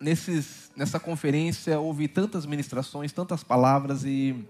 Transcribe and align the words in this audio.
nesses, 0.00 0.72
nessa 0.74 0.98
conferência 0.98 1.78
ouvi 1.78 2.08
tantas 2.08 2.46
ministrações, 2.46 3.12
tantas 3.12 3.44
palavras 3.44 4.04
e 4.04 4.48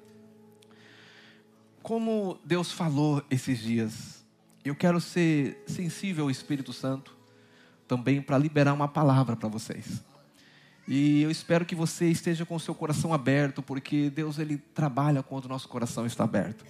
como 1.82 2.38
Deus 2.44 2.70
falou 2.70 3.22
esses 3.30 3.58
dias. 3.58 4.24
Eu 4.64 4.76
quero 4.76 5.00
ser 5.00 5.62
sensível 5.66 6.24
ao 6.24 6.30
Espírito 6.30 6.72
Santo 6.72 7.16
também 7.88 8.22
para 8.22 8.38
liberar 8.38 8.72
uma 8.72 8.86
palavra 8.86 9.34
para 9.34 9.48
vocês. 9.48 10.04
E 10.86 11.22
eu 11.22 11.30
espero 11.30 11.64
que 11.64 11.74
você 11.74 12.08
esteja 12.08 12.44
com 12.46 12.54
o 12.54 12.60
seu 12.60 12.74
coração 12.74 13.12
aberto, 13.12 13.62
porque 13.62 14.10
Deus 14.10 14.38
ele 14.38 14.58
trabalha 14.58 15.22
quando 15.22 15.46
o 15.46 15.48
nosso 15.48 15.68
coração 15.68 16.06
está 16.06 16.24
aberto. 16.24 16.64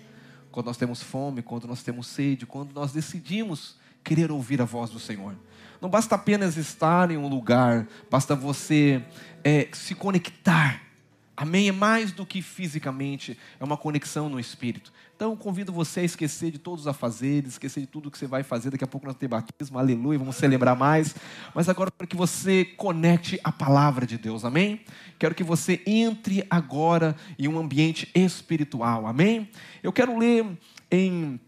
Quando 0.51 0.67
nós 0.67 0.77
temos 0.77 1.03
fome, 1.03 1.43
quando 1.43 1.67
nós 1.67 1.83
temos 1.83 2.07
sede, 2.07 2.47
quando 2.47 2.73
nós 2.73 2.93
decidimos 2.93 3.77
querer 4.05 4.31
ouvir 4.31 4.61
a 4.61 4.65
voz 4.65 4.91
do 4.91 4.99
Senhor. 4.99 5.37
Não 5.81 5.89
basta 5.89 6.15
apenas 6.15 6.57
estar 6.57 7.11
em 7.11 7.17
um 7.17 7.29
lugar, 7.29 7.87
basta 8.11 8.35
você 8.35 9.03
é, 9.43 9.69
se 9.73 9.95
conectar. 9.95 10.83
Amém? 11.37 11.69
É 11.71 11.73
mais 11.73 12.13
do 12.13 12.27
que 12.27 12.43
fisicamente, 12.43 13.39
é 13.59 13.65
uma 13.65 13.79
conexão 13.79 14.29
no 14.29 14.39
espírito. 14.39 14.93
Então, 15.17 15.35
convido 15.35 15.73
você 15.73 16.01
a 16.01 16.03
esquecer 16.03 16.51
de 16.51 16.59
todos 16.59 16.83
os 16.83 16.87
afazeres, 16.87 17.53
esquecer 17.53 17.81
de 17.81 17.87
tudo 17.87 18.11
que 18.11 18.19
você 18.19 18.27
vai 18.27 18.43
fazer. 18.43 18.71
Daqui 18.71 18.85
a 18.85 18.87
pouco 18.87 19.07
nós 19.07 19.17
temos 19.17 19.41
batismo, 19.41 19.79
aleluia, 19.79 20.19
vamos 20.19 20.37
celebrar 20.37 20.77
mais. 20.77 21.15
Mas 21.55 21.67
agora 21.67 21.91
quero 21.91 22.09
que 22.09 22.17
você 22.17 22.65
conecte 22.65 23.41
a 23.43 23.51
palavra 23.51 24.07
de 24.07 24.19
Deus, 24.19 24.45
amém? 24.45 24.83
Quero 25.19 25.35
que 25.35 25.43
você 25.43 25.83
entre 25.87 26.47
agora 26.51 27.17
em 27.39 27.49
um 27.49 27.59
ambiente 27.59 28.11
espiritual, 28.15 29.07
amém? 29.07 29.49
Eu 29.83 29.93
quero 29.93 30.19
ler 30.19 30.59
em 30.91 31.41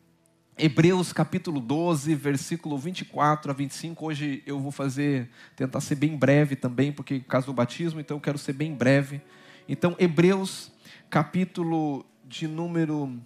Hebreus 0.56 1.15
capítulo 1.15 1.61
12, 1.61 2.15
versículo 2.15 2.77
24 2.77 3.51
a 3.51 3.55
25. 3.55 4.06
Hoje 4.06 4.42
eu 4.47 4.61
vou 4.61 4.70
fazer, 4.70 5.30
tentar 5.56 5.80
ser 5.80 5.95
bem 5.95 6.16
breve 6.16 6.55
também, 6.56 6.92
porque 6.92 7.20
caso 7.20 7.47
do 7.47 7.55
batismo, 7.55 8.01
então 8.01 8.19
eu 8.19 8.20
quero 8.20 8.37
ser 8.37 8.52
bem 8.52 8.75
breve. 8.75 9.23
Então, 9.66 9.97
Hebreus 9.98 10.70
capítulo 11.09 12.05
de 12.25 12.47
número 12.47 13.19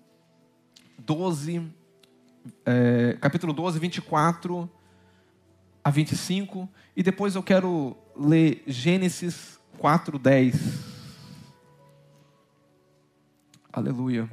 12, 0.99 1.69
é, 2.65 3.17
capítulo 3.21 3.53
12, 3.53 3.79
24 3.81 4.71
a 5.83 5.91
25. 5.91 6.69
E 6.97 7.03
depois 7.03 7.35
eu 7.35 7.43
quero 7.43 7.97
ler 8.15 8.63
Gênesis 8.67 9.59
4, 9.79 10.17
10. 10.17 10.57
Aleluia. 13.73 14.31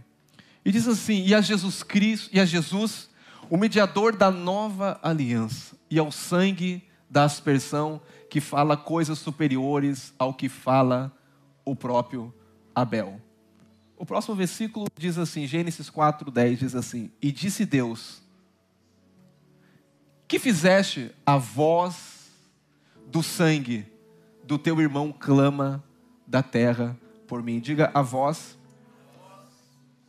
E 0.66 0.72
diz 0.72 0.88
assim: 0.88 1.26
e 1.26 1.34
a 1.34 1.42
Jesus 1.42 1.84
Cristo, 1.84 2.30
e 2.34 2.40
a 2.40 2.46
Jesus, 2.46 3.10
o 3.50 3.58
mediador 3.58 4.16
da 4.16 4.32
nova 4.32 5.00
aliança, 5.04 5.76
e 5.90 6.00
ao 6.00 6.12
sangue 6.12 6.84
da 7.10 7.26
aspersão 7.26 8.02
que 8.30 8.42
fala 8.42 8.76
coisas 8.76 9.20
superiores 9.20 10.14
ao 10.18 10.34
que 10.34 10.50
fala 10.50 11.16
o 11.64 11.76
próprio 11.76 12.34
Abel. 12.74 13.22
O 13.96 14.06
próximo 14.06 14.36
versículo 14.36 14.88
diz 14.98 15.18
assim, 15.18 15.46
Gênesis 15.46 15.90
4:10 15.90 16.58
diz 16.58 16.76
assim: 16.76 17.12
"E 17.22 17.32
disse 17.32 17.66
Deus: 17.66 18.22
Que 20.28 20.40
fizeste 20.40 21.12
a 21.26 21.38
voz 21.38 22.32
do 23.08 23.22
sangue 23.22 23.86
do 24.44 24.58
teu 24.58 24.82
irmão 24.82 25.14
clama 25.18 25.84
da 26.26 26.42
terra 26.42 26.98
por 27.28 27.44
mim." 27.44 27.60
Diga 27.60 27.92
a 27.94 28.02
voz 28.02 28.58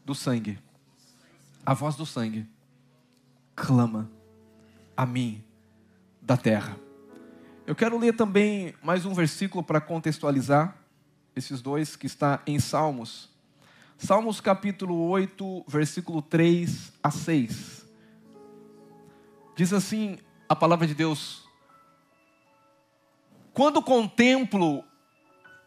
do 0.05 0.15
sangue. 0.15 0.59
A 1.65 1.73
voz 1.73 1.97
do 1.97 2.05
sangue 2.05 2.47
clama 3.57 4.11
a 4.97 5.07
mim 5.07 5.43
da 6.21 6.37
terra. 6.37 6.77
Eu 7.67 7.75
quero 7.75 7.99
ler 7.99 8.15
também 8.15 8.75
mais 8.83 9.07
um 9.07 9.15
versículo 9.15 9.63
para 9.63 9.81
contextualizar 9.81 10.77
esses 11.35 11.63
dois 11.63 11.97
que 11.97 12.07
está 12.07 12.43
em 12.47 12.59
Salmos. 12.59 13.31
Salmos 13.97 14.41
capítulo 14.41 15.09
8, 15.09 15.65
versículo 15.67 16.21
3 16.21 16.93
a 17.03 17.11
6. 17.11 17.87
Diz 19.57 19.73
assim 19.73 20.19
a 20.49 20.55
palavra 20.55 20.87
de 20.87 20.95
Deus: 20.95 21.49
Quando 23.53 23.83
contemplo 23.83 24.85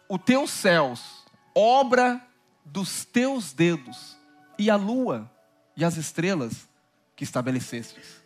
os 0.07 0.21
teus 0.21 0.51
céus, 0.51 1.25
obra 1.55 2.21
dos 2.63 3.05
teus 3.05 3.53
dedos, 3.53 4.16
e 4.57 4.69
a 4.69 4.75
lua 4.75 5.29
e 5.75 5.85
as 5.85 5.97
estrelas 5.97 6.67
que 7.15 7.23
estabelecestes. 7.23 8.21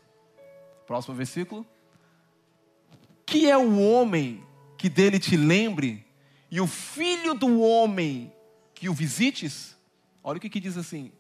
Próximo 0.88 1.16
versículo. 1.16 1.66
Que 3.26 3.50
é 3.50 3.58
o 3.58 3.80
homem 3.80 4.44
que 4.78 4.90
dele 4.90 5.20
te 5.20 5.38
lembre, 5.38 6.06
e 6.50 6.60
o 6.60 6.68
filho 6.68 7.34
do 7.34 7.62
homem 7.62 8.34
que 8.74 8.90
o 8.90 8.94
visites? 8.94 9.78
Olha 10.24 10.38
o 10.38 10.40
que, 10.40 10.50
que 10.50 10.60
diz 10.60 10.76
assim: 10.76 11.12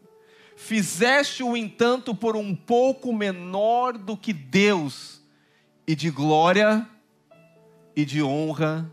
Fizeste-o, 0.57 1.55
entanto, 1.55 2.13
por 2.13 2.35
um 2.35 2.55
pouco 2.55 3.13
menor 3.13 3.97
do 3.97 4.17
que 4.17 4.33
Deus, 4.33 5.21
e 5.87 5.95
de 5.95 6.09
glória 6.09 6.87
e 7.95 8.03
de 8.03 8.21
honra 8.21 8.91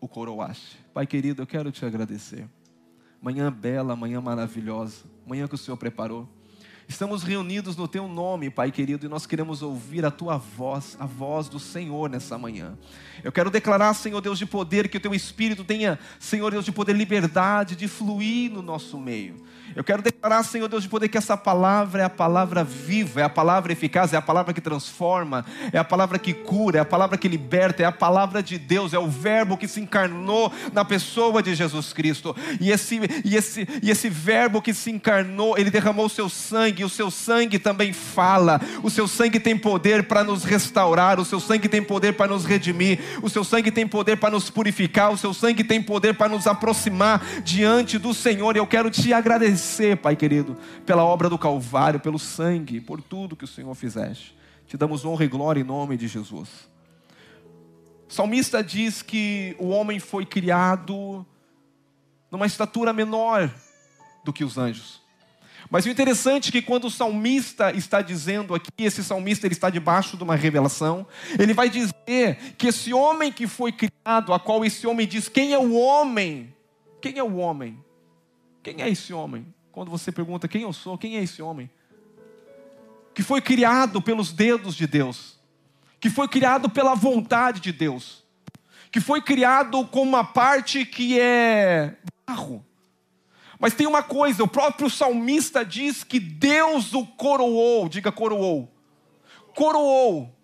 o 0.00 0.06
coroaste. 0.06 0.78
Pai 0.92 1.06
querido, 1.06 1.42
eu 1.42 1.46
quero 1.46 1.72
te 1.72 1.84
agradecer 1.84 2.48
manhã 3.20 3.50
bela, 3.50 3.96
manhã 3.96 4.20
maravilhosa, 4.20 5.04
manhã 5.26 5.46
que 5.48 5.54
o 5.54 5.58
Senhor 5.58 5.76
preparou. 5.76 6.28
Estamos 6.88 7.24
reunidos 7.24 7.76
no 7.76 7.88
Teu 7.88 8.06
nome, 8.06 8.48
Pai 8.48 8.70
querido, 8.70 9.06
e 9.06 9.08
nós 9.08 9.26
queremos 9.26 9.60
ouvir 9.60 10.06
a 10.06 10.10
Tua 10.10 10.36
voz, 10.36 10.96
a 11.00 11.04
voz 11.04 11.48
do 11.48 11.58
Senhor 11.58 12.08
nessa 12.08 12.38
manhã. 12.38 12.78
Eu 13.24 13.32
quero 13.32 13.50
declarar, 13.50 13.92
Senhor 13.92 14.20
Deus 14.20 14.38
de 14.38 14.46
poder, 14.46 14.88
que 14.88 14.96
o 14.96 15.00
Teu 15.00 15.12
Espírito 15.12 15.64
tenha, 15.64 15.98
Senhor 16.20 16.50
Deus 16.50 16.64
de 16.64 16.70
poder, 16.70 16.94
liberdade 16.94 17.74
de 17.74 17.88
fluir 17.88 18.52
no 18.52 18.62
nosso 18.62 18.98
meio. 18.98 19.44
Eu 19.74 19.82
quero 19.82 20.00
declarar, 20.00 20.42
Senhor 20.44 20.68
Deus 20.68 20.84
de 20.84 20.88
poder, 20.88 21.08
que 21.08 21.18
essa 21.18 21.36
palavra 21.36 22.02
é 22.02 22.04
a 22.04 22.10
palavra 22.10 22.62
viva, 22.62 23.20
é 23.20 23.24
a 23.24 23.28
palavra 23.28 23.72
eficaz, 23.72 24.12
é 24.12 24.16
a 24.16 24.22
palavra 24.22 24.54
que 24.54 24.60
transforma, 24.60 25.44
é 25.72 25.78
a 25.78 25.84
palavra 25.84 26.18
que 26.18 26.32
cura, 26.32 26.78
é 26.78 26.80
a 26.80 26.84
palavra 26.84 27.18
que 27.18 27.26
liberta, 27.26 27.82
é 27.82 27.86
a 27.86 27.92
palavra 27.92 28.42
de 28.42 28.58
Deus, 28.58 28.94
é 28.94 28.98
o 28.98 29.08
Verbo 29.08 29.58
que 29.58 29.66
se 29.66 29.80
encarnou 29.80 30.52
na 30.72 30.84
pessoa 30.84 31.42
de 31.42 31.54
Jesus 31.54 31.92
Cristo. 31.92 32.34
E 32.60 32.70
esse, 32.70 33.00
e 33.24 33.34
esse, 33.34 33.66
e 33.82 33.90
esse 33.90 34.08
Verbo 34.08 34.62
que 34.62 34.72
se 34.72 34.90
encarnou, 34.90 35.58
ele 35.58 35.70
derramou 35.70 36.06
o 36.06 36.10
seu 36.10 36.28
sangue, 36.28 36.75
e 36.82 36.84
o 36.84 36.88
seu 36.88 37.10
sangue 37.10 37.58
também 37.58 37.92
fala, 37.92 38.60
o 38.82 38.90
seu 38.90 39.06
sangue 39.06 39.38
tem 39.38 39.56
poder 39.56 40.04
para 40.04 40.24
nos 40.24 40.44
restaurar, 40.44 41.20
o 41.20 41.24
seu 41.24 41.40
sangue 41.40 41.68
tem 41.68 41.82
poder 41.82 42.14
para 42.14 42.32
nos 42.32 42.44
redimir, 42.44 42.98
o 43.22 43.28
seu 43.28 43.44
sangue 43.44 43.70
tem 43.70 43.86
poder 43.86 44.16
para 44.16 44.30
nos 44.30 44.50
purificar, 44.50 45.12
o 45.12 45.16
seu 45.16 45.32
sangue 45.32 45.62
tem 45.64 45.82
poder 45.82 46.14
para 46.14 46.28
nos 46.28 46.46
aproximar 46.46 47.24
diante 47.42 47.98
do 47.98 48.12
Senhor. 48.12 48.56
E 48.56 48.58
eu 48.58 48.66
quero 48.66 48.90
te 48.90 49.12
agradecer 49.12 49.46
agradecer, 49.46 49.96
Pai 49.96 50.16
querido, 50.16 50.56
pela 50.84 51.04
obra 51.04 51.28
do 51.28 51.38
Calvário, 51.38 52.00
pelo 52.00 52.18
sangue, 52.18 52.80
por 52.80 53.00
tudo 53.02 53.36
que 53.36 53.44
o 53.44 53.48
Senhor 53.48 53.74
fizeste. 53.74 54.36
Te 54.66 54.76
damos 54.76 55.04
honra 55.04 55.24
e 55.24 55.28
glória 55.28 55.60
em 55.60 55.64
nome 55.64 55.96
de 55.96 56.08
Jesus. 56.08 56.68
O 58.08 58.12
salmista 58.12 58.62
diz 58.62 59.02
que 59.02 59.54
o 59.58 59.68
homem 59.68 59.98
foi 59.98 60.24
criado 60.24 61.24
numa 62.30 62.46
estatura 62.46 62.92
menor 62.92 63.50
do 64.24 64.32
que 64.32 64.44
os 64.44 64.58
anjos. 64.58 65.02
Mas 65.70 65.84
o 65.84 65.88
interessante 65.88 66.48
é 66.48 66.52
que 66.52 66.62
quando 66.62 66.86
o 66.86 66.90
salmista 66.90 67.72
está 67.72 68.00
dizendo 68.00 68.54
aqui, 68.54 68.70
esse 68.78 69.02
salmista 69.02 69.46
ele 69.46 69.54
está 69.54 69.68
debaixo 69.68 70.16
de 70.16 70.22
uma 70.22 70.36
revelação, 70.36 71.06
ele 71.38 71.52
vai 71.52 71.68
dizer 71.68 72.54
que 72.56 72.68
esse 72.68 72.94
homem 72.94 73.32
que 73.32 73.46
foi 73.46 73.72
criado, 73.72 74.32
a 74.32 74.38
qual 74.38 74.64
esse 74.64 74.86
homem 74.86 75.06
diz, 75.06 75.28
quem 75.28 75.52
é 75.52 75.58
o 75.58 75.74
homem? 75.74 76.54
Quem 77.00 77.18
é 77.18 77.22
o 77.22 77.36
homem? 77.36 77.82
Quem 78.62 78.82
é 78.82 78.88
esse 78.88 79.12
homem? 79.12 79.46
Quando 79.72 79.90
você 79.90 80.10
pergunta 80.10 80.48
quem 80.48 80.62
eu 80.62 80.72
sou, 80.72 80.96
quem 80.96 81.16
é 81.16 81.22
esse 81.22 81.42
homem? 81.42 81.68
Que 83.14 83.22
foi 83.22 83.40
criado 83.40 84.00
pelos 84.00 84.32
dedos 84.32 84.74
de 84.74 84.86
Deus, 84.86 85.38
que 86.00 86.08
foi 86.08 86.28
criado 86.28 86.70
pela 86.70 86.94
vontade 86.94 87.60
de 87.60 87.72
Deus, 87.72 88.24
que 88.90 89.00
foi 89.00 89.20
criado 89.20 89.84
com 89.86 90.02
uma 90.02 90.24
parte 90.24 90.84
que 90.84 91.18
é 91.18 91.96
barro. 92.26 92.64
Mas 93.58 93.74
tem 93.74 93.86
uma 93.86 94.02
coisa, 94.02 94.44
o 94.44 94.48
próprio 94.48 94.90
salmista 94.90 95.64
diz 95.64 96.04
que 96.04 96.20
Deus 96.20 96.92
o 96.92 97.06
coroou, 97.06 97.88
diga 97.88 98.12
coroou. 98.12 98.70
Coroou. 99.54 100.34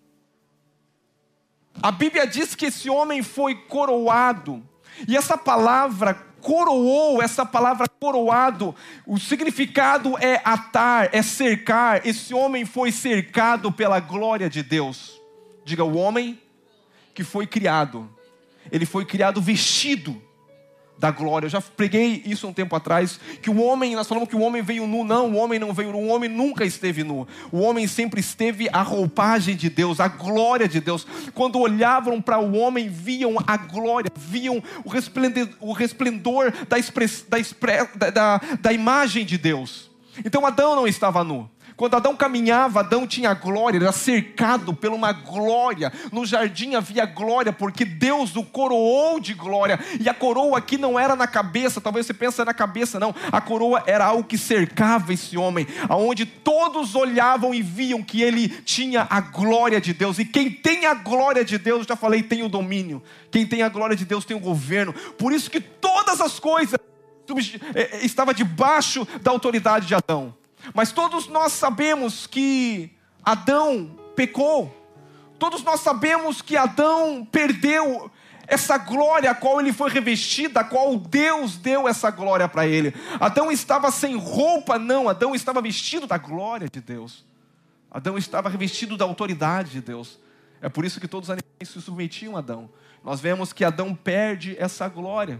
A 1.81 1.91
Bíblia 1.91 2.25
diz 2.25 2.55
que 2.55 2.67
esse 2.67 2.89
homem 2.89 3.21
foi 3.21 3.55
coroado. 3.55 4.63
E 5.07 5.15
essa 5.15 5.37
palavra 5.37 6.13
coroou, 6.41 7.21
essa 7.21 7.45
palavra 7.45 7.87
coroado, 7.87 8.75
o 9.07 9.17
significado 9.17 10.17
é 10.19 10.41
atar, 10.43 11.09
é 11.13 11.21
cercar. 11.21 12.05
Esse 12.05 12.33
homem 12.33 12.65
foi 12.65 12.91
cercado 12.91 13.71
pela 13.71 13.99
glória 13.99 14.49
de 14.49 14.61
Deus. 14.61 15.19
Diga, 15.63 15.83
o 15.83 15.95
homem 15.95 16.39
que 17.13 17.23
foi 17.23 17.47
criado, 17.47 18.09
ele 18.71 18.85
foi 18.85 19.05
criado 19.05 19.41
vestido 19.41 20.21
da 21.03 21.11
glória. 21.11 21.47
Eu 21.47 21.49
já 21.49 21.59
preguei 21.59 22.23
isso 22.25 22.47
um 22.47 22.53
tempo 22.53 22.73
atrás, 22.77 23.19
que 23.41 23.49
o 23.49 23.61
homem, 23.61 23.93
nós 23.93 24.07
falamos 24.07 24.29
que 24.29 24.37
o 24.37 24.39
homem 24.39 24.61
veio 24.61 24.87
nu, 24.87 25.03
não, 25.03 25.31
o 25.31 25.35
homem 25.35 25.59
não 25.59 25.73
veio 25.73 25.91
nu, 25.91 25.97
o 25.97 26.07
homem 26.07 26.29
nunca 26.29 26.63
esteve 26.63 27.03
nu. 27.03 27.27
O 27.51 27.59
homem 27.59 27.85
sempre 27.87 28.21
esteve 28.21 28.69
a 28.71 28.81
roupagem 28.81 29.53
de 29.53 29.69
Deus, 29.69 29.99
a 29.99 30.07
glória 30.07 30.65
de 30.65 30.79
Deus. 30.79 31.05
Quando 31.33 31.59
olhavam 31.59 32.21
para 32.21 32.39
o 32.39 32.55
homem, 32.55 32.87
viam 32.87 33.35
a 33.45 33.57
glória, 33.57 34.09
viam 34.15 34.63
o 34.85 34.89
resplendor, 34.89 35.49
o 35.59 35.73
resplendor 35.73 36.53
da, 36.69 36.79
express, 36.79 37.25
da, 37.27 37.37
da, 37.95 38.09
da, 38.09 38.41
da 38.61 38.71
imagem 38.71 39.25
de 39.25 39.37
Deus. 39.37 39.91
Então 40.23 40.45
Adão 40.45 40.73
não 40.73 40.87
estava 40.87 41.21
nu. 41.21 41.49
Quando 41.75 41.95
Adão 41.95 42.15
caminhava, 42.15 42.81
Adão 42.81 43.07
tinha 43.07 43.33
glória, 43.33 43.77
era 43.77 43.91
cercado 43.91 44.73
por 44.73 44.91
uma 44.91 45.11
glória. 45.11 45.91
No 46.11 46.25
jardim 46.25 46.75
havia 46.75 47.05
glória, 47.05 47.51
porque 47.51 47.83
Deus 47.83 48.35
o 48.35 48.43
coroou 48.43 49.19
de 49.19 49.33
glória. 49.33 49.79
E 49.99 50.07
a 50.07 50.13
coroa 50.13 50.57
aqui 50.57 50.77
não 50.77 50.99
era 50.99 51.15
na 51.15 51.27
cabeça, 51.27 51.81
talvez 51.81 52.05
você 52.05 52.13
pense 52.13 52.43
na 52.43 52.53
cabeça, 52.53 52.99
não. 52.99 53.13
A 53.31 53.41
coroa 53.41 53.83
era 53.87 54.05
algo 54.05 54.23
que 54.23 54.37
cercava 54.37 55.13
esse 55.13 55.37
homem, 55.37 55.67
aonde 55.89 56.25
todos 56.25 56.95
olhavam 56.95 57.53
e 57.53 57.61
viam 57.61 58.03
que 58.03 58.21
ele 58.21 58.49
tinha 58.49 59.07
a 59.09 59.19
glória 59.19 59.81
de 59.81 59.93
Deus. 59.93 60.19
E 60.19 60.25
quem 60.25 60.49
tem 60.49 60.85
a 60.85 60.93
glória 60.93 61.43
de 61.43 61.57
Deus, 61.57 61.85
já 61.87 61.95
falei, 61.95 62.21
tem 62.23 62.43
o 62.43 62.49
domínio. 62.49 63.01
Quem 63.31 63.45
tem 63.45 63.63
a 63.63 63.69
glória 63.69 63.95
de 63.95 64.05
Deus 64.05 64.25
tem 64.25 64.37
o 64.37 64.39
governo. 64.39 64.93
Por 65.17 65.33
isso 65.33 65.49
que 65.49 65.59
todas 65.59 66.21
as 66.21 66.39
coisas 66.39 66.79
eh, 67.75 67.89
eh, 67.93 68.05
estavam 68.05 68.33
debaixo 68.33 69.07
da 69.21 69.31
autoridade 69.31 69.87
de 69.87 69.95
Adão. 69.95 70.35
Mas 70.73 70.91
todos 70.91 71.27
nós 71.27 71.51
sabemos 71.53 72.27
que 72.27 72.95
Adão 73.23 73.97
pecou. 74.15 74.73
Todos 75.39 75.63
nós 75.63 75.79
sabemos 75.81 76.41
que 76.41 76.55
Adão 76.55 77.27
perdeu 77.29 78.11
essa 78.47 78.77
glória 78.77 79.31
a 79.31 79.35
qual 79.35 79.59
ele 79.59 79.73
foi 79.73 79.89
revestido, 79.89 80.59
a 80.59 80.63
qual 80.63 80.97
Deus 80.97 81.57
deu 81.57 81.87
essa 81.87 82.11
glória 82.11 82.47
para 82.47 82.67
ele. 82.67 82.93
Adão 83.19 83.51
estava 83.51 83.89
sem 83.91 84.15
roupa, 84.15 84.77
não, 84.77 85.09
Adão 85.09 85.33
estava 85.33 85.61
vestido 85.61 86.05
da 86.05 86.17
glória 86.17 86.67
de 86.69 86.81
Deus. 86.81 87.25
Adão 87.89 88.17
estava 88.17 88.49
revestido 88.49 88.97
da 88.97 89.05
autoridade 89.05 89.71
de 89.71 89.81
Deus. 89.81 90.19
É 90.61 90.69
por 90.69 90.85
isso 90.85 90.99
que 90.99 91.07
todos 91.07 91.29
os 91.29 91.33
animais 91.33 91.69
se 91.69 91.81
submetiam 91.81 92.35
a 92.35 92.39
Adão. 92.39 92.69
Nós 93.03 93.19
vemos 93.19 93.51
que 93.51 93.65
Adão 93.65 93.93
perde 93.93 94.55
essa 94.57 94.87
glória. 94.87 95.39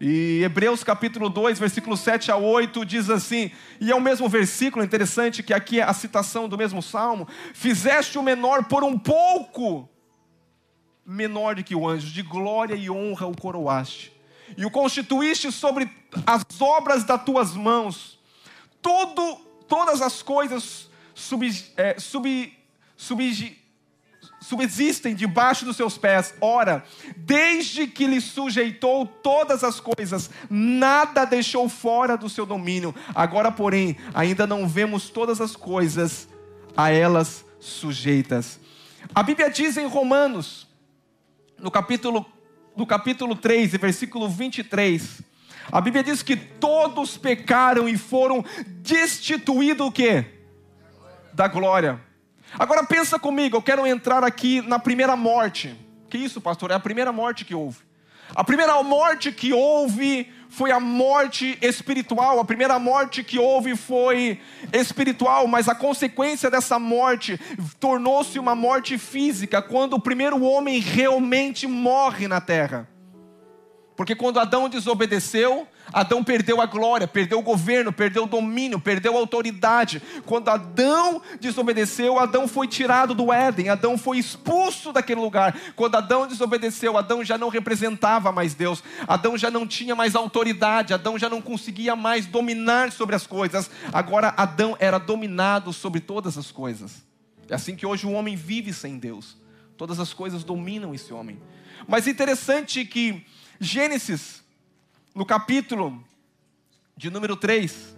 E 0.00 0.42
Hebreus 0.42 0.84
capítulo 0.84 1.30
2, 1.30 1.58
versículo 1.58 1.96
7 1.96 2.30
a 2.30 2.36
8 2.36 2.84
diz 2.84 3.08
assim, 3.08 3.50
e 3.80 3.90
é 3.90 3.94
o 3.94 4.00
mesmo 4.00 4.28
versículo 4.28 4.84
interessante 4.84 5.42
que 5.42 5.54
aqui 5.54 5.80
é 5.80 5.82
a 5.82 5.92
citação 5.94 6.48
do 6.48 6.58
mesmo 6.58 6.82
salmo: 6.82 7.26
Fizeste 7.54 8.18
o 8.18 8.22
menor 8.22 8.64
por 8.64 8.84
um 8.84 8.98
pouco 8.98 9.88
menor 11.04 11.54
do 11.54 11.64
que 11.64 11.74
o 11.74 11.88
anjo, 11.88 12.12
de 12.12 12.22
glória 12.22 12.74
e 12.74 12.90
honra 12.90 13.26
o 13.26 13.36
coroaste, 13.36 14.12
e 14.56 14.66
o 14.66 14.70
constituíste 14.70 15.50
sobre 15.50 15.90
as 16.26 16.44
obras 16.60 17.04
das 17.04 17.22
tuas 17.24 17.54
mãos. 17.54 18.18
Todo, 18.82 19.36
todas 19.66 20.02
as 20.02 20.20
coisas 20.20 20.90
sub, 21.14 21.48
é, 21.76 21.98
sub, 21.98 22.52
subsistem 24.48 25.14
debaixo 25.14 25.64
dos 25.64 25.76
seus 25.76 25.98
pés. 25.98 26.32
Ora, 26.40 26.84
desde 27.16 27.86
que 27.86 28.06
lhe 28.06 28.20
sujeitou 28.20 29.04
todas 29.04 29.64
as 29.64 29.80
coisas, 29.80 30.30
nada 30.48 31.24
deixou 31.24 31.68
fora 31.68 32.16
do 32.16 32.28
seu 32.28 32.46
domínio. 32.46 32.94
Agora, 33.14 33.50
porém, 33.50 33.96
ainda 34.14 34.46
não 34.46 34.68
vemos 34.68 35.10
todas 35.10 35.40
as 35.40 35.56
coisas 35.56 36.28
a 36.76 36.90
elas 36.90 37.44
sujeitas. 37.58 38.60
A 39.12 39.22
Bíblia 39.22 39.50
diz 39.50 39.76
em 39.76 39.86
Romanos, 39.86 40.68
no 41.58 41.70
capítulo, 41.70 42.24
no 42.76 42.86
capítulo 42.86 43.34
3, 43.34 43.72
versículo 43.72 44.28
23, 44.28 45.22
a 45.72 45.80
Bíblia 45.80 46.04
diz 46.04 46.22
que 46.22 46.36
todos 46.36 47.16
pecaram 47.16 47.88
e 47.88 47.98
foram 47.98 48.44
destituídos 48.66 49.88
o 49.88 49.90
quê? 49.90 50.24
Da 51.32 51.48
glória. 51.48 52.00
Agora 52.58 52.84
pensa 52.84 53.18
comigo, 53.18 53.56
eu 53.56 53.62
quero 53.62 53.86
entrar 53.86 54.24
aqui 54.24 54.62
na 54.62 54.78
primeira 54.78 55.16
morte. 55.16 55.76
Que 56.08 56.18
isso, 56.18 56.40
pastor? 56.40 56.70
É 56.70 56.74
a 56.74 56.80
primeira 56.80 57.12
morte 57.12 57.44
que 57.44 57.54
houve. 57.54 57.78
A 58.34 58.42
primeira 58.42 58.82
morte 58.82 59.30
que 59.30 59.52
houve 59.52 60.30
foi 60.48 60.70
a 60.70 60.80
morte 60.80 61.58
espiritual. 61.60 62.40
A 62.40 62.44
primeira 62.44 62.78
morte 62.78 63.22
que 63.22 63.38
houve 63.38 63.76
foi 63.76 64.40
espiritual, 64.72 65.46
mas 65.46 65.68
a 65.68 65.74
consequência 65.74 66.50
dessa 66.50 66.78
morte 66.78 67.38
tornou-se 67.78 68.38
uma 68.38 68.54
morte 68.54 68.98
física 68.98 69.60
quando 69.60 69.94
o 69.94 70.00
primeiro 70.00 70.42
homem 70.42 70.80
realmente 70.80 71.66
morre 71.66 72.26
na 72.26 72.40
terra. 72.40 72.88
Porque 73.96 74.14
quando 74.14 74.38
Adão 74.38 74.68
desobedeceu, 74.68 75.66
Adão 75.92 76.22
perdeu 76.22 76.60
a 76.60 76.66
glória, 76.66 77.06
perdeu 77.06 77.38
o 77.38 77.42
governo, 77.42 77.92
perdeu 77.92 78.24
o 78.24 78.28
domínio, 78.28 78.80
perdeu 78.80 79.16
a 79.16 79.20
autoridade. 79.20 80.02
Quando 80.24 80.48
Adão 80.48 81.22
desobedeceu, 81.40 82.18
Adão 82.18 82.48
foi 82.48 82.66
tirado 82.66 83.14
do 83.14 83.32
Éden, 83.32 83.68
Adão 83.68 83.96
foi 83.96 84.18
expulso 84.18 84.92
daquele 84.92 85.20
lugar. 85.20 85.56
Quando 85.74 85.96
Adão 85.96 86.26
desobedeceu, 86.26 86.96
Adão 86.96 87.24
já 87.24 87.38
não 87.38 87.48
representava 87.48 88.32
mais 88.32 88.54
Deus, 88.54 88.82
Adão 89.06 89.36
já 89.38 89.50
não 89.50 89.66
tinha 89.66 89.94
mais 89.94 90.14
autoridade, 90.14 90.94
Adão 90.94 91.18
já 91.18 91.28
não 91.28 91.40
conseguia 91.40 91.94
mais 91.94 92.26
dominar 92.26 92.92
sobre 92.92 93.14
as 93.16 93.26
coisas. 93.26 93.70
Agora 93.92 94.34
Adão 94.36 94.76
era 94.80 94.98
dominado 94.98 95.72
sobre 95.72 96.00
todas 96.00 96.36
as 96.36 96.50
coisas. 96.50 97.04
É 97.48 97.54
assim 97.54 97.76
que 97.76 97.86
hoje 97.86 98.06
o 98.06 98.12
homem 98.12 98.34
vive 98.34 98.72
sem 98.72 98.98
Deus. 98.98 99.36
Todas 99.76 100.00
as 100.00 100.12
coisas 100.12 100.42
dominam 100.42 100.94
esse 100.94 101.12
homem. 101.12 101.40
Mas 101.86 102.06
interessante 102.06 102.84
que 102.84 103.24
Gênesis, 103.60 104.42
no 105.16 105.24
capítulo 105.24 106.04
de 106.94 107.08
número 107.08 107.34
3 107.36 107.96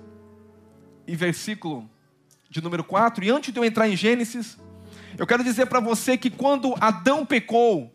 e 1.05 1.17
versículo 1.17 1.91
de 2.49 2.63
número 2.63 2.85
4, 2.85 3.25
e 3.25 3.31
antes 3.31 3.53
de 3.53 3.59
eu 3.59 3.65
entrar 3.65 3.89
em 3.89 3.97
Gênesis, 3.97 4.57
eu 5.19 5.27
quero 5.27 5.43
dizer 5.43 5.67
para 5.67 5.81
você 5.81 6.17
que 6.17 6.31
quando 6.31 6.77
Adão 6.81 7.27
pecou, 7.27 7.93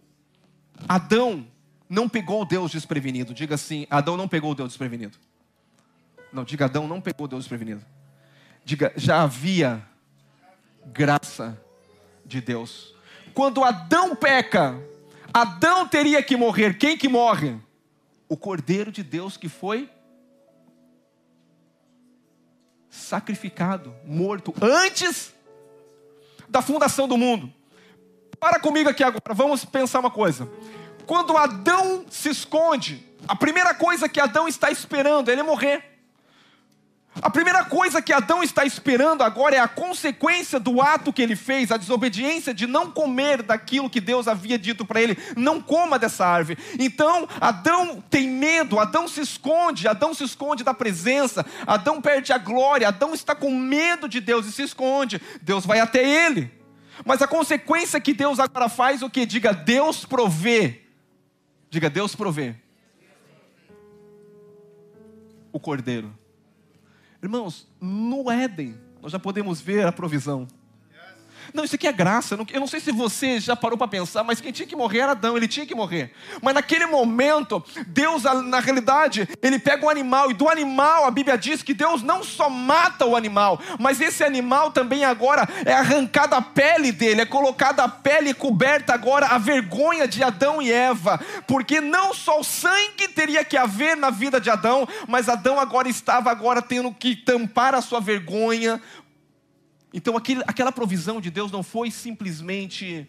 Adão 0.90 1.48
não 1.90 2.10
pegou 2.10 2.46
Deus 2.46 2.70
desprevenido. 2.70 3.34
Diga 3.34 3.56
assim: 3.56 3.88
Adão 3.90 4.18
não 4.18 4.28
pegou 4.28 4.54
Deus 4.54 4.70
desprevenido. 4.70 5.18
Não, 6.34 6.44
diga 6.44 6.66
Adão 6.66 6.86
não 6.86 7.00
pegou 7.00 7.26
Deus 7.26 7.46
desprevenido. 7.46 7.86
Diga, 8.66 8.92
já 8.98 9.22
havia 9.22 9.88
graça 10.88 11.58
de 12.26 12.42
Deus. 12.42 12.94
Quando 13.34 13.64
Adão 13.64 14.18
peca, 14.18 14.78
Adão 15.34 15.88
teria 15.88 16.22
que 16.22 16.36
morrer. 16.36 16.78
Quem 16.78 16.98
que 16.98 17.08
morre? 17.08 17.58
O 18.34 18.36
Cordeiro 18.36 18.92
de 18.92 19.04
Deus 19.04 19.38
que 19.38 19.48
foi 19.48 19.88
sacrificado, 22.90 23.96
morto 24.04 24.52
antes 24.60 25.32
da 26.50 26.60
fundação 26.60 27.08
do 27.08 27.16
mundo. 27.16 27.54
Para 28.40 28.60
comigo 28.60 28.90
aqui 28.90 29.04
agora, 29.04 29.36
vamos 29.36 29.64
pensar 29.66 30.00
uma 30.00 30.10
coisa. 30.10 30.50
Quando 31.06 31.38
Adão 31.38 32.08
se 32.10 32.30
esconde, 32.30 33.08
a 33.28 33.36
primeira 33.36 33.72
coisa 33.76 34.10
que 34.10 34.20
Adão 34.20 34.48
está 34.48 34.72
esperando 34.72 35.30
é 35.30 35.34
ele 35.34 35.44
morrer. 35.44 35.93
A 37.22 37.30
primeira 37.30 37.64
coisa 37.64 38.02
que 38.02 38.12
Adão 38.12 38.42
está 38.42 38.66
esperando 38.66 39.22
agora 39.22 39.56
é 39.56 39.60
a 39.60 39.68
consequência 39.68 40.60
do 40.60 40.82
ato 40.82 41.14
que 41.14 41.22
ele 41.22 41.36
fez, 41.36 41.72
a 41.72 41.78
desobediência 41.78 42.54
de 42.54 42.66
não 42.66 42.90
comer 42.90 43.44
daquilo 43.44 43.90
que 43.90 44.02
Deus 44.02 44.28
havia 44.28 44.58
dito 44.58 44.84
para 44.84 45.02
ele: 45.02 45.18
não 45.38 45.62
coma 45.62 46.00
dessa 46.00 46.26
árvore. 46.26 46.58
Então, 46.80 47.28
Adão 47.40 48.04
tem 48.10 48.28
medo, 48.28 48.80
Adão 48.80 49.08
se 49.08 49.22
esconde, 49.22 49.88
Adão 49.88 50.14
se 50.14 50.24
esconde 50.24 50.64
da 50.64 50.74
presença, 50.74 51.46
Adão 51.68 52.02
perde 52.02 52.34
a 52.34 52.38
glória, 52.38 52.88
Adão 52.88 53.14
está 53.14 53.36
com 53.36 53.52
medo 53.52 54.10
de 54.10 54.20
Deus 54.20 54.48
e 54.48 54.52
se 54.52 54.64
esconde. 54.64 55.22
Deus 55.42 55.66
vai 55.66 55.80
até 55.80 56.04
ele. 56.04 56.52
Mas 57.06 57.22
a 57.22 57.28
consequência 57.28 58.00
que 58.00 58.14
Deus 58.14 58.40
agora 58.40 58.68
faz 58.70 59.04
o 59.04 59.10
que? 59.10 59.26
Diga, 59.26 59.54
Deus 59.54 60.04
provê. 60.04 60.82
Diga, 61.70 61.90
Deus 61.90 62.16
provê. 62.16 62.56
O 65.52 65.60
cordeiro. 65.60 66.23
Irmãos, 67.24 67.66
no 67.80 68.30
Éden, 68.30 68.76
nós 69.02 69.14
já 69.14 69.18
podemos 69.18 69.62
ver 69.62 69.88
a 69.88 69.94
provisão. 69.94 70.46
Não, 71.54 71.64
isso 71.64 71.76
aqui 71.76 71.88
é 71.88 71.92
graça. 71.92 72.38
Eu 72.52 72.60
não 72.60 72.68
sei 72.68 72.80
se 72.80 72.92
você 72.92 73.40
já 73.40 73.56
parou 73.56 73.78
para 73.78 73.88
pensar, 73.88 74.24
mas 74.24 74.40
quem 74.40 74.52
tinha 74.52 74.68
que 74.68 74.76
morrer 74.76 75.00
era 75.00 75.12
Adão, 75.12 75.36
ele 75.36 75.48
tinha 75.48 75.66
que 75.66 75.76
morrer. 75.76 76.12
Mas 76.42 76.54
naquele 76.54 76.86
momento, 76.86 77.64
Deus, 77.88 78.24
na 78.24 78.60
realidade, 78.60 79.28
ele 79.42 79.60
pega 79.60 79.86
um 79.86 79.90
animal, 79.90 80.32
e 80.32 80.34
do 80.34 80.50
animal 80.50 81.06
a 81.06 81.12
Bíblia 81.12 81.38
diz 81.38 81.64
que 81.64 81.74
Deus 81.74 82.02
não 82.02 82.24
só 82.24 82.50
mata 82.50 83.06
o 83.06 83.16
animal, 83.16 83.60
mas 83.80 84.02
esse 84.02 84.24
animal 84.24 84.72
também 84.72 85.04
agora 85.06 85.48
é 85.66 85.74
arrancada 85.74 86.38
a 86.38 86.42
pele 86.42 86.92
dele, 86.92 87.22
é 87.22 87.26
colocada 87.26 87.84
a 87.84 87.90
pele 87.90 88.34
coberta 88.34 88.94
agora 88.94 89.28
a 89.28 89.38
vergonha 89.38 90.08
de 90.08 90.24
Adão 90.24 90.62
e 90.62 90.72
Eva, 90.72 91.20
porque 91.48 91.82
não 91.82 92.14
só 92.14 92.40
o 92.40 92.44
sangue 92.44 93.08
teria 93.08 93.44
que 93.44 93.58
haver 93.58 93.96
na 93.96 94.10
vida 94.10 94.40
de 94.40 94.50
Adão, 94.50 94.88
mas 95.08 95.30
Adão 95.30 95.60
agora 95.60 95.88
estava 95.88 96.32
agora 96.32 96.62
tendo 96.62 96.92
que 96.92 97.16
tampar 97.16 97.74
a 97.76 97.82
sua 97.82 98.00
vergonha 98.00 98.82
então 99.94 100.18
aquele, 100.18 100.42
aquela 100.48 100.72
provisão 100.72 101.22
de 101.22 101.30
Deus 101.30 101.52
não 101.52 101.62
foi 101.62 101.92
simplesmente 101.92 103.08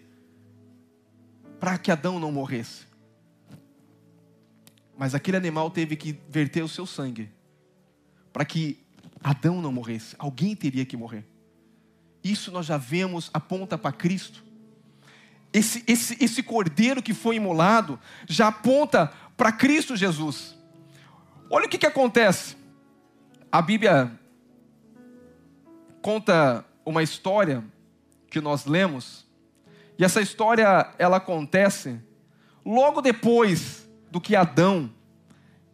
para 1.59 1.79
que 1.79 1.91
Adão 1.91 2.21
não 2.21 2.31
morresse. 2.31 2.87
Mas 4.97 5.15
aquele 5.15 5.39
animal 5.39 5.71
teve 5.71 5.97
que 5.97 6.19
verter 6.29 6.63
o 6.63 6.69
seu 6.69 6.87
sangue 6.87 7.31
para 8.33 8.45
que 8.45 8.79
Adão 9.23 9.63
não 9.63 9.73
morresse. 9.73 10.15
Alguém 10.19 10.55
teria 10.55 10.85
que 10.85 10.97
morrer. 10.97 11.27
Isso 12.23 12.53
nós 12.53 12.67
já 12.67 12.77
vemos, 12.77 13.31
aponta 13.33 13.79
para 13.79 13.91
Cristo. 13.91 14.45
Esse, 15.53 15.83
esse, 15.87 16.23
esse 16.23 16.43
cordeiro 16.43 17.03
que 17.03 17.15
foi 17.15 17.37
imolado 17.37 17.99
já 18.29 18.49
aponta 18.49 19.13
para 19.37 19.51
Cristo 19.53 19.97
Jesus. 19.97 20.55
Olha 21.49 21.67
o 21.67 21.69
que, 21.69 21.79
que 21.79 21.87
acontece. 21.87 22.57
A 23.51 23.63
Bíblia 23.63 24.11
conta 26.03 26.65
uma 26.85 27.03
história 27.03 27.65
que 28.31 28.41
nós 28.41 28.67
lemos, 28.67 29.27
e 29.99 30.05
essa 30.05 30.21
história 30.21 30.93
ela 30.99 31.19
acontece 31.19 32.01
logo 32.65 33.01
depois 33.01 33.89
do 34.11 34.21
que 34.21 34.35
Adão 34.35 34.91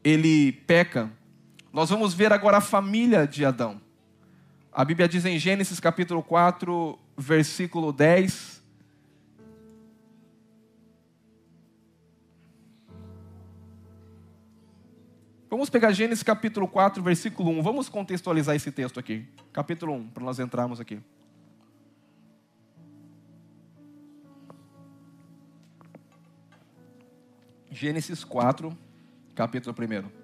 ele 0.02 0.52
peca. 0.52 1.10
Nós 1.72 1.90
vamos 1.90 2.14
ver 2.14 2.32
agora 2.32 2.58
a 2.58 2.60
família 2.60 3.26
de 3.26 3.44
Adão. 3.44 3.80
A 4.72 4.84
Bíblia 4.84 5.08
diz 5.08 5.24
em 5.24 5.38
Gênesis 5.38 5.80
capítulo 5.80 6.22
4, 6.22 6.98
versículo 7.16 7.92
10, 7.92 8.59
Vamos 15.50 15.68
pegar 15.68 15.90
Gênesis 15.90 16.22
capítulo 16.22 16.68
4, 16.68 17.02
versículo 17.02 17.50
1. 17.50 17.62
Vamos 17.62 17.88
contextualizar 17.88 18.54
esse 18.54 18.70
texto 18.70 19.00
aqui. 19.00 19.26
Capítulo 19.52 19.92
1, 19.94 20.10
para 20.10 20.22
nós 20.22 20.38
entrarmos 20.38 20.78
aqui. 20.78 21.00
Gênesis 27.68 28.22
4, 28.22 28.78
capítulo 29.34 29.74
1. 29.76 30.20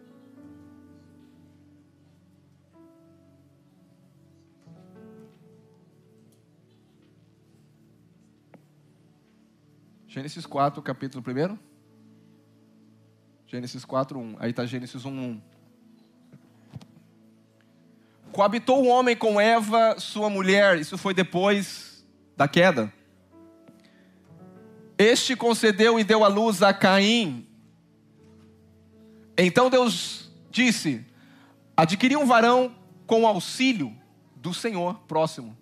Gênesis 10.06 10.46
4, 10.46 10.80
capítulo 10.82 11.24
1. 11.26 11.75
Gênesis 13.56 13.86
4, 13.86 14.18
1. 14.18 14.36
Aí 14.38 14.50
está 14.50 14.66
Gênesis 14.66 15.02
1, 15.02 15.10
1. 15.10 15.40
Coabitou 18.30 18.84
o 18.84 18.86
homem 18.86 19.16
com 19.16 19.40
Eva, 19.40 19.98
sua 19.98 20.28
mulher. 20.28 20.78
Isso 20.78 20.98
foi 20.98 21.14
depois 21.14 22.06
da 22.36 22.46
queda. 22.46 22.92
Este 24.98 25.34
concedeu 25.34 25.98
e 25.98 26.04
deu 26.04 26.22
à 26.22 26.28
luz 26.28 26.62
a 26.62 26.74
Caim. 26.74 27.46
Então 29.38 29.70
Deus 29.70 30.30
disse: 30.50 31.02
Adquiri 31.74 32.14
um 32.14 32.26
varão 32.26 32.76
com 33.06 33.26
auxílio 33.26 33.96
do 34.36 34.52
Senhor 34.52 35.00
próximo. 35.08 35.56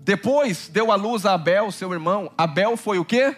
Depois 0.00 0.68
deu 0.68 0.92
à 0.92 0.96
luz 0.96 1.24
a 1.24 1.32
Abel, 1.32 1.72
seu 1.72 1.90
irmão. 1.94 2.30
Abel 2.36 2.76
foi 2.76 2.98
o 2.98 3.06
quê? 3.06 3.34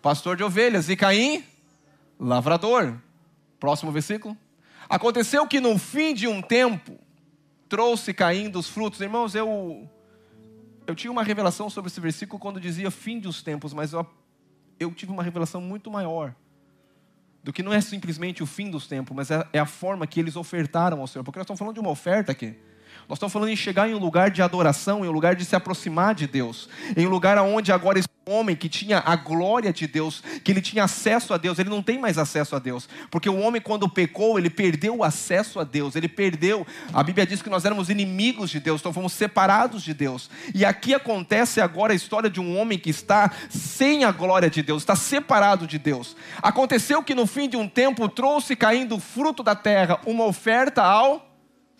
Pastor 0.00 0.34
de 0.34 0.42
ovelhas. 0.42 0.88
E 0.88 0.96
Caim? 0.96 1.44
Lavrador. 2.20 2.96
Próximo 3.58 3.90
versículo. 3.90 4.36
Aconteceu 4.88 5.46
que 5.46 5.60
no 5.60 5.78
fim 5.78 6.14
de 6.14 6.28
um 6.28 6.42
tempo 6.42 6.98
trouxe 7.68 8.12
caindo 8.12 8.58
os 8.58 8.68
frutos. 8.68 9.00
Irmãos, 9.00 9.34
eu 9.34 9.88
eu 10.86 10.94
tinha 10.94 11.10
uma 11.10 11.22
revelação 11.22 11.70
sobre 11.70 11.88
esse 11.88 12.00
versículo 12.00 12.38
quando 12.38 12.60
dizia 12.60 12.90
fim 12.90 13.18
dos 13.18 13.42
tempos, 13.42 13.72
mas 13.72 13.92
eu, 13.92 14.04
eu 14.78 14.92
tive 14.92 15.12
uma 15.12 15.22
revelação 15.22 15.60
muito 15.60 15.90
maior 15.90 16.34
do 17.42 17.52
que 17.52 17.62
não 17.62 17.72
é 17.72 17.80
simplesmente 17.80 18.42
o 18.42 18.46
fim 18.46 18.70
dos 18.70 18.86
tempos, 18.86 19.16
mas 19.16 19.30
é, 19.30 19.46
é 19.52 19.58
a 19.58 19.66
forma 19.66 20.06
que 20.06 20.20
eles 20.20 20.36
ofertaram 20.36 21.00
ao 21.00 21.06
Senhor. 21.06 21.24
Porque 21.24 21.38
nós 21.38 21.44
estamos 21.44 21.58
falando 21.58 21.74
de 21.74 21.80
uma 21.80 21.90
oferta 21.90 22.32
aqui. 22.32 22.56
Nós 23.10 23.16
estamos 23.16 23.32
falando 23.32 23.48
em 23.48 23.56
chegar 23.56 23.88
em 23.90 23.94
um 23.94 23.98
lugar 23.98 24.30
de 24.30 24.40
adoração, 24.40 25.04
em 25.04 25.08
um 25.08 25.10
lugar 25.10 25.34
de 25.34 25.44
se 25.44 25.56
aproximar 25.56 26.14
de 26.14 26.28
Deus, 26.28 26.68
em 26.96 27.08
um 27.08 27.10
lugar 27.10 27.36
onde 27.38 27.72
agora 27.72 27.98
esse 27.98 28.08
homem 28.24 28.54
que 28.54 28.68
tinha 28.68 29.02
a 29.04 29.16
glória 29.16 29.72
de 29.72 29.88
Deus, 29.88 30.22
que 30.44 30.52
ele 30.52 30.60
tinha 30.60 30.84
acesso 30.84 31.34
a 31.34 31.36
Deus, 31.36 31.58
ele 31.58 31.68
não 31.68 31.82
tem 31.82 31.98
mais 31.98 32.18
acesso 32.18 32.54
a 32.54 32.60
Deus, 32.60 32.88
porque 33.10 33.28
o 33.28 33.40
homem 33.40 33.60
quando 33.60 33.88
pecou, 33.88 34.38
ele 34.38 34.48
perdeu 34.48 34.98
o 34.98 35.02
acesso 35.02 35.58
a 35.58 35.64
Deus, 35.64 35.96
ele 35.96 36.06
perdeu, 36.06 36.64
a 36.92 37.02
Bíblia 37.02 37.26
diz 37.26 37.42
que 37.42 37.50
nós 37.50 37.64
éramos 37.64 37.90
inimigos 37.90 38.48
de 38.48 38.60
Deus, 38.60 38.80
então 38.80 38.92
fomos 38.92 39.12
separados 39.12 39.82
de 39.82 39.92
Deus, 39.92 40.30
e 40.54 40.64
aqui 40.64 40.94
acontece 40.94 41.60
agora 41.60 41.92
a 41.92 41.96
história 41.96 42.30
de 42.30 42.40
um 42.40 42.56
homem 42.56 42.78
que 42.78 42.90
está 42.90 43.32
sem 43.48 44.04
a 44.04 44.12
glória 44.12 44.48
de 44.48 44.62
Deus, 44.62 44.82
está 44.82 44.94
separado 44.94 45.66
de 45.66 45.80
Deus. 45.80 46.14
Aconteceu 46.40 47.02
que 47.02 47.16
no 47.16 47.26
fim 47.26 47.48
de 47.48 47.56
um 47.56 47.68
tempo 47.68 48.08
trouxe 48.08 48.54
caindo 48.54 49.00
fruto 49.00 49.42
da 49.42 49.56
terra 49.56 49.98
uma 50.06 50.26
oferta 50.26 50.84
ao 50.84 51.29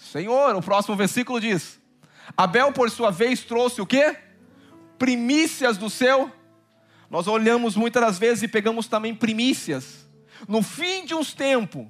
Senhor, 0.01 0.57
o 0.57 0.63
próximo 0.63 0.97
versículo 0.97 1.39
diz: 1.39 1.79
Abel, 2.37 2.73
por 2.73 2.91
sua 2.91 3.11
vez, 3.11 3.41
trouxe 3.41 3.83
o 3.83 3.87
quê? 3.87 4.17
Primícias 4.99 5.77
do 5.77 5.91
seu. 5.91 6.33
Nós 7.11 7.27
olhamos 7.27 7.77
muitas 7.77 8.03
das 8.03 8.19
vezes 8.19 8.43
e 8.43 8.49
pegamos 8.49 8.89
também 8.89 9.15
primícias. 9.15 10.09
No 10.49 10.63
fim 10.63 11.05
de 11.05 11.15
uns 11.15 11.35
tempos. 11.35 11.87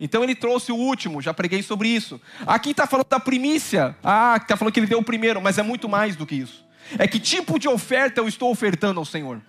Então 0.00 0.24
ele 0.24 0.34
trouxe 0.34 0.72
o 0.72 0.76
último, 0.76 1.22
já 1.22 1.32
preguei 1.32 1.62
sobre 1.62 1.88
isso. 1.88 2.20
Aqui 2.46 2.70
está 2.70 2.86
falando 2.86 3.06
da 3.08 3.20
primícia. 3.20 3.96
Ah, 4.02 4.36
está 4.40 4.56
falando 4.56 4.74
que 4.74 4.80
ele 4.80 4.88
deu 4.88 4.98
o 4.98 5.04
primeiro, 5.04 5.40
mas 5.40 5.56
é 5.56 5.62
muito 5.62 5.88
mais 5.88 6.16
do 6.16 6.26
que 6.26 6.34
isso. 6.34 6.66
É 6.98 7.06
que 7.06 7.20
tipo 7.20 7.58
de 7.58 7.68
oferta 7.68 8.20
eu 8.20 8.26
estou 8.26 8.50
ofertando 8.50 8.98
ao 8.98 9.06
Senhor. 9.06 9.40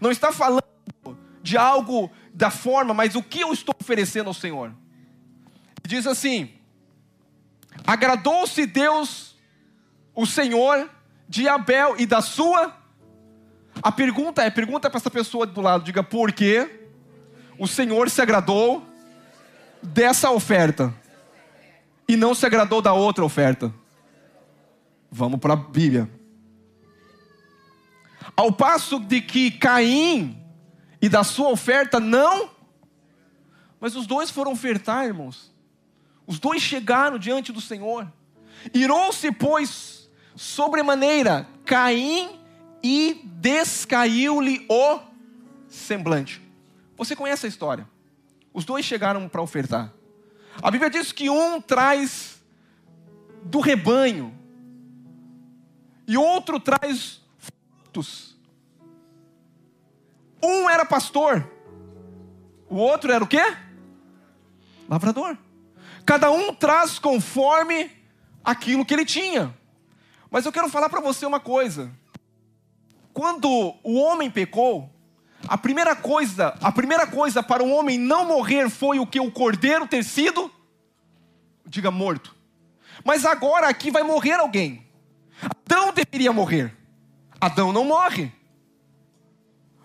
Não 0.00 0.10
está 0.10 0.30
falando 0.30 0.62
de 1.42 1.56
algo 1.56 2.10
da 2.34 2.50
forma, 2.50 2.92
mas 2.92 3.14
o 3.14 3.22
que 3.22 3.40
eu 3.40 3.52
estou 3.52 3.74
oferecendo 3.80 4.28
ao 4.28 4.34
Senhor. 4.34 4.74
Diz 5.86 6.06
assim: 6.06 6.50
Agradou-se 7.86 8.66
Deus, 8.66 9.36
o 10.14 10.26
Senhor, 10.26 10.88
de 11.28 11.48
Abel 11.48 11.96
e 11.98 12.06
da 12.06 12.20
sua. 12.20 12.74
A 13.82 13.90
pergunta 13.90 14.42
é: 14.42 14.50
pergunta 14.50 14.88
para 14.90 14.98
essa 14.98 15.10
pessoa 15.10 15.46
do 15.46 15.60
lado, 15.60 15.84
diga 15.84 16.02
por 16.02 16.32
que 16.32 16.68
o 17.58 17.66
Senhor 17.66 18.08
se 18.10 18.20
agradou 18.20 18.84
dessa 19.82 20.30
oferta 20.30 20.94
e 22.08 22.16
não 22.16 22.34
se 22.34 22.46
agradou 22.46 22.80
da 22.80 22.92
outra 22.92 23.24
oferta. 23.24 23.72
Vamos 25.10 25.40
para 25.40 25.54
a 25.54 25.56
Bíblia. 25.56 26.08
Ao 28.36 28.52
passo 28.52 28.98
de 28.98 29.20
que 29.20 29.50
Caim 29.50 30.38
e 31.00 31.08
da 31.08 31.24
sua 31.24 31.48
oferta 31.48 31.98
não, 31.98 32.50
mas 33.80 33.96
os 33.96 34.06
dois 34.06 34.30
foram 34.30 34.52
ofertar, 34.52 35.04
irmãos. 35.04 35.51
Os 36.32 36.38
dois 36.38 36.62
chegaram 36.62 37.18
diante 37.18 37.52
do 37.52 37.60
Senhor. 37.60 38.10
Irou-se, 38.72 39.30
pois, 39.32 40.08
sobremaneira 40.34 41.46
Caim 41.66 42.40
e 42.82 43.20
descaiu-lhe 43.34 44.64
o 44.66 44.98
semblante. 45.68 46.40
Você 46.96 47.14
conhece 47.14 47.44
a 47.44 47.50
história? 47.50 47.86
Os 48.50 48.64
dois 48.64 48.82
chegaram 48.82 49.28
para 49.28 49.42
ofertar. 49.42 49.92
A 50.62 50.70
Bíblia 50.70 50.88
diz 50.88 51.12
que 51.12 51.28
um 51.28 51.60
traz 51.60 52.42
do 53.42 53.60
rebanho 53.60 54.34
e 56.08 56.16
outro 56.16 56.58
traz 56.58 57.20
frutos. 57.36 58.38
Um 60.42 60.70
era 60.70 60.86
pastor, 60.86 61.46
o 62.70 62.76
outro 62.76 63.12
era 63.12 63.22
o 63.22 63.26
quê? 63.28 63.54
Lavrador. 64.88 65.36
Cada 66.04 66.30
um 66.30 66.54
traz 66.54 66.98
conforme 66.98 67.90
aquilo 68.44 68.84
que 68.84 68.92
ele 68.92 69.04
tinha. 69.04 69.54
Mas 70.30 70.44
eu 70.44 70.52
quero 70.52 70.68
falar 70.68 70.88
para 70.88 71.00
você 71.00 71.26
uma 71.26 71.40
coisa. 71.40 71.90
Quando 73.12 73.48
o 73.82 73.94
homem 74.00 74.30
pecou, 74.30 74.90
a 75.46 75.58
primeira 75.58 75.94
coisa, 75.94 76.56
a 76.60 76.72
primeira 76.72 77.06
coisa 77.06 77.42
para 77.42 77.62
o 77.62 77.70
homem 77.70 77.98
não 77.98 78.26
morrer 78.26 78.70
foi 78.70 78.98
o 78.98 79.06
que 79.06 79.20
o 79.20 79.30
cordeiro 79.30 79.86
ter 79.86 80.02
sido, 80.04 80.50
diga 81.66 81.90
morto. 81.90 82.34
Mas 83.04 83.24
agora 83.24 83.68
aqui 83.68 83.90
vai 83.90 84.02
morrer 84.02 84.34
alguém. 84.34 84.86
Adão 85.42 85.92
deveria 85.92 86.32
morrer. 86.32 86.76
Adão 87.40 87.72
não 87.72 87.84
morre. 87.84 88.32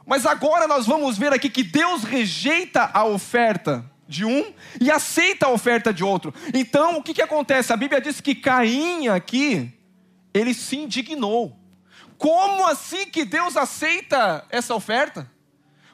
Mas 0.05 0.25
agora 0.25 0.67
nós 0.67 0.85
vamos 0.85 1.17
ver 1.17 1.33
aqui 1.33 1.49
que 1.49 1.63
Deus 1.63 2.03
rejeita 2.03 2.89
a 2.93 3.03
oferta 3.03 3.83
de 4.07 4.25
um 4.25 4.53
e 4.79 4.89
aceita 4.89 5.47
a 5.47 5.49
oferta 5.49 5.93
de 5.93 6.03
outro. 6.03 6.33
Então, 6.53 6.97
o 6.97 7.03
que, 7.03 7.13
que 7.13 7.21
acontece? 7.21 7.73
A 7.73 7.77
Bíblia 7.77 7.99
diz 7.99 8.21
que 8.21 8.33
Caim 8.33 9.07
aqui, 9.07 9.73
ele 10.33 10.53
se 10.53 10.77
indignou. 10.77 11.57
Como 12.17 12.65
assim 12.67 13.05
que 13.07 13.25
Deus 13.25 13.55
aceita 13.55 14.45
essa 14.49 14.73
oferta? 14.73 15.29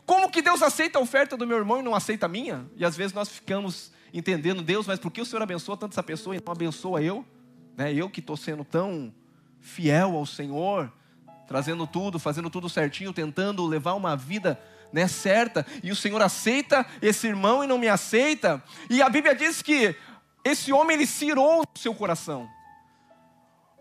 Como 0.06 0.30
que 0.30 0.42
Deus 0.42 0.62
aceita 0.62 1.00
a 1.00 1.02
oferta 1.02 1.36
do 1.36 1.48
meu 1.48 1.58
irmão 1.58 1.80
e 1.80 1.84
não 1.84 1.96
aceita 1.96 2.26
a 2.26 2.30
minha? 2.30 2.66
E 2.76 2.86
às 2.86 2.96
vezes 2.96 3.14
nós 3.14 3.30
ficamos 3.30 3.92
entendendo, 4.14 4.62
Deus, 4.62 4.86
mas 4.86 5.00
por 5.00 5.12
que 5.12 5.22
o 5.22 5.26
Senhor 5.26 5.42
abençoa 5.42 5.76
tanto 5.76 5.94
essa 5.94 6.04
pessoa 6.04 6.36
e 6.36 6.42
não 6.46 6.52
abençoa 6.52 7.02
eu? 7.02 7.26
Né? 7.76 7.94
Eu 7.94 8.10
que 8.10 8.20
estou 8.20 8.38
sendo 8.38 8.64
tão 8.64 9.14
fiel 9.60 10.16
ao 10.16 10.26
Senhor, 10.26 10.92
trazendo 11.48 11.88
tudo, 11.88 12.20
fazendo 12.20 12.50
tudo 12.50 12.70
certinho, 12.70 13.14
tentando 13.14 13.66
levar 13.66 13.94
uma 13.94 14.16
vida 14.16 14.60
né, 14.94 15.08
certa, 15.08 15.66
e 15.82 15.92
o 15.92 15.96
Senhor 15.96 16.22
aceita 16.22 16.86
esse 17.02 17.28
irmão 17.28 17.64
e 17.64 17.68
não 17.68 17.80
me 17.80 17.90
aceita. 17.90 18.64
E 18.90 19.02
a 19.02 19.10
Bíblia 19.10 19.34
diz 19.34 19.62
que 19.62 19.96
esse 20.46 20.72
homem 20.72 20.96
ele 20.96 21.08
cirou 21.08 21.62
no 21.62 21.82
seu 21.82 21.96
coração. 21.96 22.48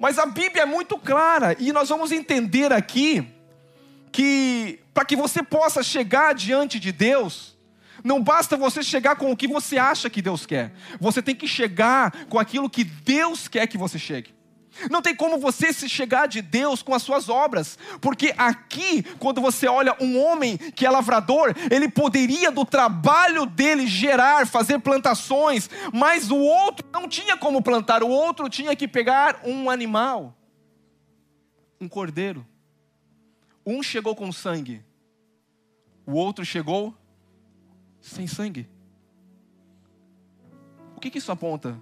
Mas 0.00 0.18
a 0.18 0.24
Bíblia 0.26 0.62
é 0.62 0.66
muito 0.66 0.98
clara 0.98 1.54
e 1.58 1.70
nós 1.70 1.90
vamos 1.90 2.10
entender 2.10 2.72
aqui 2.72 3.28
que 4.10 4.80
para 4.92 5.04
que 5.04 5.14
você 5.14 5.42
possa 5.42 5.82
chegar 5.82 6.34
diante 6.34 6.80
de 6.80 6.90
Deus, 6.90 7.56
não 8.02 8.22
basta 8.22 8.56
você 8.56 8.82
chegar 8.82 9.16
com 9.16 9.30
o 9.30 9.36
que 9.36 9.46
você 9.46 9.78
acha 9.78 10.10
que 10.10 10.20
Deus 10.20 10.44
quer. 10.44 10.72
Você 10.98 11.22
tem 11.22 11.34
que 11.34 11.46
chegar 11.46 12.26
com 12.26 12.38
aquilo 12.38 12.68
que 12.68 12.84
Deus 12.84 13.48
quer 13.48 13.66
que 13.66 13.78
você 13.78 13.98
chegue. 13.98 14.34
Não 14.90 15.02
tem 15.02 15.14
como 15.14 15.38
você 15.38 15.72
se 15.72 15.88
chegar 15.88 16.26
de 16.26 16.40
Deus 16.40 16.82
com 16.82 16.94
as 16.94 17.02
suas 17.02 17.28
obras, 17.28 17.78
porque 18.00 18.34
aqui, 18.36 19.02
quando 19.18 19.40
você 19.40 19.66
olha 19.66 19.96
um 20.00 20.18
homem 20.18 20.56
que 20.56 20.86
é 20.86 20.90
lavrador, 20.90 21.54
ele 21.70 21.88
poderia 21.88 22.50
do 22.50 22.64
trabalho 22.64 23.46
dele 23.46 23.86
gerar, 23.86 24.46
fazer 24.46 24.78
plantações, 24.78 25.68
mas 25.92 26.30
o 26.30 26.38
outro 26.38 26.86
não 26.92 27.08
tinha 27.08 27.36
como 27.36 27.62
plantar, 27.62 28.02
o 28.02 28.08
outro 28.08 28.48
tinha 28.48 28.74
que 28.74 28.88
pegar 28.88 29.40
um 29.44 29.68
animal, 29.70 30.36
um 31.80 31.88
cordeiro. 31.88 32.46
Um 33.64 33.80
chegou 33.80 34.16
com 34.16 34.32
sangue, 34.32 34.84
o 36.04 36.14
outro 36.14 36.44
chegou 36.44 36.92
sem 38.00 38.26
sangue. 38.26 38.68
O 40.96 41.00
que, 41.00 41.10
que 41.10 41.18
isso 41.18 41.30
aponta? 41.30 41.80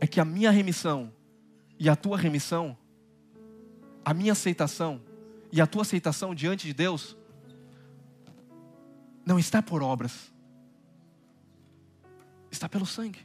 É 0.00 0.06
que 0.06 0.20
a 0.20 0.24
minha 0.24 0.50
remissão 0.50 1.12
e 1.78 1.88
a 1.88 1.94
tua 1.94 2.16
remissão, 2.16 2.76
a 4.04 4.12
minha 4.12 4.32
aceitação 4.32 5.00
e 5.52 5.60
a 5.60 5.66
tua 5.66 5.82
aceitação 5.82 6.34
diante 6.34 6.66
de 6.66 6.74
Deus, 6.74 7.16
não 9.24 9.38
está 9.38 9.62
por 9.62 9.82
obras, 9.82 10.32
está 12.50 12.68
pelo 12.68 12.86
sangue. 12.86 13.20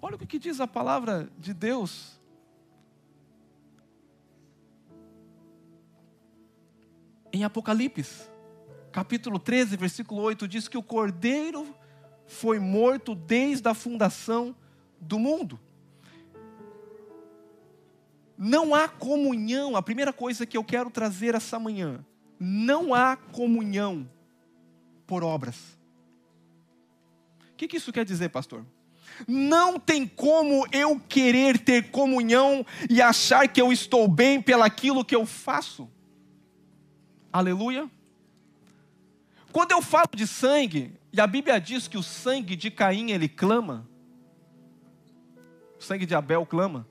Olha 0.00 0.16
o 0.16 0.18
que 0.18 0.38
diz 0.38 0.60
a 0.60 0.66
palavra 0.66 1.28
de 1.38 1.52
Deus. 1.52 2.20
Em 7.32 7.42
Apocalipse, 7.42 8.28
capítulo 8.92 9.38
13, 9.38 9.76
versículo 9.76 10.20
8, 10.22 10.46
diz 10.46 10.68
que 10.68 10.78
o 10.78 10.82
cordeiro 10.82 11.74
foi 12.26 12.58
morto 12.58 13.14
desde 13.14 13.68
a 13.68 13.74
fundação 13.74 14.54
do 15.00 15.18
mundo. 15.18 15.58
Não 18.36 18.74
há 18.74 18.88
comunhão, 18.88 19.76
a 19.76 19.82
primeira 19.82 20.12
coisa 20.12 20.44
que 20.44 20.56
eu 20.56 20.64
quero 20.64 20.90
trazer 20.90 21.34
essa 21.34 21.58
manhã, 21.58 22.04
não 22.38 22.92
há 22.92 23.16
comunhão 23.16 24.08
por 25.06 25.22
obras. 25.22 25.56
O 27.52 27.56
que, 27.56 27.68
que 27.68 27.76
isso 27.76 27.92
quer 27.92 28.04
dizer, 28.04 28.30
pastor? 28.30 28.66
Não 29.28 29.78
tem 29.78 30.06
como 30.06 30.66
eu 30.72 30.98
querer 30.98 31.58
ter 31.58 31.90
comunhão 31.90 32.66
e 32.90 33.00
achar 33.00 33.46
que 33.46 33.60
eu 33.60 33.72
estou 33.72 34.08
bem 34.08 34.42
pelaquilo 34.42 35.04
que 35.04 35.14
eu 35.14 35.24
faço. 35.24 35.88
Aleluia. 37.32 37.88
Quando 39.52 39.70
eu 39.70 39.80
falo 39.80 40.08
de 40.16 40.26
sangue, 40.26 40.98
e 41.12 41.20
a 41.20 41.26
Bíblia 41.28 41.60
diz 41.60 41.86
que 41.86 41.96
o 41.96 42.02
sangue 42.02 42.56
de 42.56 42.72
Caim 42.72 43.12
ele 43.12 43.28
clama, 43.28 43.88
o 45.78 45.82
sangue 45.82 46.06
de 46.06 46.14
Abel 46.16 46.44
clama 46.44 46.88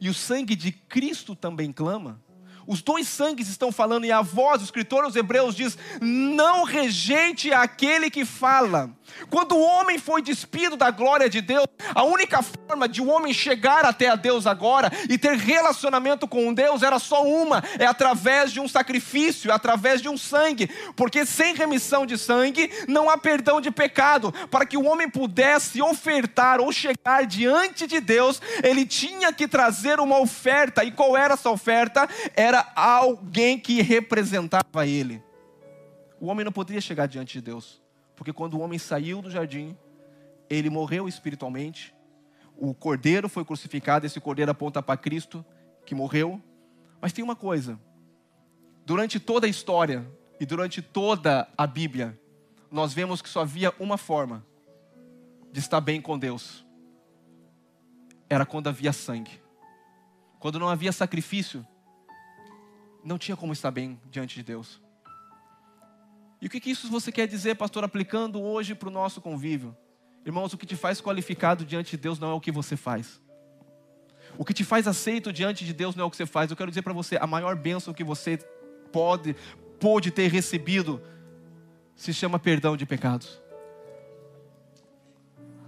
e 0.00 0.08
o 0.08 0.14
sangue 0.14 0.54
de 0.54 0.72
Cristo 0.72 1.34
também 1.34 1.72
clama. 1.72 2.20
Os 2.66 2.82
dois 2.82 3.06
sangues 3.06 3.48
estão 3.48 3.70
falando, 3.70 4.06
e 4.06 4.12
a 4.12 4.22
voz, 4.22 4.60
o 4.60 4.64
escritor 4.64 5.04
aos 5.04 5.14
Hebreus 5.14 5.54
diz: 5.54 5.78
Não 6.00 6.64
rejeite 6.64 7.52
aquele 7.52 8.10
que 8.10 8.24
fala. 8.24 8.90
Quando 9.30 9.56
o 9.56 9.60
homem 9.60 9.98
foi 9.98 10.22
despido 10.22 10.76
da 10.76 10.90
glória 10.90 11.28
de 11.28 11.40
Deus, 11.40 11.66
a 11.94 12.04
única 12.04 12.42
forma 12.42 12.88
de 12.88 13.00
o 13.00 13.04
um 13.04 13.10
homem 13.10 13.32
chegar 13.32 13.84
até 13.84 14.08
a 14.08 14.16
Deus 14.16 14.46
agora 14.46 14.90
e 15.08 15.18
ter 15.18 15.36
relacionamento 15.36 16.26
com 16.28 16.52
Deus 16.52 16.82
era 16.82 16.98
só 16.98 17.24
uma: 17.24 17.62
é 17.78 17.86
através 17.86 18.52
de 18.52 18.60
um 18.60 18.68
sacrifício, 18.68 19.50
é 19.50 19.54
através 19.54 20.00
de 20.00 20.08
um 20.08 20.16
sangue. 20.16 20.68
Porque 20.94 21.24
sem 21.24 21.54
remissão 21.54 22.06
de 22.06 22.18
sangue 22.18 22.70
não 22.88 23.08
há 23.10 23.18
perdão 23.18 23.60
de 23.60 23.70
pecado. 23.70 24.32
Para 24.50 24.66
que 24.66 24.76
o 24.76 24.84
homem 24.84 25.08
pudesse 25.08 25.80
ofertar 25.82 26.60
ou 26.60 26.72
chegar 26.72 27.26
diante 27.26 27.86
de 27.86 28.00
Deus, 28.00 28.40
ele 28.62 28.84
tinha 28.86 29.32
que 29.32 29.48
trazer 29.48 30.00
uma 30.00 30.18
oferta. 30.18 30.84
E 30.84 30.90
qual 30.90 31.16
era 31.16 31.34
essa 31.34 31.50
oferta? 31.50 32.08
Era 32.34 32.66
alguém 32.74 33.58
que 33.58 33.82
representava 33.82 34.86
ele. 34.86 35.22
O 36.20 36.26
homem 36.26 36.44
não 36.44 36.52
poderia 36.52 36.80
chegar 36.80 37.06
diante 37.06 37.34
de 37.34 37.42
Deus, 37.42 37.80
porque 38.16 38.32
quando 38.32 38.54
o 38.54 38.60
homem 38.60 38.78
saiu 38.78 39.20
do 39.20 39.30
jardim, 39.30 39.76
ele 40.48 40.70
morreu 40.70 41.06
espiritualmente. 41.06 41.94
O 42.56 42.74
cordeiro 42.74 43.28
foi 43.28 43.44
crucificado, 43.44 44.06
esse 44.06 44.18
cordeiro 44.18 44.50
aponta 44.50 44.82
para 44.82 44.96
Cristo, 44.96 45.44
que 45.84 45.94
morreu. 45.94 46.42
Mas 47.00 47.12
tem 47.12 47.22
uma 47.22 47.36
coisa: 47.36 47.78
durante 48.84 49.20
toda 49.20 49.46
a 49.46 49.50
história 49.50 50.10
e 50.40 50.46
durante 50.46 50.80
toda 50.80 51.46
a 51.56 51.66
Bíblia, 51.66 52.18
nós 52.70 52.94
vemos 52.94 53.20
que 53.20 53.28
só 53.28 53.42
havia 53.42 53.72
uma 53.78 53.98
forma 53.98 54.44
de 55.52 55.60
estar 55.60 55.80
bem 55.80 56.00
com 56.00 56.18
Deus: 56.18 56.66
era 58.28 58.46
quando 58.46 58.68
havia 58.68 58.92
sangue. 58.92 59.42
Quando 60.38 60.58
não 60.58 60.68
havia 60.68 60.92
sacrifício, 60.92 61.66
não 63.04 63.18
tinha 63.18 63.36
como 63.36 63.52
estar 63.52 63.70
bem 63.70 64.00
diante 64.10 64.36
de 64.36 64.42
Deus. 64.42 64.80
E 66.40 66.46
o 66.46 66.50
que, 66.50 66.60
que 66.60 66.70
isso 66.70 66.88
você 66.90 67.10
quer 67.10 67.26
dizer, 67.26 67.54
pastor, 67.54 67.84
aplicando 67.84 68.40
hoje 68.42 68.74
para 68.74 68.88
o 68.88 68.92
nosso 68.92 69.20
convívio? 69.20 69.76
Irmãos, 70.24 70.52
o 70.52 70.58
que 70.58 70.66
te 70.66 70.76
faz 70.76 71.00
qualificado 71.00 71.64
diante 71.64 71.92
de 71.92 71.96
Deus 71.96 72.18
não 72.18 72.30
é 72.30 72.34
o 72.34 72.40
que 72.40 72.52
você 72.52 72.76
faz. 72.76 73.20
O 74.36 74.44
que 74.44 74.52
te 74.52 74.64
faz 74.64 74.86
aceito 74.86 75.32
diante 75.32 75.64
de 75.64 75.72
Deus 75.72 75.94
não 75.94 76.04
é 76.04 76.06
o 76.06 76.10
que 76.10 76.16
você 76.16 76.26
faz. 76.26 76.50
Eu 76.50 76.56
quero 76.56 76.70
dizer 76.70 76.82
para 76.82 76.92
você, 76.92 77.16
a 77.16 77.26
maior 77.26 77.56
bênção 77.56 77.94
que 77.94 78.04
você 78.04 78.38
pode, 78.92 79.34
pode 79.80 80.10
ter 80.10 80.30
recebido 80.30 81.00
se 81.94 82.12
chama 82.12 82.38
perdão 82.38 82.76
de 82.76 82.84
pecados. 82.84 83.40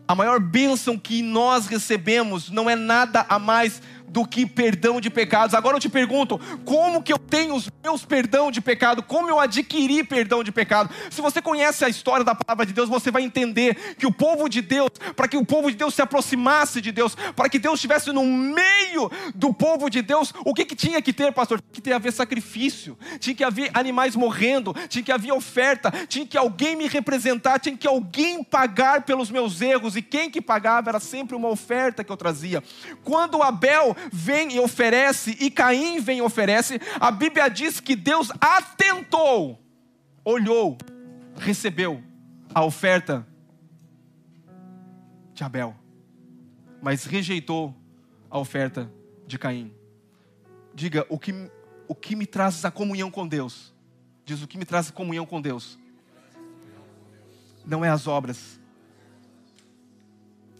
A 0.06 0.14
maior 0.14 0.40
bênção 0.40 0.98
que 0.98 1.22
nós 1.22 1.66
recebemos 1.66 2.50
não 2.50 2.68
é 2.68 2.74
nada 2.74 3.26
a 3.28 3.38
mais 3.38 3.82
do 4.08 4.26
que 4.26 4.46
perdão 4.46 5.00
de 5.00 5.10
pecados. 5.10 5.54
Agora 5.54 5.76
eu 5.76 5.80
te 5.80 5.88
pergunto, 5.88 6.38
como 6.64 7.02
que 7.02 7.12
eu 7.12 7.18
tenho 7.18 7.54
os 7.54 7.70
meus 7.82 8.04
perdão 8.04 8.50
de 8.50 8.60
pecado? 8.60 9.02
Como 9.02 9.28
eu 9.28 9.38
adquiri 9.38 10.02
perdão 10.02 10.42
de 10.42 10.52
pecado? 10.52 10.90
Se 11.10 11.20
você 11.20 11.40
conhece 11.40 11.84
a 11.84 11.88
história 11.88 12.24
da 12.24 12.34
palavra 12.34 12.66
de 12.66 12.72
Deus, 12.72 12.88
você 12.88 13.10
vai 13.10 13.22
entender 13.22 13.96
que 13.98 14.06
o 14.06 14.12
povo 14.12 14.48
de 14.48 14.60
Deus, 14.60 14.90
para 15.14 15.28
que 15.28 15.36
o 15.36 15.44
povo 15.44 15.70
de 15.70 15.76
Deus 15.76 15.94
se 15.94 16.02
aproximasse 16.02 16.80
de 16.80 16.92
Deus, 16.92 17.14
para 17.36 17.48
que 17.48 17.58
Deus 17.58 17.74
estivesse 17.74 18.12
no 18.12 18.24
meio 18.24 19.10
do 19.34 19.52
povo 19.52 19.88
de 19.88 20.02
Deus, 20.02 20.32
o 20.44 20.54
que, 20.54 20.64
que 20.64 20.74
tinha 20.74 21.00
que 21.02 21.12
ter, 21.12 21.32
pastor? 21.32 21.60
Tinha 21.60 21.72
que 21.72 21.80
ter 21.80 21.92
haver 21.92 22.12
sacrifício, 22.12 22.96
tinha 23.18 23.34
que 23.34 23.44
haver 23.44 23.70
animais 23.74 24.16
morrendo, 24.16 24.74
tinha 24.88 25.02
que 25.02 25.12
haver 25.12 25.32
oferta, 25.32 25.90
tinha 26.08 26.26
que 26.26 26.36
alguém 26.38 26.76
me 26.76 26.86
representar, 26.86 27.58
tinha 27.58 27.76
que 27.76 27.86
alguém 27.86 28.42
pagar 28.42 29.02
pelos 29.02 29.30
meus 29.30 29.60
erros, 29.60 29.96
e 29.96 30.02
quem 30.02 30.30
que 30.30 30.40
pagava 30.40 30.90
era 30.90 31.00
sempre 31.00 31.36
uma 31.36 31.48
oferta 31.48 32.02
que 32.02 32.10
eu 32.10 32.16
trazia. 32.16 32.62
Quando 33.04 33.42
Abel 33.42 33.96
vem 34.12 34.54
e 34.54 34.60
oferece, 34.60 35.36
e 35.40 35.50
Caim 35.50 36.00
vem 36.00 36.18
e 36.18 36.22
oferece, 36.22 36.80
a 37.00 37.10
Bíblia 37.10 37.48
diz 37.48 37.80
que 37.80 37.96
Deus 37.96 38.30
atentou, 38.40 39.60
olhou, 40.24 40.78
recebeu 41.36 42.02
a 42.54 42.64
oferta 42.64 43.26
de 45.34 45.44
Abel, 45.44 45.74
mas 46.82 47.04
rejeitou 47.04 47.74
a 48.30 48.38
oferta 48.38 48.90
de 49.26 49.38
Caim. 49.38 49.72
Diga, 50.74 51.06
o 51.08 51.18
que, 51.18 51.32
o 51.86 51.94
que 51.94 52.14
me 52.14 52.26
traz 52.26 52.64
a 52.64 52.70
comunhão 52.70 53.10
com 53.10 53.26
Deus? 53.26 53.74
Diz, 54.24 54.42
o 54.42 54.46
que 54.46 54.58
me 54.58 54.64
traz 54.64 54.88
a 54.88 54.92
comunhão 54.92 55.24
com 55.24 55.40
Deus? 55.40 55.78
Não 57.64 57.84
é 57.84 57.88
as 57.88 58.06
obras, 58.06 58.58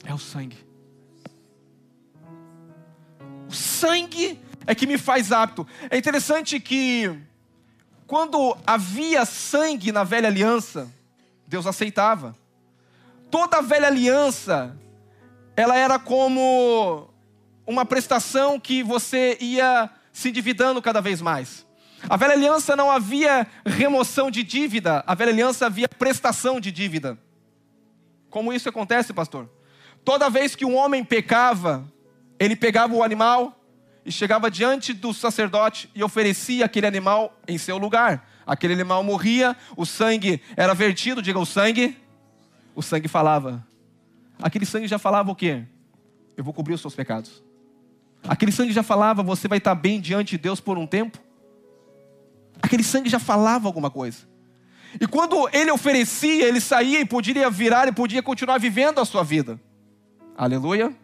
é 0.05 0.13
o 0.13 0.19
sangue. 0.19 0.68
O 3.49 3.53
sangue 3.53 4.39
é 4.67 4.75
que 4.75 4.87
me 4.87 4.99
faz 4.99 5.33
apto. 5.33 5.67
É 5.89 5.97
interessante 5.97 6.61
que 6.61 7.19
quando 8.07 8.57
havia 8.67 9.25
sangue 9.25 9.91
na 9.91 10.05
velha 10.05 10.29
aliança, 10.29 10.89
Deus 11.47 11.67
aceitava. 11.67 12.37
Toda 13.31 13.59
a 13.59 13.63
velha 13.63 13.87
aliança, 13.87 14.77
ela 15.57 15.77
era 15.77 15.99
como 15.99 17.09
uma 17.67 17.85
prestação 17.85 18.61
que 18.61 18.83
você 18.83 19.37
ia 19.41 19.91
se 20.13 20.29
endividando 20.29 20.81
cada 20.83 21.01
vez 21.01 21.21
mais. 21.21 21.67
A 22.09 22.17
velha 22.17 22.35
aliança 22.35 22.77
não 22.77 22.91
havia 22.91 23.47
remoção 23.65 24.31
de 24.31 24.43
dívida, 24.43 25.03
a 25.07 25.15
velha 25.15 25.33
aliança 25.33 25.67
havia 25.67 25.89
prestação 25.89 26.61
de 26.61 26.71
dívida. 26.71 27.19
Como 28.31 28.53
isso 28.53 28.69
acontece, 28.69 29.13
pastor? 29.13 29.51
Toda 30.05 30.31
vez 30.31 30.55
que 30.55 30.65
um 30.65 30.77
homem 30.77 31.03
pecava, 31.03 31.85
ele 32.39 32.57
pegava 32.57 32.95
o 32.95 33.03
animal 33.03 33.59
e 34.05 34.13
chegava 34.13 34.51
diante 34.51 34.93
do 34.93 35.13
sacerdote 35.13 35.91
e 35.95 36.03
oferecia 36.03 36.65
aquele 36.65 36.87
animal 36.87 37.39
em 37.47 37.59
seu 37.59 37.77
lugar. 37.77 38.27
Aquele 38.47 38.73
animal 38.73 39.03
morria, 39.03 39.57
o 39.77 39.85
sangue 39.85 40.41
era 40.57 40.73
vertido, 40.73 41.21
diga 41.21 41.39
o 41.39 41.45
sangue. 41.45 41.97
O 42.75 42.83
sangue 42.83 43.09
falava. 43.09 43.67
Aquele 44.41 44.65
sangue 44.65 44.87
já 44.87 44.99
falava 44.99 45.31
o 45.31 45.35
quê? 45.35 45.65
Eu 46.37 46.45
vou 46.45 46.55
cobrir 46.55 46.75
os 46.75 46.81
seus 46.81 46.95
pecados. 46.95 47.43
Aquele 48.27 48.53
sangue 48.53 48.73
já 48.73 48.83
falava, 48.83 49.23
você 49.23 49.49
vai 49.49 49.59
estar 49.59 49.75
bem 49.75 50.01
diante 50.01 50.31
de 50.31 50.39
Deus 50.39 50.61
por 50.61 50.79
um 50.79 50.87
tempo. 50.87 51.19
Aquele 52.63 52.83
sangue 52.83 53.11
já 53.11 53.19
falava 53.19 53.69
alguma 53.69 53.91
coisa. 53.91 54.27
E 55.01 55.07
quando 55.07 55.49
ele 55.53 55.71
oferecia, 55.71 56.47
ele 56.47 56.61
saía 56.61 57.01
e 57.01 57.05
podia 57.05 57.51
virar 57.51 57.89
e 57.89 57.93
podia 57.93 58.23
continuar 58.23 58.59
vivendo 58.59 59.01
a 59.01 59.05
sua 59.05 59.23
vida. 59.23 59.61
Aleluia. 60.37 60.97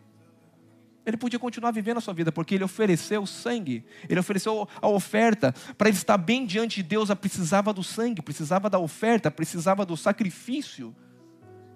Ele 1.07 1.17
podia 1.17 1.39
continuar 1.39 1.71
vivendo 1.71 1.99
a 1.99 2.01
sua 2.01 2.15
vida, 2.15 2.33
porque 2.33 2.55
ele 2.55 2.65
ofereceu 2.65 3.27
sangue, 3.27 3.85
ele 4.09 4.19
ofereceu 4.19 4.67
a 4.81 4.89
oferta. 4.89 5.55
Para 5.77 5.89
ele 5.89 5.97
estar 5.97 6.17
bem 6.17 6.47
diante 6.47 6.77
de 6.77 6.83
Deus, 6.83 7.13
precisava 7.15 7.73
do 7.73 7.83
sangue, 7.83 8.23
precisava 8.23 8.71
da 8.71 8.79
oferta, 8.79 9.31
precisava 9.31 9.85
do 9.85 9.97
sacrifício. 9.97 10.95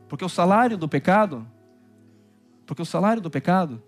Porque 0.08 0.24
o 0.24 0.28
salário 0.28 0.78
do 0.78 0.88
pecado, 0.88 1.46
porque 2.64 2.80
o 2.80 2.86
salário 2.86 3.20
do 3.20 3.30
pecado 3.30 3.82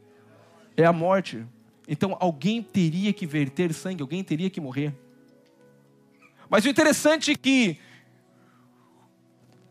é 0.76 0.85
a 0.85 0.92
morte. 0.92 1.46
Então 1.88 2.16
alguém 2.20 2.62
teria 2.62 3.12
que 3.12 3.26
verter 3.26 3.72
sangue, 3.72 4.03
alguém 4.03 4.22
teria 4.22 4.50
que 4.50 4.61
morrer. 4.61 4.94
Mas 6.50 6.64
o 6.64 6.68
interessante 6.68 7.31
é 7.31 7.35
que 7.35 7.79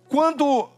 quando 0.07 0.69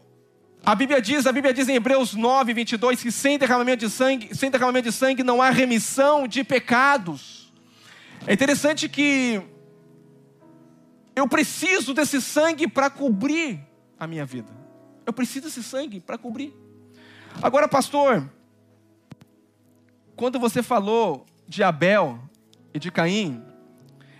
a 0.64 0.74
Bíblia 0.76 1.02
diz, 1.02 1.26
a 1.26 1.32
Bíblia 1.32 1.52
diz 1.52 1.68
em 1.68 1.74
Hebreus 1.74 2.14
9, 2.14 2.54
22, 2.54 3.02
que 3.02 3.10
sem 3.10 3.36
derramamento 3.36 3.84
de 3.84 3.92
sangue, 3.92 4.34
sem 4.34 4.50
derramamento 4.50 4.88
de 4.88 4.94
sangue 4.94 5.24
não 5.24 5.42
há 5.42 5.50
remissão 5.50 6.28
de 6.28 6.44
pecados. 6.44 7.52
É 8.26 8.32
interessante 8.32 8.88
que 8.88 9.42
eu 11.16 11.26
preciso 11.28 11.92
desse 11.92 12.20
sangue 12.20 12.68
para 12.68 12.88
cobrir 12.88 13.60
a 13.98 14.06
minha 14.06 14.24
vida. 14.24 14.52
Eu 15.04 15.12
preciso 15.12 15.46
desse 15.46 15.64
sangue 15.64 15.98
para 15.98 16.16
cobrir. 16.16 16.54
Agora, 17.42 17.66
pastor, 17.66 18.30
quando 20.14 20.38
você 20.38 20.62
falou 20.62 21.26
de 21.48 21.64
Abel 21.64 22.20
e 22.72 22.78
de 22.78 22.92
Caim, 22.92 23.42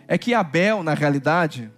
é 0.09 0.19
que 0.19 0.35
Abel, 0.35 0.83
na 0.83 0.95
realidade, 0.95 1.71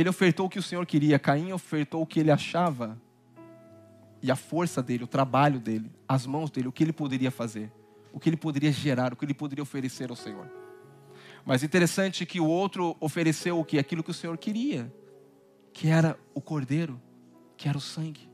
ele 0.00 0.08
ofertou 0.08 0.46
o 0.46 0.48
que 0.48 0.58
o 0.58 0.62
Senhor 0.62 0.84
queria, 0.86 1.18
Caim 1.18 1.52
ofertou 1.52 2.02
o 2.02 2.06
que 2.06 2.20
ele 2.20 2.30
achava, 2.30 3.00
e 4.22 4.30
a 4.30 4.36
força 4.36 4.82
dele, 4.82 5.04
o 5.04 5.06
trabalho 5.06 5.58
dele, 5.58 5.90
as 6.08 6.26
mãos 6.26 6.50
dele, 6.50 6.68
o 6.68 6.72
que 6.72 6.82
ele 6.82 6.92
poderia 6.92 7.30
fazer, 7.30 7.72
o 8.12 8.20
que 8.20 8.28
ele 8.28 8.36
poderia 8.36 8.72
gerar, 8.72 9.12
o 9.12 9.16
que 9.16 9.24
ele 9.24 9.34
poderia 9.34 9.62
oferecer 9.62 10.10
ao 10.10 10.16
Senhor. 10.16 10.50
Mas 11.44 11.62
interessante 11.62 12.26
que 12.26 12.40
o 12.40 12.46
outro 12.46 12.96
ofereceu 13.00 13.58
o 13.58 13.64
que? 13.64 13.78
Aquilo 13.78 14.02
que 14.02 14.10
o 14.10 14.14
Senhor 14.14 14.36
queria, 14.36 14.92
que 15.72 15.88
era 15.88 16.18
o 16.34 16.40
cordeiro, 16.40 17.00
que 17.56 17.68
era 17.68 17.78
o 17.78 17.80
sangue. 17.80 18.28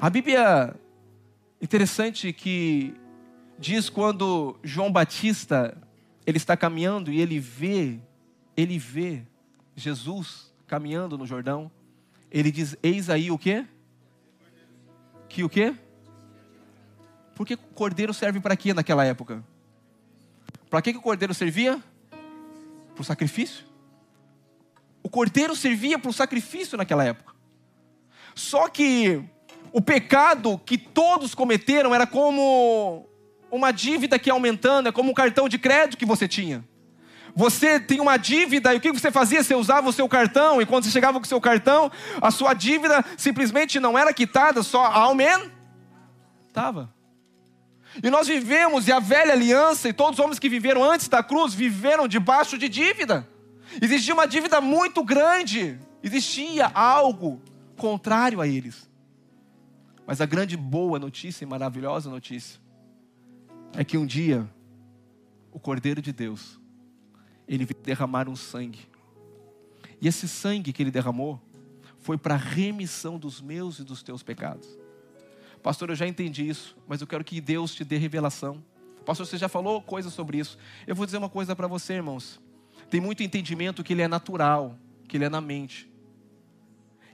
A 0.00 0.10
Bíblia, 0.10 0.74
interessante 1.60 2.32
que 2.32 2.94
diz 3.58 3.88
quando 3.88 4.58
João 4.62 4.90
Batista 4.90 5.76
ele 6.26 6.36
está 6.36 6.56
caminhando 6.56 7.10
e 7.10 7.20
ele 7.20 7.38
vê, 7.38 8.00
ele 8.56 8.78
vê 8.78 9.22
Jesus 9.76 10.53
caminhando 10.66 11.18
no 11.18 11.26
Jordão, 11.26 11.70
ele 12.30 12.50
diz: 12.50 12.76
Eis 12.82 13.10
aí 13.10 13.30
o 13.30 13.38
quê? 13.38 13.64
Que 15.28 15.42
o 15.44 15.48
quê? 15.48 15.74
Porque 17.34 17.54
o 17.54 17.58
cordeiro 17.58 18.14
serve 18.14 18.40
para 18.40 18.56
quê 18.56 18.72
naquela 18.72 19.04
época? 19.04 19.44
Para 20.70 20.82
que, 20.82 20.92
que 20.92 20.98
o 20.98 21.02
cordeiro 21.02 21.34
servia? 21.34 21.82
Para 22.94 23.02
o 23.02 23.04
sacrifício. 23.04 23.64
O 25.02 25.08
cordeiro 25.08 25.54
servia 25.54 25.98
para 25.98 26.10
o 26.10 26.12
sacrifício 26.12 26.78
naquela 26.78 27.04
época. 27.04 27.34
Só 28.34 28.68
que 28.68 29.22
o 29.72 29.80
pecado 29.80 30.58
que 30.64 30.78
todos 30.78 31.34
cometeram 31.34 31.94
era 31.94 32.06
como 32.06 33.06
uma 33.50 33.70
dívida 33.70 34.18
que 34.18 34.28
ia 34.28 34.32
aumentando, 34.32 34.88
é 34.88 34.92
como 34.92 35.10
um 35.10 35.14
cartão 35.14 35.48
de 35.48 35.58
crédito 35.58 35.98
que 35.98 36.06
você 36.06 36.26
tinha. 36.26 36.64
Você 37.36 37.80
tem 37.80 38.00
uma 38.00 38.16
dívida 38.16 38.72
e 38.72 38.78
o 38.78 38.80
que 38.80 38.92
você 38.92 39.10
fazia? 39.10 39.42
Você 39.42 39.54
usava 39.54 39.88
o 39.88 39.92
seu 39.92 40.08
cartão 40.08 40.62
e 40.62 40.66
quando 40.66 40.84
você 40.84 40.90
chegava 40.90 41.18
com 41.18 41.24
o 41.24 41.28
seu 41.28 41.40
cartão, 41.40 41.90
a 42.22 42.30
sua 42.30 42.54
dívida 42.54 43.04
simplesmente 43.16 43.80
não 43.80 43.98
era 43.98 44.12
quitada, 44.12 44.62
só 44.62 44.84
aumentava. 44.84 46.94
E 48.02 48.10
nós 48.10 48.26
vivemos, 48.26 48.88
e 48.88 48.92
a 48.92 49.00
velha 49.00 49.32
aliança, 49.32 49.88
e 49.88 49.92
todos 49.92 50.18
os 50.18 50.24
homens 50.24 50.38
que 50.38 50.48
viveram 50.48 50.82
antes 50.82 51.08
da 51.08 51.22
cruz, 51.22 51.54
viveram 51.54 52.08
debaixo 52.08 52.56
de 52.56 52.68
dívida. 52.68 53.28
Existia 53.80 54.14
uma 54.14 54.26
dívida 54.26 54.60
muito 54.60 55.02
grande, 55.02 55.78
existia 56.02 56.66
algo 56.66 57.42
contrário 57.76 58.40
a 58.40 58.46
eles. 58.46 58.88
Mas 60.06 60.20
a 60.20 60.26
grande 60.26 60.56
boa 60.56 60.98
notícia 60.98 61.44
e 61.44 61.46
maravilhosa 61.46 62.10
notícia 62.10 62.60
é 63.76 63.84
que 63.84 63.96
um 63.96 64.06
dia 64.06 64.48
o 65.50 65.58
Cordeiro 65.58 66.02
de 66.02 66.12
Deus 66.12 66.60
ele 67.46 67.64
veio 67.64 67.82
derramar 67.82 68.28
um 68.28 68.36
sangue. 68.36 68.88
E 70.00 70.08
esse 70.08 70.28
sangue 70.28 70.72
que 70.72 70.82
ele 70.82 70.90
derramou 70.90 71.40
foi 71.98 72.18
para 72.18 72.34
a 72.34 72.38
remissão 72.38 73.18
dos 73.18 73.40
meus 73.40 73.78
e 73.78 73.84
dos 73.84 74.02
teus 74.02 74.22
pecados. 74.22 74.68
Pastor, 75.62 75.88
eu 75.88 75.96
já 75.96 76.06
entendi 76.06 76.46
isso, 76.46 76.76
mas 76.86 77.00
eu 77.00 77.06
quero 77.06 77.24
que 77.24 77.40
Deus 77.40 77.74
te 77.74 77.84
dê 77.84 77.96
revelação. 77.96 78.62
Pastor, 79.06 79.26
você 79.26 79.38
já 79.38 79.48
falou 79.48 79.80
coisas 79.80 80.12
sobre 80.12 80.38
isso. 80.38 80.58
Eu 80.86 80.94
vou 80.94 81.06
dizer 81.06 81.16
uma 81.18 81.28
coisa 81.30 81.56
para 81.56 81.66
você, 81.66 81.94
irmãos. 81.94 82.40
Tem 82.90 83.00
muito 83.00 83.22
entendimento 83.22 83.82
que 83.82 83.92
ele 83.94 84.02
é 84.02 84.08
natural, 84.08 84.78
que 85.08 85.16
ele 85.16 85.24
é 85.24 85.28
na 85.28 85.40
mente. 85.40 85.90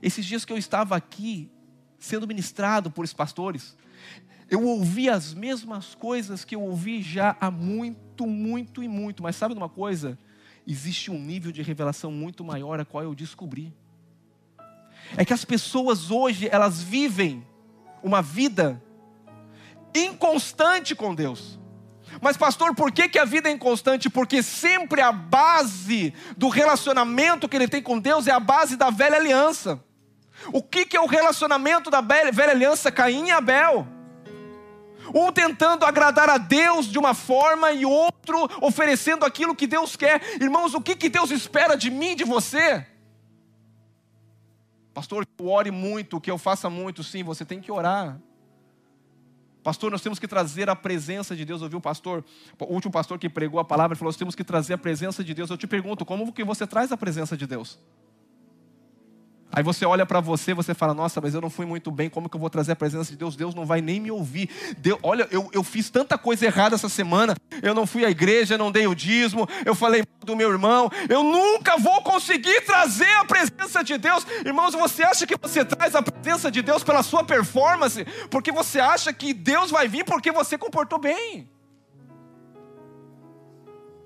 Esses 0.03 0.25
dias 0.25 0.45
que 0.45 0.53
eu 0.53 0.59
estava 0.59 0.97
aqui, 0.97 1.51
sendo 1.99 2.27
ministrado 2.27 2.91
por 2.91 3.09
pastores, 3.15 3.77
eu 4.51 4.65
ouvi 4.65 5.09
as 5.09 5.33
mesmas 5.33 5.95
coisas 5.95 6.45
que 6.45 6.57
eu 6.57 6.63
ouvi 6.63 7.01
já 7.01 7.37
há 7.41 7.53
muito, 7.53 8.27
muito 8.27 8.83
e 8.83 8.89
muito. 8.89 9.23
Mas 9.23 9.37
sabe 9.37 9.55
de 9.55 9.61
uma 9.61 9.69
coisa? 9.69 10.19
Existe 10.67 11.09
um 11.09 11.21
nível 11.21 11.53
de 11.53 11.63
revelação 11.63 12.11
muito 12.11 12.43
maior 12.43 12.81
a 12.81 12.85
qual 12.85 13.05
eu 13.05 13.15
descobri. 13.15 13.73
É 15.17 15.25
que 15.25 15.33
as 15.33 15.45
pessoas 15.45 16.11
hoje, 16.11 16.49
elas 16.51 16.83
vivem 16.83 17.47
uma 18.03 18.21
vida 18.21 18.83
inconstante 19.95 20.97
com 20.97 21.15
Deus. 21.15 21.57
Mas, 22.21 22.37
pastor, 22.37 22.75
por 22.75 22.91
que, 22.91 23.09
que 23.09 23.21
a 23.21 23.25
vida 23.25 23.49
é 23.49 23.53
inconstante? 23.53 24.11
Porque 24.11 24.43
sempre 24.43 25.01
a 25.01 25.13
base 25.13 26.13
do 26.37 26.49
relacionamento 26.49 27.49
que 27.49 27.57
ele 27.57 27.69
tem 27.69 27.81
com 27.81 28.01
Deus 28.01 28.27
é 28.27 28.33
a 28.33 28.41
base 28.41 28.77
da 28.77 28.91
velha 28.91 29.17
aliança. 29.17 29.83
O 30.53 30.61
que, 30.61 30.85
que 30.87 30.97
é 30.97 31.01
o 31.01 31.07
relacionamento 31.07 31.89
da 31.89 32.01
velha 32.01 32.51
aliança 32.51 32.91
Caim 32.91 33.29
e 33.29 33.31
Abel? 33.31 34.00
Um 35.15 35.33
tentando 35.33 35.85
agradar 35.85 36.29
a 36.29 36.39
Deus 36.39 36.87
de 36.87 36.99
uma 36.99 37.15
forma 37.15 37.73
e 37.73 37.85
outro 37.85 38.49
oferecendo 38.61 39.25
aquilo 39.25 39.55
que 39.55 39.67
Deus 39.67 39.97
quer. 39.97 40.21
Irmãos, 40.41 40.75
o 40.75 40.81
que, 40.81 40.97
que 40.97 41.09
Deus 41.09 41.31
espera 41.31 41.77
de 41.77 41.91
mim, 41.91 42.15
de 42.15 42.25
você? 42.25 42.87
Pastor, 44.93 45.27
eu 45.39 45.49
ore 45.49 45.71
muito, 45.71 46.21
que 46.21 46.31
eu 46.31 46.39
faça 46.39 46.69
muito. 46.69 47.03
Sim, 47.03 47.23
você 47.23 47.45
tem 47.45 47.61
que 47.61 47.71
orar. 47.71 48.21
Pastor, 49.63 49.91
nós 49.91 50.01
temos 50.01 50.19
que 50.19 50.27
trazer 50.27 50.71
a 50.71 50.77
presença 50.77 51.37
de 51.37 51.45
Deus. 51.45 51.61
Eu 51.61 51.67
ouvi 51.67 51.77
o 51.77 51.81
pastor, 51.81 52.25
o 52.59 52.65
último 52.73 52.93
pastor 52.93 53.19
que 53.19 53.29
pregou 53.29 53.61
a 53.61 53.65
palavra, 53.65 53.97
falou: 53.97 54.09
nós 54.09 54.17
temos 54.17 54.35
que 54.35 54.43
trazer 54.43 54.75
a 54.75 54.79
presença 54.79 55.23
de 55.23 55.35
Deus. 55.35 55.51
Eu 55.51 55.57
te 55.57 55.67
pergunto, 55.67 56.05
como 56.05 56.33
que 56.33 56.43
você 56.43 56.67
traz 56.67 56.91
a 56.93 56.97
presença 56.97 57.37
de 57.37 57.47
Deus? 57.47 57.79
Aí 59.53 59.63
você 59.63 59.85
olha 59.85 60.07
para 60.07 60.21
você, 60.21 60.55
você 60.55 60.75
fala: 60.75 60.95
Nossa, 60.95 61.21
mas 61.21 61.35
eu 61.35 61.41
não 61.41 61.51
fui 61.51 61.67
muito 61.67 61.91
bem, 61.91 62.09
como 62.09 62.29
que 62.29 62.37
eu 62.37 62.41
vou 62.41 62.49
trazer 62.49 62.73
a 62.73 62.77
presença 62.77 63.11
de 63.11 63.17
Deus? 63.17 63.35
Deus 63.35 63.55
não 63.55 63.67
vai 63.67 63.81
nem 63.81 63.99
me 64.01 64.11
ouvir. 64.11 64.49
Deus, 64.79 64.99
olha, 65.03 65.27
eu, 65.31 65.51
eu 65.53 65.65
fiz 65.65 65.91
tanta 65.91 66.17
coisa 66.17 66.47
errada 66.47 66.77
essa 66.77 66.89
semana. 66.89 67.35
Eu 67.63 67.75
não 67.75 67.87
fui 67.87 68.05
à 68.05 68.11
igreja, 68.11 68.57
não 68.57 68.71
dei 68.71 68.87
o 68.87 68.95
dízimo, 68.95 69.49
eu 69.65 69.75
falei 69.75 70.05
do 70.25 70.37
meu 70.37 70.51
irmão. 70.51 70.91
Eu 71.09 71.25
nunca 71.25 71.77
vou 71.77 72.01
conseguir 72.03 72.61
trazer 72.63 73.13
a 73.17 73.25
presença 73.25 73.83
de 73.83 73.99
Deus. 73.99 74.27
Irmãos, 74.45 74.73
você 74.75 75.03
acha 75.03 75.27
que 75.27 75.37
você 75.37 75.65
traz 75.65 75.95
a 75.95 76.03
presença 76.03 76.51
de 76.51 76.63
Deus 76.63 76.85
pela 76.85 77.03
sua 77.03 77.25
performance? 77.25 78.05
Porque 78.31 78.53
você 78.53 78.79
acha 78.79 79.13
que 79.13 79.35
Deus 79.35 79.71
vai 79.71 79.89
vir 79.89 80.05
porque 80.05 80.31
você 80.31 80.57
comportou 80.57 80.99
bem? 80.99 81.51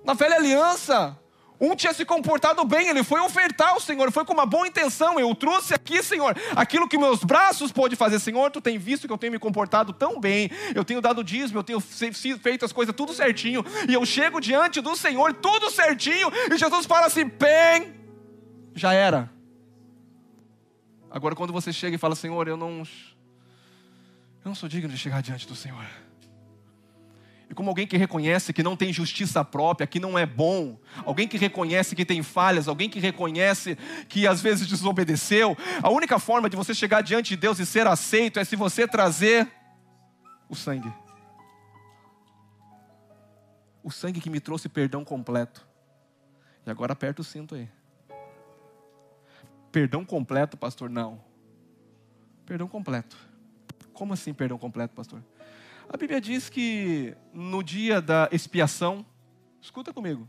Na 0.04 0.14
velha 0.14 0.36
aliança, 0.36 1.18
um 1.64 1.76
tinha 1.76 1.92
se 1.92 2.04
comportado 2.04 2.64
bem, 2.64 2.88
ele 2.88 3.02
foi 3.02 3.20
ofertar 3.20 3.70
ao 3.70 3.80
Senhor, 3.80 4.10
foi 4.12 4.24
com 4.24 4.32
uma 4.32 4.46
boa 4.46 4.66
intenção. 4.66 5.18
Eu 5.18 5.34
trouxe 5.34 5.74
aqui, 5.74 6.02
Senhor, 6.02 6.36
aquilo 6.54 6.88
que 6.88 6.98
meus 6.98 7.22
braços 7.22 7.72
pôde 7.72 7.96
fazer. 7.96 8.18
Senhor, 8.18 8.50
tu 8.50 8.60
tem 8.60 8.78
visto 8.78 9.06
que 9.06 9.12
eu 9.12 9.18
tenho 9.18 9.32
me 9.32 9.38
comportado 9.38 9.92
tão 9.92 10.20
bem, 10.20 10.50
eu 10.74 10.84
tenho 10.84 11.00
dado 11.00 11.22
dízimo, 11.24 11.58
eu 11.58 11.64
tenho 11.64 11.80
feito 11.80 12.64
as 12.64 12.72
coisas 12.72 12.94
tudo 12.94 13.12
certinho, 13.12 13.64
e 13.88 13.94
eu 13.94 14.04
chego 14.04 14.40
diante 14.40 14.80
do 14.80 14.96
Senhor, 14.96 15.32
tudo 15.34 15.70
certinho, 15.70 16.30
e 16.52 16.56
Jesus 16.56 16.86
fala 16.86 17.06
assim: 17.06 17.24
bem, 17.24 17.94
já 18.74 18.92
era. 18.92 19.30
Agora, 21.10 21.34
quando 21.36 21.52
você 21.52 21.72
chega 21.72 21.94
e 21.94 21.98
fala, 21.98 22.16
Senhor, 22.16 22.48
eu 22.48 22.56
não, 22.56 22.78
eu 22.78 24.46
não 24.46 24.54
sou 24.54 24.68
digno 24.68 24.88
de 24.88 24.98
chegar 24.98 25.22
diante 25.22 25.46
do 25.46 25.54
Senhor. 25.54 25.86
E 27.48 27.54
como 27.54 27.68
alguém 27.68 27.86
que 27.86 27.96
reconhece 27.96 28.52
que 28.52 28.62
não 28.62 28.76
tem 28.76 28.92
justiça 28.92 29.44
própria, 29.44 29.86
que 29.86 30.00
não 30.00 30.18
é 30.18 30.24
bom, 30.24 30.78
alguém 31.04 31.28
que 31.28 31.36
reconhece 31.36 31.94
que 31.94 32.04
tem 32.04 32.22
falhas, 32.22 32.68
alguém 32.68 32.88
que 32.88 32.98
reconhece 32.98 33.76
que 34.08 34.26
às 34.26 34.40
vezes 34.40 34.66
desobedeceu, 34.66 35.56
a 35.82 35.90
única 35.90 36.18
forma 36.18 36.48
de 36.48 36.56
você 36.56 36.74
chegar 36.74 37.02
diante 37.02 37.30
de 37.30 37.36
Deus 37.36 37.58
e 37.58 37.66
ser 37.66 37.86
aceito 37.86 38.38
é 38.38 38.44
se 38.44 38.56
você 38.56 38.88
trazer 38.88 39.48
o 40.48 40.54
sangue. 40.54 40.92
O 43.82 43.90
sangue 43.90 44.20
que 44.20 44.30
me 44.30 44.40
trouxe 44.40 44.68
perdão 44.68 45.04
completo. 45.04 45.66
E 46.66 46.70
agora 46.70 46.94
aperta 46.94 47.20
o 47.20 47.24
cinto 47.24 47.54
aí. 47.54 47.68
Perdão 49.70 50.04
completo, 50.04 50.56
pastor? 50.56 50.88
Não. 50.88 51.20
Perdão 52.46 52.66
completo. 52.66 53.16
Como 53.92 54.14
assim 54.14 54.32
perdão 54.32 54.56
completo, 54.56 54.94
pastor? 54.94 55.22
A 55.88 55.96
Bíblia 55.96 56.20
diz 56.20 56.48
que 56.48 57.14
no 57.32 57.62
dia 57.62 58.00
da 58.00 58.28
expiação, 58.32 59.04
escuta 59.60 59.92
comigo, 59.92 60.28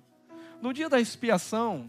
no 0.61 0.73
dia 0.73 0.89
da 0.89 0.99
expiação, 0.99 1.87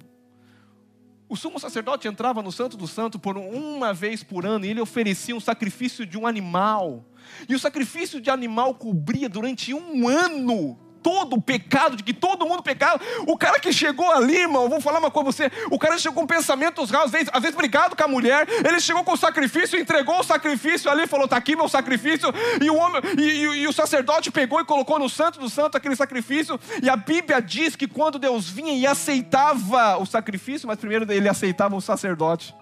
o 1.29 1.37
sumo 1.37 1.59
sacerdote 1.59 2.07
entrava 2.07 2.41
no 2.43 2.53
Santo 2.53 2.77
do 2.77 2.87
Santo 2.87 3.19
por 3.19 3.37
uma 3.37 3.93
vez 3.93 4.23
por 4.23 4.47
ano 4.47 4.65
e 4.65 4.69
ele 4.69 4.81
oferecia 4.81 5.35
um 5.35 5.41
sacrifício 5.41 6.07
de 6.07 6.17
um 6.17 6.27
animal. 6.27 7.05
E 7.49 7.55
o 7.55 7.59
sacrifício 7.59 8.21
de 8.21 8.31
animal 8.31 8.75
cobria 8.75 9.29
durante 9.29 9.75
um 9.75 10.07
ano 10.09 10.79
todo 11.07 11.37
o 11.37 11.41
pecado, 11.41 11.97
de 11.97 12.03
que 12.03 12.13
todo 12.13 12.45
mundo 12.45 12.65
pecava. 12.65 13.01
O 13.29 13.39
cara 13.39 13.61
que 13.61 13.73
chegou 13.73 14.11
ali, 14.11 14.39
irmão, 14.39 14.69
vou 14.69 14.81
falar 14.81 14.99
uma 14.99 15.09
coisa 15.09 15.33
pra 15.33 15.49
você. 15.49 15.67
O 15.71 15.79
cara 15.79 15.97
chegou 15.99 16.21
com 16.21 16.27
pensamentos 16.27 16.91
rasos, 16.91 17.07
às 17.07 17.13
vezes, 17.13 17.31
às 17.33 17.41
vezes 17.41 17.57
brigado 17.57 17.95
com 17.95 18.03
a 18.03 18.09
mulher. 18.09 18.45
Ele 18.49 18.81
chegou 18.81 19.05
com 19.05 19.13
o 19.13 19.17
sacrifício, 19.17 19.79
entregou 19.79 20.19
o 20.19 20.25
sacrifício 20.25 20.91
ali, 20.91 21.07
falou: 21.07 21.29
tá 21.29 21.37
aqui 21.37 21.55
meu 21.55 21.69
sacrifício. 21.69 22.29
E 22.61 22.69
o, 22.69 22.75
homem, 22.75 23.01
e, 23.17 23.23
e, 23.23 23.43
e 23.43 23.69
o 23.69 23.73
sacerdote 23.73 24.33
pegou 24.33 24.61
e 24.61 24.65
colocou 24.65 24.99
no 24.99 25.09
santo 25.09 25.39
do 25.39 25.49
santo 25.49 25.77
aquele 25.77 25.95
sacrifício. 25.95 26.59
E 26.83 26.91
a 26.91 26.97
Bíblia 26.97 27.41
diz 27.41 27.77
que 27.77 27.87
quando 27.87 28.19
Deus 28.19 28.51
vinha 28.51 28.75
e 28.75 28.85
aceitava 28.85 29.99
o 29.99 30.07
sacrifício, 30.07 30.67
mas 30.67 30.77
primeiro 30.77 31.09
ele 31.13 31.29
aceitava 31.29 31.77
o 31.77 31.81
sacerdote. 31.81 32.53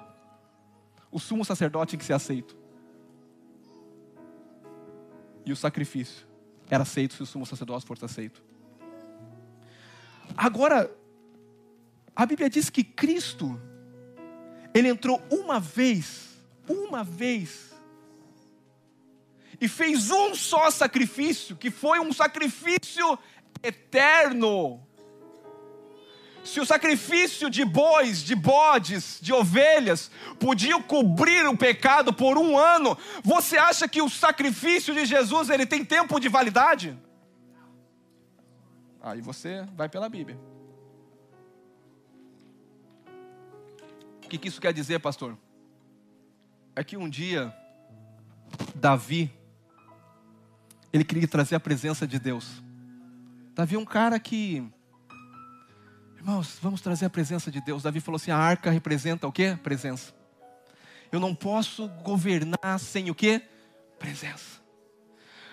O 1.11 1.19
sumo 1.19 1.47
sacerdote 1.47 1.91
tinha 1.91 1.99
que 1.99 2.05
ser 2.05 2.13
aceito. 2.13 2.55
E 5.47 5.51
o 5.51 5.57
sacrifício 5.57 6.34
era 6.75 6.83
aceito 6.83 7.15
se 7.15 7.23
o 7.23 7.27
sumo 7.27 7.47
sacerdote 7.47 7.87
fosse 7.87 8.05
aceito. 8.05 8.43
Agora, 10.37 10.91
a 12.15 12.27
Bíblia 12.27 12.51
diz 12.51 12.71
que 12.71 12.83
Cristo, 12.83 13.61
ele 14.73 14.89
entrou 14.89 15.23
uma 15.31 15.61
vez, 15.61 16.31
uma 16.69 17.05
vez, 17.05 17.73
e 19.61 19.69
fez 19.69 20.11
um 20.11 20.35
só 20.35 20.71
sacrifício, 20.71 21.57
que 21.57 21.71
foi 21.71 22.01
um 22.01 22.13
sacrifício 22.13 23.19
eterno 23.63 24.85
se 26.45 26.61
o 26.61 26.67
sacrifício 26.67 27.49
de 27.49 27.65
bois, 27.65 28.23
de 28.23 28.35
bodes, 28.35 29.19
de 29.21 29.33
ovelhas 29.33 30.11
podia 30.39 30.81
cobrir 30.83 31.47
o 31.47 31.57
pecado 31.57 32.13
por 32.13 32.37
um 32.37 32.59
ano, 32.59 32.97
você 33.23 33.57
acha 33.57 33.89
que 33.89 34.03
o 34.03 34.11
sacrifício 34.11 34.93
de 34.93 35.07
Jesus 35.07 35.49
ele 35.49 35.65
tem 35.65 35.83
tempo 35.83 36.21
de 36.21 36.29
validade? 36.29 36.97
Aí 39.01 39.23
você 39.23 39.67
vai 39.75 39.89
pela 39.89 40.09
Bíblia. 40.09 40.39
O 44.25 44.29
que, 44.29 44.37
que 44.37 44.49
isso 44.49 44.61
quer 44.61 44.73
dizer, 44.73 45.01
pastor? 45.01 45.37
É 46.77 46.85
que 46.85 46.97
um 46.97 47.09
dia 47.09 47.55
Davi 48.75 49.33
ele 50.93 51.05
queria 51.05 51.27
trazer 51.27 51.55
a 51.55 51.61
presença 51.61 52.07
de 52.07 52.19
Deus. 52.19 52.63
Davi 53.55 53.77
é 53.77 53.79
um 53.79 53.85
cara 53.85 54.19
que 54.19 54.63
Irmãos, 56.25 56.59
vamos 56.63 56.81
trazer 56.81 57.05
a 57.05 57.11
presença 57.11 57.51
de 57.51 57.61
Deus. 57.61 57.83
Davi 57.83 58.01
falou 58.01 58.17
assim: 58.17 58.31
a 58.31 58.39
arca 58.39 58.71
representa 58.71 59.27
o 59.29 59.31
que? 59.31 59.57
Presença. 59.57 60.15
Eu 61.13 61.21
não 61.21 61.35
posso 61.35 61.87
governar 62.03 62.81
sem 62.81 63.11
o 63.11 63.15
que? 63.15 63.43
Presença. 63.99 64.59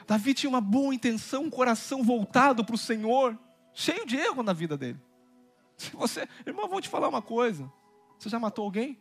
Davi 0.07 0.33
tinha 0.33 0.49
uma 0.49 0.61
boa 0.61 0.95
intenção, 0.95 1.43
um 1.43 1.49
coração 1.49 2.01
voltado 2.01 2.63
para 2.63 2.73
o 2.73 2.77
Senhor, 2.77 3.37
cheio 3.73 4.05
de 4.05 4.15
erro 4.15 4.43
na 4.43 4.53
vida 4.53 4.77
dele. 4.77 4.97
Se 5.75 5.93
você, 5.93 6.25
irmão, 6.47 6.69
vou 6.69 6.79
te 6.79 6.87
falar 6.87 7.09
uma 7.09 7.21
coisa: 7.21 7.69
você 8.17 8.29
já 8.29 8.39
matou 8.39 8.63
alguém? 8.63 8.97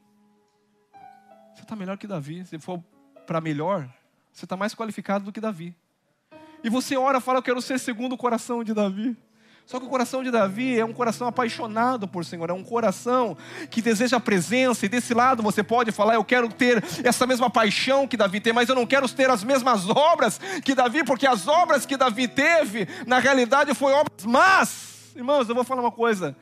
Você 1.55 1.63
está 1.63 1.77
melhor 1.77 1.97
que 1.97 2.09
Davi. 2.09 2.45
Se 2.47 2.59
for 2.59 2.83
para 3.29 3.41
melhor, 3.41 3.89
você 4.33 4.45
está 4.45 4.57
mais 4.57 4.75
qualificado 4.75 5.25
do 5.25 5.31
que 5.31 5.41
Davi. 5.41 5.77
E 6.65 6.69
você 6.69 6.97
ora 6.97 7.21
fala: 7.21 7.39
Eu 7.39 7.45
quero 7.45 7.63
ser 7.63 7.79
segundo 7.79 8.15
o 8.15 8.19
coração 8.19 8.65
de 8.65 8.75
Davi. 8.75 9.17
Só 9.71 9.79
que 9.79 9.87
o 9.87 9.89
coração 9.89 10.21
de 10.25 10.33
Davi 10.33 10.81
é 10.81 10.85
um 10.85 10.93
coração 10.93 11.29
apaixonado 11.29 12.09
por 12.09 12.25
Senhor, 12.25 12.51
é 12.51 12.53
um 12.53 12.65
coração 12.65 13.37
que 13.71 13.81
deseja 13.81 14.17
a 14.17 14.21
presença, 14.21 14.85
e 14.85 14.89
desse 14.89 15.15
lado 15.15 15.45
você 15.45 15.63
pode 15.63 15.93
falar: 15.93 16.17
Eu 16.17 16.25
quero 16.25 16.49
ter 16.49 16.83
essa 17.05 17.25
mesma 17.25 17.49
paixão 17.49 18.05
que 18.05 18.17
Davi 18.17 18.41
tem, 18.41 18.53
mas 18.53 18.69
eu 18.69 18.75
não 18.75 18.85
quero 18.85 19.09
ter 19.09 19.31
as 19.31 19.45
mesmas 19.45 19.89
obras 19.89 20.41
que 20.65 20.75
Davi, 20.75 21.05
porque 21.05 21.25
as 21.25 21.47
obras 21.47 21.87
que 21.87 21.97
Davi 21.97 22.27
teve, 22.27 22.89
na 23.07 23.21
realidade, 23.21 23.73
foram 23.73 23.99
obras 23.99 24.25
más. 24.25 25.13
Irmãos, 25.15 25.49
eu 25.49 25.55
vou 25.55 25.63
falar 25.63 25.83
uma 25.83 25.93
coisa: 25.93 26.35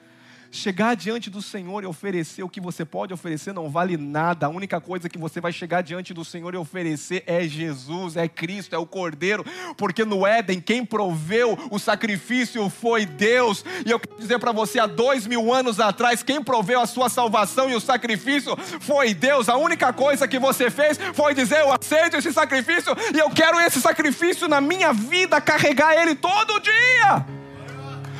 Chegar 0.50 0.96
diante 0.96 1.28
do 1.28 1.42
Senhor 1.42 1.84
e 1.84 1.86
oferecer 1.86 2.42
o 2.42 2.48
que 2.48 2.60
você 2.60 2.82
pode 2.84 3.12
oferecer 3.12 3.52
não 3.52 3.68
vale 3.68 3.98
nada. 3.98 4.46
A 4.46 4.48
única 4.48 4.80
coisa 4.80 5.08
que 5.08 5.18
você 5.18 5.40
vai 5.40 5.52
chegar 5.52 5.82
diante 5.82 6.14
do 6.14 6.24
Senhor 6.24 6.54
e 6.54 6.56
oferecer 6.56 7.22
é 7.26 7.42
Jesus, 7.42 8.16
é 8.16 8.26
Cristo, 8.26 8.74
é 8.74 8.78
o 8.78 8.86
Cordeiro. 8.86 9.44
Porque 9.76 10.06
no 10.06 10.26
Éden, 10.26 10.60
quem 10.60 10.84
proveu 10.84 11.58
o 11.70 11.78
sacrifício 11.78 12.68
foi 12.70 13.04
Deus. 13.04 13.62
E 13.84 13.90
eu 13.90 14.00
quero 14.00 14.18
dizer 14.18 14.38
para 14.38 14.52
você, 14.52 14.78
há 14.78 14.86
dois 14.86 15.26
mil 15.26 15.52
anos 15.52 15.80
atrás, 15.80 16.22
quem 16.22 16.42
proveu 16.42 16.80
a 16.80 16.86
sua 16.86 17.10
salvação 17.10 17.68
e 17.68 17.74
o 17.74 17.80
sacrifício 17.80 18.56
foi 18.80 19.12
Deus. 19.12 19.50
A 19.50 19.56
única 19.56 19.92
coisa 19.92 20.26
que 20.26 20.38
você 20.38 20.70
fez 20.70 20.98
foi 21.12 21.34
dizer: 21.34 21.60
Eu 21.60 21.72
aceito 21.72 22.16
esse 22.16 22.32
sacrifício 22.32 22.96
e 23.14 23.18
eu 23.18 23.28
quero 23.30 23.60
esse 23.60 23.80
sacrifício 23.80 24.48
na 24.48 24.60
minha 24.60 24.94
vida, 24.94 25.40
carregar 25.40 25.94
ele 25.94 26.14
todo 26.14 26.58
dia. 26.60 27.38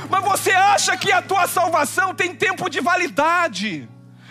Mas 0.09 0.25
você 0.25 0.53
acha 0.53 0.97
que 0.97 1.11
a 1.11 1.23
tua 1.23 1.47
salvação 1.47 2.15
tem 2.15 2.35
tempo 2.35 2.69
de 2.69 2.81
validade. 2.81 3.89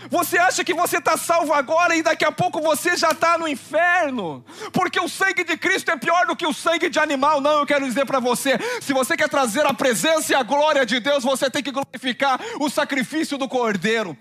Você 0.09 0.37
acha 0.37 0.63
que 0.63 0.73
você 0.73 0.97
está 0.97 1.17
salvo 1.17 1.53
agora 1.53 1.95
e 1.95 2.01
daqui 2.01 2.23
a 2.23 2.31
pouco 2.31 2.61
você 2.61 2.95
já 2.95 3.11
está 3.11 3.37
no 3.37 3.47
inferno? 3.47 4.45
Porque 4.71 4.99
o 4.99 5.09
sangue 5.09 5.43
de 5.43 5.57
Cristo 5.57 5.91
é 5.91 5.97
pior 5.97 6.25
do 6.27 6.35
que 6.35 6.45
o 6.45 6.53
sangue 6.53 6.89
de 6.89 6.99
animal. 6.99 7.41
Não, 7.41 7.59
eu 7.59 7.65
quero 7.65 7.85
dizer 7.85 8.05
para 8.05 8.19
você: 8.19 8.57
se 8.81 8.93
você 8.93 9.17
quer 9.17 9.27
trazer 9.27 9.65
a 9.65 9.73
presença 9.73 10.31
e 10.31 10.35
a 10.35 10.43
glória 10.43 10.85
de 10.85 10.99
Deus, 10.99 11.23
você 11.23 11.49
tem 11.49 11.63
que 11.63 11.71
glorificar 11.71 12.39
o 12.59 12.69
sacrifício 12.69 13.37
do 13.37 13.47
cordeiro. 13.47 14.17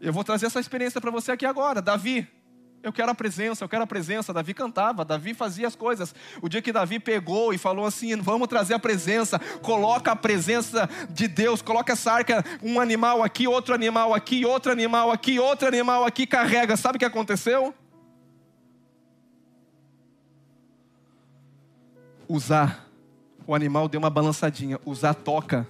Eu 0.00 0.12
vou 0.12 0.24
trazer 0.24 0.46
essa 0.46 0.60
experiência 0.60 1.00
para 1.00 1.10
você 1.10 1.32
aqui 1.32 1.44
agora. 1.44 1.82
Davi, 1.82 2.26
eu 2.82 2.92
quero 2.92 3.10
a 3.10 3.14
presença, 3.14 3.62
eu 3.62 3.68
quero 3.68 3.82
a 3.82 3.86
presença. 3.86 4.32
Davi 4.32 4.54
cantava, 4.54 5.04
Davi 5.04 5.34
fazia 5.34 5.66
as 5.66 5.76
coisas. 5.76 6.14
O 6.40 6.48
dia 6.48 6.62
que 6.62 6.72
Davi 6.72 6.98
pegou 6.98 7.52
e 7.52 7.58
falou 7.58 7.84
assim: 7.84 8.16
vamos 8.16 8.48
trazer 8.48 8.74
a 8.74 8.78
presença, 8.78 9.38
coloca 9.60 10.12
a 10.12 10.16
presença 10.16 10.88
de 11.10 11.28
Deus, 11.28 11.60
coloca 11.60 11.92
essa 11.92 12.10
arca, 12.10 12.42
um 12.62 12.80
animal 12.80 13.22
aqui, 13.22 13.46
outro 13.46 13.74
animal 13.74 14.14
aqui, 14.14 14.46
outro 14.46 14.72
animal 14.72 15.10
aqui, 15.10 15.38
outro 15.38 15.68
animal 15.68 16.04
aqui, 16.04 16.26
carrega. 16.26 16.76
Sabe 16.76 16.96
o 16.96 16.98
que 16.98 17.04
aconteceu? 17.04 17.74
Usar, 22.26 22.88
o 23.46 23.54
animal 23.54 23.88
deu 23.88 23.98
uma 23.98 24.10
balançadinha, 24.10 24.80
usar 24.86 25.14
toca. 25.14 25.68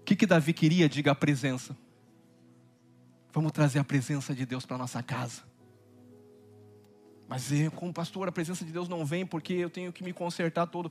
O 0.00 0.04
que, 0.04 0.16
que 0.16 0.26
Davi 0.26 0.52
queria? 0.52 0.88
Diga 0.88 1.12
a 1.12 1.14
presença. 1.14 1.76
Vamos 3.32 3.52
trazer 3.52 3.78
a 3.78 3.84
presença 3.84 4.34
de 4.34 4.44
Deus 4.44 4.66
para 4.66 4.76
nossa 4.78 5.02
casa. 5.02 5.53
Mas 7.34 7.50
como 7.74 7.92
pastor, 7.92 8.28
a 8.28 8.32
presença 8.32 8.64
de 8.64 8.70
Deus 8.70 8.88
não 8.88 9.04
vem 9.04 9.26
porque 9.26 9.54
eu 9.54 9.68
tenho 9.68 9.92
que 9.92 10.04
me 10.04 10.12
consertar 10.12 10.68
todo. 10.68 10.88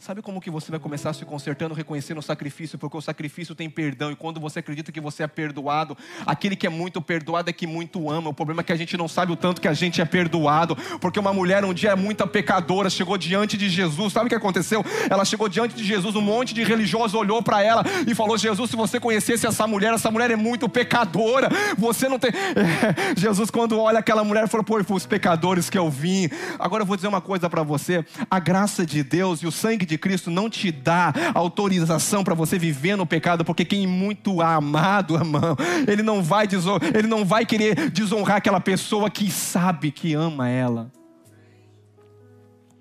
Sabe 0.00 0.22
como 0.22 0.40
que 0.40 0.50
você 0.50 0.70
vai 0.70 0.80
começar 0.80 1.12
se 1.12 1.26
consertando, 1.26 1.74
reconhecendo 1.74 2.16
o 2.16 2.22
sacrifício? 2.22 2.78
Porque 2.78 2.96
o 2.96 3.02
sacrifício 3.02 3.54
tem 3.54 3.68
perdão. 3.68 4.10
E 4.10 4.16
quando 4.16 4.40
você 4.40 4.60
acredita 4.60 4.90
que 4.90 4.98
você 4.98 5.24
é 5.24 5.26
perdoado, 5.26 5.94
aquele 6.24 6.56
que 6.56 6.66
é 6.66 6.70
muito 6.70 7.02
perdoado 7.02 7.50
é 7.50 7.52
que 7.52 7.66
muito 7.66 8.08
ama. 8.08 8.30
O 8.30 8.32
problema 8.32 8.62
é 8.62 8.64
que 8.64 8.72
a 8.72 8.76
gente 8.76 8.96
não 8.96 9.06
sabe 9.06 9.30
o 9.30 9.36
tanto 9.36 9.60
que 9.60 9.68
a 9.68 9.74
gente 9.74 10.00
é 10.00 10.06
perdoado. 10.06 10.74
Porque 11.02 11.20
uma 11.20 11.34
mulher 11.34 11.66
um 11.66 11.74
dia 11.74 11.90
é 11.90 11.94
muita 11.94 12.26
pecadora, 12.26 12.88
chegou 12.88 13.18
diante 13.18 13.58
de 13.58 13.68
Jesus. 13.68 14.14
Sabe 14.14 14.24
o 14.24 14.28
que 14.30 14.34
aconteceu? 14.34 14.82
Ela 15.10 15.22
chegou 15.22 15.50
diante 15.50 15.74
de 15.74 15.84
Jesus, 15.84 16.16
um 16.16 16.22
monte 16.22 16.54
de 16.54 16.64
religiosos 16.64 17.12
olhou 17.12 17.42
para 17.42 17.62
ela 17.62 17.84
e 18.06 18.14
falou: 18.14 18.38
Jesus, 18.38 18.70
se 18.70 18.76
você 18.76 18.98
conhecesse 18.98 19.46
essa 19.46 19.66
mulher, 19.66 19.92
essa 19.92 20.10
mulher 20.10 20.30
é 20.30 20.36
muito 20.36 20.66
pecadora. 20.66 21.50
Você 21.76 22.08
não 22.08 22.18
tem. 22.18 22.30
É, 22.60 23.18
Jesus, 23.18 23.50
quando 23.50 23.78
olha 23.78 23.98
aquela 23.98 24.24
mulher, 24.24 24.48
falou: 24.48 24.64
Pô, 24.64 24.82
foi 24.82 24.96
os 24.96 25.06
pecadores 25.06 25.68
que 25.68 25.76
eu 25.76 25.90
vim. 25.90 26.28
Agora 26.58 26.82
eu 26.82 26.86
vou 26.86 26.96
dizer 26.96 27.08
uma 27.08 27.20
coisa 27.20 27.50
para 27.50 27.62
você: 27.62 28.04
a 28.30 28.38
graça 28.38 28.86
de 28.86 29.02
Deus 29.02 29.42
e 29.42 29.46
o 29.46 29.52
sangue 29.52 29.84
de 29.89 29.89
Cristo 29.98 30.30
não 30.30 30.48
te 30.48 30.70
dá 30.70 31.12
autorização 31.34 32.22
para 32.24 32.34
você 32.34 32.58
viver 32.58 32.96
no 32.96 33.06
pecado, 33.06 33.44
porque 33.44 33.64
quem 33.64 33.86
muito 33.86 34.40
há 34.40 34.54
amado, 34.54 35.14
irmão, 35.14 35.56
ele 35.86 36.02
não 36.02 36.22
vai 36.22 36.48
ele 36.94 37.08
não 37.08 37.24
vai 37.24 37.46
querer 37.46 37.90
desonrar 37.90 38.36
aquela 38.38 38.60
pessoa 38.60 39.10
que 39.10 39.30
sabe 39.30 39.90
que 39.90 40.14
ama 40.14 40.48
ela. 40.48 40.90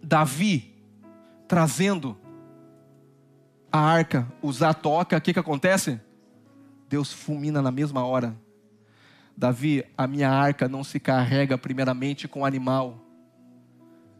Davi 0.02 0.74
trazendo 1.48 2.18
a 3.72 3.80
arca, 3.80 4.28
usar 4.42 4.70
a 4.70 4.74
toca, 4.74 5.18
o 5.18 5.22
que, 5.22 5.34
que 5.34 5.40
acontece? 5.40 6.00
Deus 6.88 7.12
fulmina 7.12 7.62
na 7.62 7.72
mesma 7.72 8.06
hora. 8.06 8.36
Davi, 9.36 9.86
a 9.98 10.06
minha 10.06 10.30
arca 10.30 10.68
não 10.68 10.84
se 10.84 11.00
carrega 11.00 11.58
primeiramente 11.58 12.28
com 12.28 12.46
animal. 12.46 13.09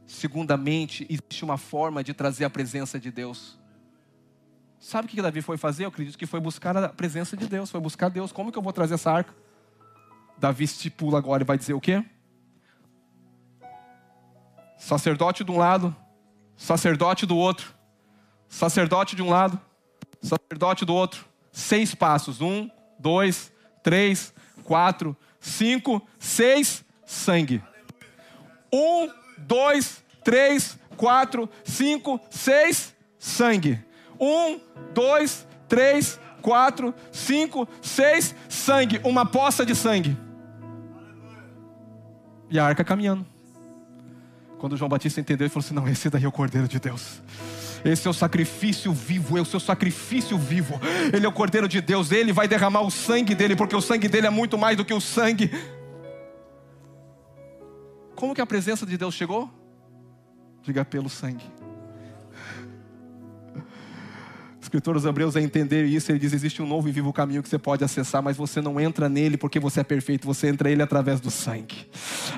Segundamente, 0.10 1.06
existe 1.08 1.46
uma 1.46 1.56
forma 1.56 2.04
de 2.04 2.16
trazer 2.16 2.44
a 2.44 2.50
presença 2.50 3.00
de 3.00 3.12
Deus. 3.12 3.60
Sabe 4.80 5.06
o 5.06 5.10
que 5.10 5.22
Davi 5.22 5.40
foi 5.40 5.56
fazer? 5.56 5.86
Eu 5.86 5.90
acredito 5.90 6.18
que 6.18 6.26
foi 6.26 6.40
buscar 6.40 6.76
a 6.76 6.90
presença 6.90 7.38
de 7.38 7.46
Deus, 7.46 7.70
foi 7.70 7.80
buscar 7.80 8.10
Deus. 8.10 8.32
Como 8.32 8.52
que 8.52 8.58
eu 8.58 8.62
vou 8.64 8.74
trazer 8.74 8.96
essa 8.96 9.12
arca? 9.12 9.36
Davi 10.36 10.64
estipula 10.64 11.20
agora 11.20 11.44
e 11.44 11.46
vai 11.46 11.60
dizer 11.60 11.76
o 11.76 11.80
quê? 11.80 12.04
Sacerdote 14.80 15.44
de 15.44 15.52
um 15.52 15.58
lado, 15.60 15.96
sacerdote 16.58 17.28
do 17.28 17.38
outro. 17.38 17.76
Sacerdote 18.48 19.16
de 19.16 19.22
um 19.22 19.30
lado, 19.30 19.62
sacerdote 20.24 20.86
do 20.86 20.96
outro. 20.96 21.24
Seis 21.52 21.94
passos. 21.94 22.42
Um, 22.42 22.68
dois, 22.98 23.54
três, 23.84 24.34
quatro, 24.64 25.16
cinco, 25.40 26.02
seis. 26.18 26.84
Sangue. 27.06 27.64
Um, 28.74 29.20
dois, 29.46 30.04
três, 30.24 30.78
quatro, 30.96 31.50
cinco, 31.64 32.20
seis. 32.30 32.94
Sangue. 33.18 33.80
Um, 34.20 34.60
dois, 34.94 35.48
três, 35.68 36.20
quatro, 36.42 36.94
cinco, 37.12 37.68
seis. 37.82 38.36
Sangue. 38.48 39.00
Uma 39.04 39.26
poça 39.26 39.66
de 39.66 39.76
sangue. 39.76 40.18
E 42.50 42.58
a 42.60 42.66
arca 42.66 42.84
caminhando. 42.84 43.26
Quando 44.58 44.76
João 44.76 44.90
Batista 44.90 45.22
entendeu, 45.22 45.46
ele 45.46 45.54
falou 45.54 45.66
assim: 45.66 45.74
Não, 45.74 45.88
esse 45.88 46.10
daí 46.10 46.24
é 46.24 46.28
o 46.28 46.32
Cordeiro 46.32 46.68
de 46.68 46.80
Deus. 46.80 47.22
Esse 47.84 48.08
é 48.08 48.10
o 48.10 48.14
sacrifício 48.14 48.92
vivo, 48.92 49.38
é 49.38 49.42
o 49.42 49.46
seu 49.46 49.60
sacrifício 49.60 50.38
vivo. 50.38 50.80
Ele 51.14 51.26
é 51.26 51.30
o 51.30 51.32
Cordeiro 51.32 51.68
de 51.68 51.80
Deus, 51.80 52.12
ele 52.12 52.34
vai 52.34 52.48
derramar 52.48 52.82
o 52.82 52.92
sangue 52.92 53.34
dele, 53.34 53.56
porque 53.56 53.76
o 53.76 53.82
sangue 53.82 54.10
dele 54.10 54.28
é 54.28 54.30
muito 54.30 54.58
mais 54.58 54.76
do 54.76 54.84
que 54.84 54.94
o 54.94 55.00
sangue. 55.00 55.50
Como 58.20 58.36
que 58.36 58.42
a 58.42 58.46
presença 58.46 58.86
de 58.86 58.98
Deus 58.98 59.16
chegou? 59.16 59.50
Diga 60.62 60.84
pelo 60.84 61.08
sangue 61.08 61.46
escritor 64.70 64.94
aos 64.94 65.04
Hebreus 65.04 65.36
a 65.36 65.42
entender 65.42 65.86
isso, 65.86 66.12
ele 66.12 66.20
diz: 66.20 66.32
existe 66.32 66.62
um 66.62 66.68
novo 66.68 66.88
e 66.88 66.92
vivo 66.92 67.12
caminho 67.12 67.42
que 67.42 67.50
você 67.50 67.58
pode 67.58 67.84
acessar, 67.84 68.22
mas 68.22 68.38
você 68.38 68.62
não 68.62 68.80
entra 68.80 69.10
nele 69.10 69.36
porque 69.36 69.60
você 69.60 69.80
é 69.80 69.84
perfeito, 69.84 70.28
você 70.28 70.48
entra 70.48 70.70
nele 70.70 70.84
através 70.84 71.20
do 71.20 71.32
sangue. 71.32 71.88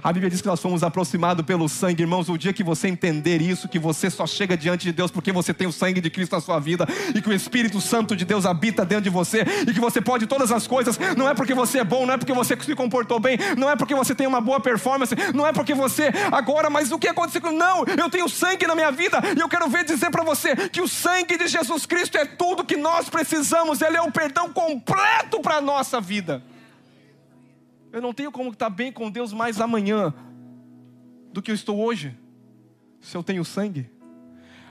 A 0.02 0.14
Bíblia 0.14 0.30
diz 0.30 0.42
que 0.42 0.48
nós 0.48 0.62
fomos 0.62 0.82
aproximados 0.82 1.46
pelo 1.46 1.68
sangue, 1.68 2.04
irmãos. 2.04 2.30
O 2.30 2.38
dia 2.38 2.54
que 2.54 2.64
você 2.64 2.88
entender 2.88 3.42
isso, 3.42 3.68
que 3.68 3.78
você 3.78 4.10
só 4.10 4.26
chega 4.26 4.56
diante 4.56 4.84
de 4.84 4.94
Deus 4.94 5.12
porque 5.12 5.32
você 5.32 5.54
tem 5.54 5.68
o 5.68 5.74
sangue 5.74 6.00
de 6.00 6.10
Cristo 6.10 6.34
na 6.34 6.42
sua 6.42 6.58
vida 6.60 6.88
e 7.14 7.22
que 7.22 7.28
o 7.28 7.34
Espírito 7.34 7.82
Santo 7.82 8.16
de 8.16 8.24
Deus 8.24 8.46
habita 8.46 8.86
dentro 8.86 9.04
de 9.04 9.10
você 9.10 9.44
e 9.68 9.74
que 9.74 9.80
você 9.80 10.00
pode 10.00 10.26
todas 10.26 10.52
as 10.52 10.66
coisas, 10.66 10.98
não 11.18 11.28
é 11.28 11.34
porque 11.34 11.54
você 11.54 11.80
é 11.80 11.84
bom, 11.84 12.06
não 12.06 12.14
é 12.14 12.18
porque 12.18 12.34
você 12.34 12.58
se 12.62 12.76
comportou 12.76 13.20
bem, 13.20 13.38
não 13.58 13.70
é 13.70 13.76
porque 13.76 13.94
você 13.94 14.16
tem 14.16 14.26
uma 14.26 14.40
boa 14.40 14.62
performance, 14.62 15.14
não 15.36 15.46
é 15.46 15.52
porque 15.52 15.74
você 15.74 16.12
agora, 16.32 16.70
mas 16.70 16.92
o 16.92 17.00
que 17.00 17.10
aconteceu? 17.10 17.52
Não, 17.52 17.84
eu 17.86 18.10
tenho 18.10 18.30
sangue 18.30 18.66
na 18.66 18.76
minha 18.76 18.92
vida 18.92 19.22
e 19.36 19.42
eu 19.42 19.50
quero 19.50 19.68
ver 19.68 19.84
dizer 19.84 20.10
para 20.10 20.24
você 20.24 20.56
que 20.70 20.80
o 20.80 20.88
sangue 20.88 21.38
de 21.38 21.48
Jesus 21.48 21.86
Cristo 21.86 22.18
é 22.18 22.21
tudo 22.26 22.66
que 22.66 22.78
nós 22.78 23.10
precisamos, 23.10 23.82
Ele 23.82 23.98
é 23.98 24.02
o 24.02 24.12
perdão 24.12 24.52
completo 24.52 25.40
para 25.42 25.56
a 25.56 25.62
nossa 25.62 26.02
vida. 26.02 26.44
Eu 27.92 28.02
não 28.02 28.14
tenho 28.14 28.32
como 28.32 28.52
estar 28.52 28.70
bem 28.70 28.92
com 28.92 29.10
Deus 29.10 29.34
mais 29.34 29.60
amanhã 29.60 30.14
do 31.32 31.42
que 31.42 31.52
eu 31.52 31.56
estou 31.56 31.80
hoje, 31.80 32.18
se 33.00 33.16
eu 33.16 33.24
tenho 33.24 33.44
sangue. 33.44 33.90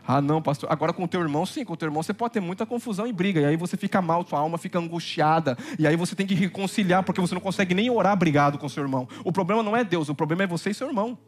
Ah, 0.07 0.21
não, 0.21 0.41
pastor. 0.41 0.71
Agora 0.73 0.93
com 0.93 1.05
o 1.05 1.09
teu 1.09 1.21
irmão, 1.21 1.45
sim, 1.45 1.65
com 1.65 1.75
o 1.75 1.77
teu 1.77 1.87
irmão 1.87 2.03
você 2.03 2.15
pode 2.15 2.33
ter 2.33 2.41
muita 2.41 2.65
confusão 2.65 3.07
e 3.07 3.13
briga. 3.13 3.41
E 3.41 3.45
aí 3.45 3.57
você 3.57 3.77
fica 3.77 4.01
mal, 4.01 4.27
sua 4.27 4.41
alma 4.41 4.59
fica 4.59 4.79
angustiada. 4.79 5.57
E 5.79 5.87
aí 5.87 5.95
você 5.95 6.17
tem 6.17 6.27
que 6.27 6.35
reconciliar, 6.35 7.03
porque 7.05 7.21
você 7.21 7.35
não 7.35 7.41
consegue 7.41 7.75
nem 7.75 7.91
orar 7.91 8.17
brigado 8.17 8.59
com 8.59 8.69
seu 8.69 8.83
irmão. 8.83 9.07
O 9.25 9.31
problema 9.31 9.63
não 9.63 9.77
é 9.77 9.85
Deus, 9.85 10.09
o 10.09 10.15
problema 10.15 10.43
é 10.43 10.47
você 10.47 10.71
e 10.71 10.75
seu 10.75 10.89
irmão. 10.89 11.19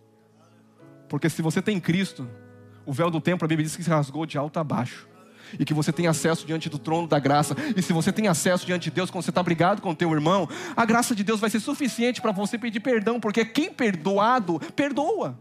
Porque 1.08 1.28
se 1.28 1.42
você 1.42 1.60
tem 1.60 1.78
Cristo, 1.78 2.28
o 2.86 2.92
véu 2.92 3.10
do 3.10 3.20
templo, 3.20 3.44
a 3.44 3.48
Bíblia 3.48 3.66
diz 3.66 3.76
que 3.76 3.84
se 3.84 3.90
rasgou 3.90 4.24
de 4.24 4.38
alto 4.38 4.58
a 4.58 4.64
baixo 4.64 5.11
e 5.58 5.64
que 5.64 5.74
você 5.74 5.92
tem 5.92 6.06
acesso 6.06 6.46
diante 6.46 6.68
do 6.68 6.78
trono 6.78 7.06
da 7.06 7.18
graça. 7.18 7.56
E 7.76 7.82
se 7.82 7.92
você 7.92 8.12
tem 8.12 8.28
acesso 8.28 8.66
diante 8.66 8.84
de 8.84 8.90
Deus 8.90 9.10
quando 9.10 9.24
você 9.24 9.30
está 9.30 9.42
brigado 9.42 9.82
com 9.82 9.90
o 9.90 9.94
teu 9.94 10.12
irmão, 10.12 10.48
a 10.76 10.84
graça 10.84 11.14
de 11.14 11.24
Deus 11.24 11.40
vai 11.40 11.50
ser 11.50 11.60
suficiente 11.60 12.20
para 12.20 12.32
você 12.32 12.58
pedir 12.58 12.80
perdão, 12.80 13.20
porque 13.20 13.44
quem 13.44 13.72
perdoado, 13.72 14.60
perdoa. 14.74 15.38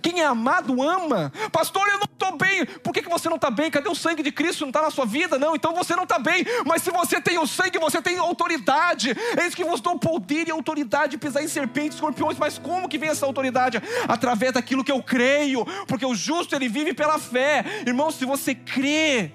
Quem 0.00 0.20
é 0.20 0.24
amado 0.24 0.82
ama. 0.82 1.32
Pastor, 1.50 1.86
eu 1.88 1.98
não 1.98 2.04
estou 2.04 2.36
bem. 2.36 2.64
Por 2.82 2.92
que, 2.92 3.02
que 3.02 3.08
você 3.08 3.28
não 3.28 3.36
está 3.36 3.50
bem? 3.50 3.70
Cadê 3.70 3.88
o 3.88 3.94
sangue 3.94 4.22
de 4.22 4.30
Cristo? 4.30 4.62
Não 4.62 4.68
está 4.68 4.80
na 4.80 4.90
sua 4.90 5.04
vida? 5.04 5.38
Não, 5.38 5.54
então 5.54 5.74
você 5.74 5.94
não 5.96 6.04
está 6.04 6.18
bem. 6.18 6.44
Mas 6.64 6.82
se 6.82 6.90
você 6.90 7.20
tem 7.20 7.38
o 7.38 7.46
sangue, 7.46 7.78
você 7.78 8.00
tem 8.00 8.18
autoridade. 8.18 9.14
Eis 9.42 9.54
que 9.54 9.64
vos 9.64 9.80
dou 9.80 9.98
poder 9.98 10.48
e 10.48 10.50
autoridade 10.50 11.12
de 11.12 11.18
pisar 11.18 11.42
em 11.42 11.48
serpentes, 11.48 11.94
escorpiões. 11.94 12.38
Mas 12.38 12.58
como 12.58 12.88
que 12.88 12.98
vem 12.98 13.10
essa 13.10 13.26
autoridade? 13.26 13.82
Através 14.08 14.52
daquilo 14.52 14.84
que 14.84 14.92
eu 14.92 15.02
creio. 15.02 15.64
Porque 15.86 16.06
o 16.06 16.14
justo, 16.14 16.54
ele 16.54 16.68
vive 16.68 16.94
pela 16.94 17.18
fé. 17.18 17.64
Irmão, 17.86 18.10
se 18.10 18.24
você 18.24 18.54
crê, 18.54 19.32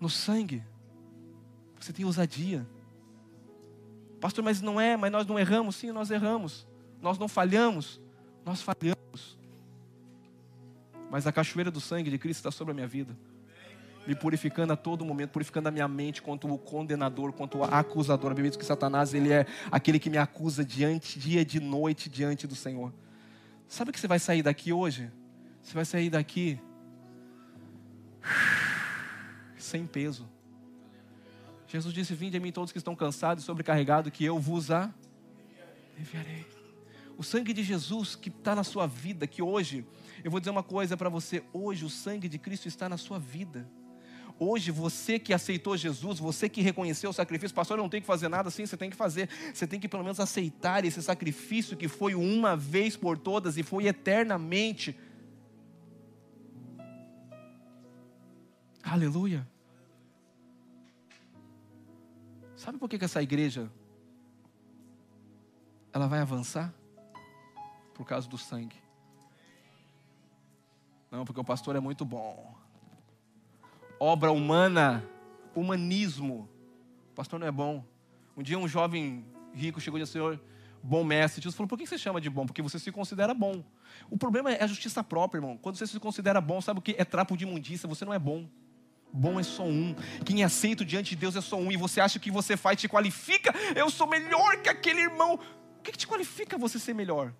no 0.00 0.08
sangue. 0.08 0.62
Você 1.80 1.92
tem 1.92 2.04
ousadia. 2.04 2.66
Pastor, 4.20 4.42
mas 4.42 4.60
não 4.60 4.80
é, 4.80 4.96
mas 4.96 5.12
nós 5.12 5.26
não 5.26 5.38
erramos. 5.38 5.76
Sim, 5.76 5.92
nós 5.92 6.10
erramos. 6.10 6.66
Nós 7.00 7.18
não 7.18 7.28
falhamos. 7.28 8.00
Nós 8.44 8.62
falhamos. 8.62 9.38
Mas 11.10 11.26
a 11.26 11.32
cachoeira 11.32 11.70
do 11.70 11.80
sangue 11.80 12.10
de 12.10 12.18
Cristo 12.18 12.40
está 12.40 12.50
sobre 12.50 12.72
a 12.72 12.74
minha 12.74 12.86
vida. 12.86 13.16
Me 14.06 14.14
purificando 14.14 14.72
a 14.72 14.76
todo 14.76 15.04
momento, 15.04 15.30
purificando 15.30 15.68
a 15.68 15.72
minha 15.72 15.88
mente 15.88 16.22
contra 16.22 16.50
o 16.50 16.56
condenador, 16.56 17.32
contra 17.32 17.58
o 17.58 17.64
acusador. 17.64 18.30
A 18.30 18.34
Bíblia 18.34 18.50
diz 18.50 18.56
que 18.56 18.64
Satanás 18.64 19.14
ele 19.14 19.32
é 19.32 19.46
aquele 19.70 19.98
que 19.98 20.08
me 20.08 20.18
acusa 20.18 20.64
diante, 20.64 21.18
dia 21.18 21.44
de 21.44 21.60
noite, 21.60 22.08
diante 22.08 22.46
do 22.46 22.54
Senhor. 22.54 22.92
Sabe 23.68 23.92
que 23.92 23.98
você 23.98 24.06
vai 24.06 24.18
sair 24.18 24.42
daqui 24.42 24.72
hoje? 24.72 25.10
Você 25.62 25.74
vai 25.74 25.84
sair 25.84 26.08
daqui 26.08 26.60
sem 29.66 29.86
peso. 29.86 30.28
Jesus 31.66 31.92
disse: 31.92 32.14
Vinde 32.14 32.36
a 32.36 32.40
mim 32.40 32.52
todos 32.52 32.72
que 32.72 32.78
estão 32.78 32.94
cansados 32.94 33.42
e 33.42 33.46
sobrecarregados, 33.46 34.12
que 34.12 34.24
eu 34.24 34.38
vos 34.38 34.70
aliviarei. 34.70 36.46
O 37.18 37.22
sangue 37.22 37.52
de 37.52 37.62
Jesus 37.62 38.14
que 38.14 38.28
está 38.28 38.54
na 38.54 38.62
sua 38.62 38.86
vida, 38.86 39.26
que 39.26 39.42
hoje, 39.42 39.86
eu 40.22 40.30
vou 40.30 40.38
dizer 40.38 40.50
uma 40.50 40.62
coisa 40.62 40.96
para 40.96 41.08
você: 41.08 41.42
hoje 41.52 41.84
o 41.84 41.90
sangue 41.90 42.28
de 42.28 42.38
Cristo 42.38 42.68
está 42.68 42.88
na 42.88 42.96
sua 42.96 43.18
vida. 43.18 43.68
Hoje, 44.38 44.70
você 44.70 45.18
que 45.18 45.32
aceitou 45.32 45.78
Jesus, 45.78 46.18
você 46.18 46.46
que 46.46 46.60
reconheceu 46.60 47.08
o 47.08 47.12
sacrifício, 47.12 47.54
pastor, 47.54 47.78
eu 47.78 47.82
não 47.82 47.88
tenho 47.88 48.02
que 48.02 48.06
fazer 48.06 48.28
nada, 48.28 48.50
sim, 48.50 48.66
você 48.66 48.76
tem 48.76 48.90
que 48.90 48.96
fazer. 48.96 49.30
Você 49.52 49.66
tem 49.66 49.80
que 49.80 49.88
pelo 49.88 50.02
menos 50.02 50.20
aceitar 50.20 50.84
esse 50.84 51.02
sacrifício 51.02 51.74
que 51.74 51.88
foi 51.88 52.14
uma 52.14 52.54
vez 52.54 52.96
por 52.96 53.16
todas 53.16 53.56
e 53.56 53.62
foi 53.62 53.86
eternamente. 53.86 54.94
Aleluia. 58.82 59.46
Sabe 62.66 62.78
por 62.78 62.88
que, 62.88 62.98
que 62.98 63.04
essa 63.04 63.22
igreja 63.22 63.70
ela 65.92 66.08
vai 66.08 66.18
avançar? 66.18 66.74
Por 67.94 68.04
causa 68.04 68.28
do 68.28 68.36
sangue. 68.36 68.74
Não, 71.08 71.24
porque 71.24 71.40
o 71.40 71.44
pastor 71.44 71.76
é 71.76 71.80
muito 71.80 72.04
bom. 72.04 72.56
Obra 74.00 74.32
humana, 74.32 75.08
humanismo. 75.54 76.48
O 77.12 77.14
pastor 77.14 77.38
não 77.38 77.46
é 77.46 77.52
bom. 77.52 77.84
Um 78.36 78.42
dia 78.42 78.58
um 78.58 78.66
jovem 78.66 79.24
rico 79.54 79.80
chegou 79.80 80.00
e 80.00 80.02
disse, 80.02 80.14
Senhor, 80.14 80.40
bom 80.82 81.04
mestre. 81.04 81.40
Jesus 81.40 81.54
falou, 81.54 81.68
por 81.68 81.78
que 81.78 81.86
você 81.86 81.96
chama 81.96 82.20
de 82.20 82.28
bom? 82.28 82.46
Porque 82.46 82.62
você 82.62 82.80
se 82.80 82.90
considera 82.90 83.32
bom. 83.32 83.62
O 84.10 84.18
problema 84.18 84.52
é 84.52 84.64
a 84.64 84.66
justiça 84.66 85.04
própria, 85.04 85.38
irmão. 85.38 85.56
Quando 85.56 85.76
você 85.76 85.86
se 85.86 86.00
considera 86.00 86.40
bom, 86.40 86.60
sabe 86.60 86.80
o 86.80 86.82
que? 86.82 86.96
É 86.98 87.04
trapo 87.04 87.36
de 87.36 87.44
imundícia, 87.44 87.88
você 87.88 88.04
não 88.04 88.12
é 88.12 88.18
bom. 88.18 88.48
Bom 89.16 89.40
é 89.40 89.42
só 89.42 89.62
um. 89.62 89.96
Quem 90.26 90.42
é 90.42 90.44
aceito 90.44 90.84
diante 90.84 91.10
de 91.10 91.16
Deus 91.16 91.34
é 91.36 91.40
só 91.40 91.56
um. 91.56 91.72
E 91.72 91.76
você 91.76 92.02
acha 92.02 92.18
que 92.18 92.30
você 92.30 92.54
faz 92.54 92.78
te 92.78 92.86
qualifica? 92.86 93.54
Eu 93.74 93.88
sou 93.88 94.06
melhor 94.06 94.58
que 94.58 94.68
aquele 94.68 95.00
irmão. 95.00 95.40
O 95.78 95.82
que, 95.82 95.92
que 95.92 95.96
te 95.98 96.06
qualifica 96.06 96.58
você 96.58 96.78
ser 96.78 96.94
melhor? 96.94 97.32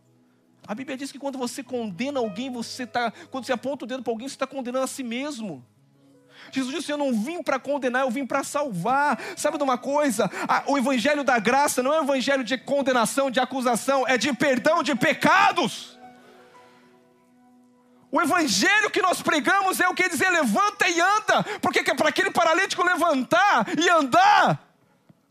A 0.67 0.75
Bíblia 0.75 0.97
diz 0.97 1.13
que 1.13 1.19
quando 1.19 1.37
você 1.37 1.63
condena 1.63 2.19
alguém, 2.19 2.51
você 2.51 2.85
está. 2.85 3.11
Quando 3.31 3.45
você 3.45 3.53
aponta 3.53 3.85
o 3.85 3.87
dedo 3.87 4.03
para 4.03 4.11
alguém, 4.11 4.27
você 4.27 4.35
está 4.35 4.47
condenando 4.47 4.85
a 4.85 4.89
si 4.89 5.03
mesmo. 5.03 5.63
Jesus 6.51 6.75
disse: 6.75 6.91
Eu 6.91 6.97
não 6.97 7.13
vim 7.13 7.43
para 7.43 7.59
condenar, 7.59 8.03
eu 8.03 8.11
vim 8.11 8.25
para 8.25 8.43
salvar. 8.43 9.21
Sabe 9.37 9.59
de 9.59 9.63
uma 9.63 9.77
coisa? 9.77 10.31
O 10.67 10.79
evangelho 10.79 11.23
da 11.23 11.39
graça 11.39 11.83
não 11.83 11.93
é 11.93 12.01
um 12.01 12.05
evangelho 12.05 12.43
de 12.43 12.57
condenação, 12.57 13.31
de 13.31 13.39
acusação, 13.39 14.09
é 14.09 14.17
de 14.17 14.33
perdão 14.33 14.83
de 14.83 14.95
pecados. 14.95 15.96
O 18.17 18.23
evangelho 18.23 18.91
que 18.91 19.03
nós 19.03 19.21
pregamos 19.21 19.79
é 19.79 19.87
o 19.87 19.93
que 19.93 20.09
dizer 20.09 20.31
levanta 20.31 20.89
e 20.89 20.99
anda, 20.99 21.43
porque 21.61 21.85
para 21.95 22.09
aquele 22.09 22.31
paralítico 22.31 22.83
levantar 22.83 23.67
e 23.79 23.91
andar, 23.91 24.75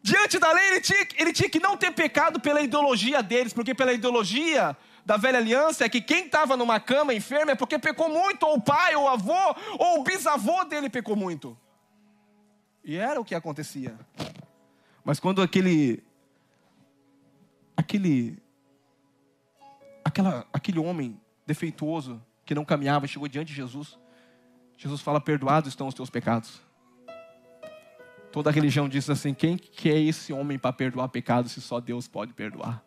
diante 0.04 0.38
da 0.38 0.52
lei 0.52 0.68
ele 0.68 0.82
tinha, 0.82 1.08
ele 1.18 1.34
tinha 1.34 1.50
que 1.50 1.60
não 1.60 1.76
ter 1.76 1.90
pecado 1.90 2.40
pela 2.40 2.62
ideologia 2.62 3.24
deles, 3.24 3.54
porque 3.54 3.74
pela 3.74 3.92
ideologia 3.92 4.78
da 5.04 5.18
velha 5.18 5.40
aliança 5.40 5.84
é 5.84 5.90
que 5.90 6.00
quem 6.00 6.28
estava 6.28 6.56
numa 6.56 6.80
cama 6.80 7.12
enfermo 7.12 7.50
é 7.50 7.56
porque 7.56 7.80
pecou 7.80 8.08
muito, 8.08 8.44
ou 8.44 8.58
o 8.58 8.62
pai, 8.62 8.94
ou 8.94 9.06
o 9.06 9.10
avô, 9.10 9.56
ou 9.80 10.02
o 10.02 10.04
bisavô 10.04 10.64
dele 10.66 10.88
pecou 10.88 11.16
muito. 11.16 11.58
E 12.84 12.98
era 12.98 13.20
o 13.20 13.26
que 13.26 13.34
acontecia. 13.34 13.98
Mas 15.04 15.20
quando 15.20 15.42
aquele 15.42 16.04
aquele 17.76 18.38
aquela, 20.04 20.46
aquele 20.54 20.78
homem 20.78 21.20
defeituoso 21.48 22.24
que 22.46 22.56
não 22.56 22.64
caminhava 22.64 23.08
chegou 23.08 23.28
diante 23.28 23.48
de 23.50 23.56
Jesus, 23.56 23.98
Jesus 24.78 25.02
fala: 25.02 25.20
"Perdoados 25.20 25.70
estão 25.70 25.88
os 25.88 25.94
teus 25.94 26.10
pecados". 26.10 26.62
Toda 28.36 28.50
a 28.50 28.54
religião 28.54 28.90
diz 28.90 29.10
assim: 29.10 29.34
quem 29.34 29.58
que 29.58 29.90
é 29.90 29.98
esse 29.98 30.34
homem 30.34 30.60
para 30.60 30.74
perdoar 30.74 31.08
pecados 31.08 31.54
se 31.54 31.62
só 31.62 31.80
Deus 31.80 32.06
pode 32.06 32.34
perdoar? 32.34 32.84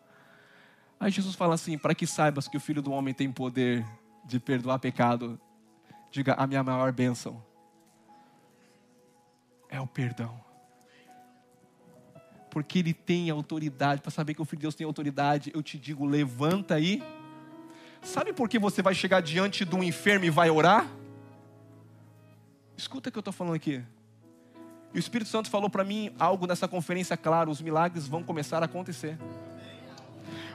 Aí 0.99 1.09
Jesus 1.09 1.33
fala 1.33 1.55
assim: 1.55 1.75
para 1.75 1.95
que 1.95 2.05
saibas 2.05 2.47
que 2.47 2.55
o 2.55 2.59
Filho 2.59 2.83
do 2.83 2.91
Homem 2.91 3.15
tem 3.15 3.31
poder 3.31 3.83
de 4.25 4.39
perdoar 4.39 4.77
pecado, 4.77 5.41
diga: 6.11 6.33
a 6.33 6.45
minha 6.45 6.63
maior 6.63 6.91
bênção 6.91 7.43
é 9.69 9.81
o 9.81 9.87
perdão. 9.87 10.39
Porque 12.51 12.77
Ele 12.77 12.93
tem 12.93 13.31
autoridade, 13.31 14.01
para 14.01 14.11
saber 14.11 14.35
que 14.35 14.41
o 14.43 14.45
Filho 14.45 14.59
de 14.59 14.63
Deus 14.63 14.75
tem 14.75 14.85
autoridade, 14.85 15.51
eu 15.53 15.63
te 15.63 15.79
digo: 15.79 16.05
levanta 16.05 16.75
aí. 16.75 17.01
Sabe 18.01 18.33
por 18.33 18.49
que 18.49 18.57
você 18.57 18.81
vai 18.81 18.95
chegar 18.95 19.21
diante 19.21 19.65
de 19.65 19.75
um 19.75 19.83
enfermo 19.83 20.25
e 20.25 20.29
vai 20.29 20.49
orar? 20.49 20.87
Escuta 22.77 23.09
o 23.09 23.11
que 23.11 23.17
eu 23.17 23.21
estou 23.21 23.33
falando 23.33 23.55
aqui. 23.55 23.83
E 24.93 24.97
o 24.97 24.99
Espírito 24.99 25.29
Santo 25.29 25.49
falou 25.49 25.69
para 25.69 25.83
mim 25.83 26.11
algo 26.17 26.47
nessa 26.47 26.67
conferência 26.67 27.15
claro: 27.17 27.51
os 27.51 27.61
milagres 27.61 28.07
vão 28.07 28.23
começar 28.23 28.61
a 28.61 28.65
acontecer. 28.65 29.17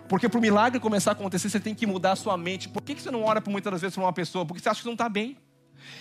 Porque 0.09 0.28
para 0.28 0.38
o 0.38 0.40
milagre 0.40 0.80
começar 0.80 1.11
a 1.11 1.12
acontecer, 1.12 1.49
você 1.49 1.61
tem 1.61 1.74
que 1.74 1.86
mudar 1.86 2.12
a 2.12 2.16
sua 2.16 2.36
mente. 2.36 2.68
Por 2.68 2.82
que 2.82 2.95
você 2.95 3.11
não 3.11 3.22
ora 3.24 3.40
por 3.40 3.51
muitas 3.51 3.72
das 3.72 3.80
vezes 3.80 3.95
para 3.95 4.05
uma 4.05 4.12
pessoa? 4.12 4.45
Porque 4.45 4.62
você 4.62 4.68
acha 4.68 4.80
que 4.80 4.86
não 4.86 4.95
está 4.95 5.09
bem. 5.09 5.36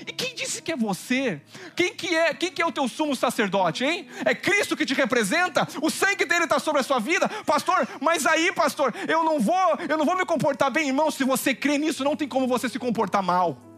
E 0.02 0.12
quem 0.12 0.36
disse 0.36 0.62
que 0.62 0.72
é 0.72 0.76
você? 0.76 1.42
Quem 1.76 1.94
que 1.94 2.16
é? 2.16 2.34
Quem 2.34 2.52
que 2.52 2.62
é 2.62 2.66
o 2.66 2.72
teu 2.72 2.88
sumo 2.88 3.16
sacerdote, 3.16 3.84
hein? 3.84 4.08
É 4.26 4.36
Cristo 4.36 4.76
que 4.76 4.86
te 4.86 4.94
representa? 4.94 5.68
O 5.82 5.90
sangue 5.90 6.26
dele 6.26 6.44
está 6.44 6.60
sobre 6.60 6.82
a 6.82 6.84
sua 6.84 7.00
vida, 7.00 7.28
pastor? 7.46 7.88
Mas 8.02 8.26
aí, 8.26 8.52
pastor, 8.52 8.94
eu 9.08 9.24
não 9.24 9.40
vou, 9.40 9.78
eu 9.88 9.98
não 9.98 10.06
vou 10.06 10.18
me 10.18 10.26
comportar 10.26 10.72
bem, 10.72 10.88
irmão. 10.88 11.10
Se 11.10 11.24
você 11.24 11.54
crê 11.54 11.78
nisso, 11.78 12.04
não 12.04 12.16
tem 12.16 12.28
como 12.28 12.48
você 12.48 12.68
se 12.70 12.80
comportar 12.80 13.24
mal. 13.24 13.73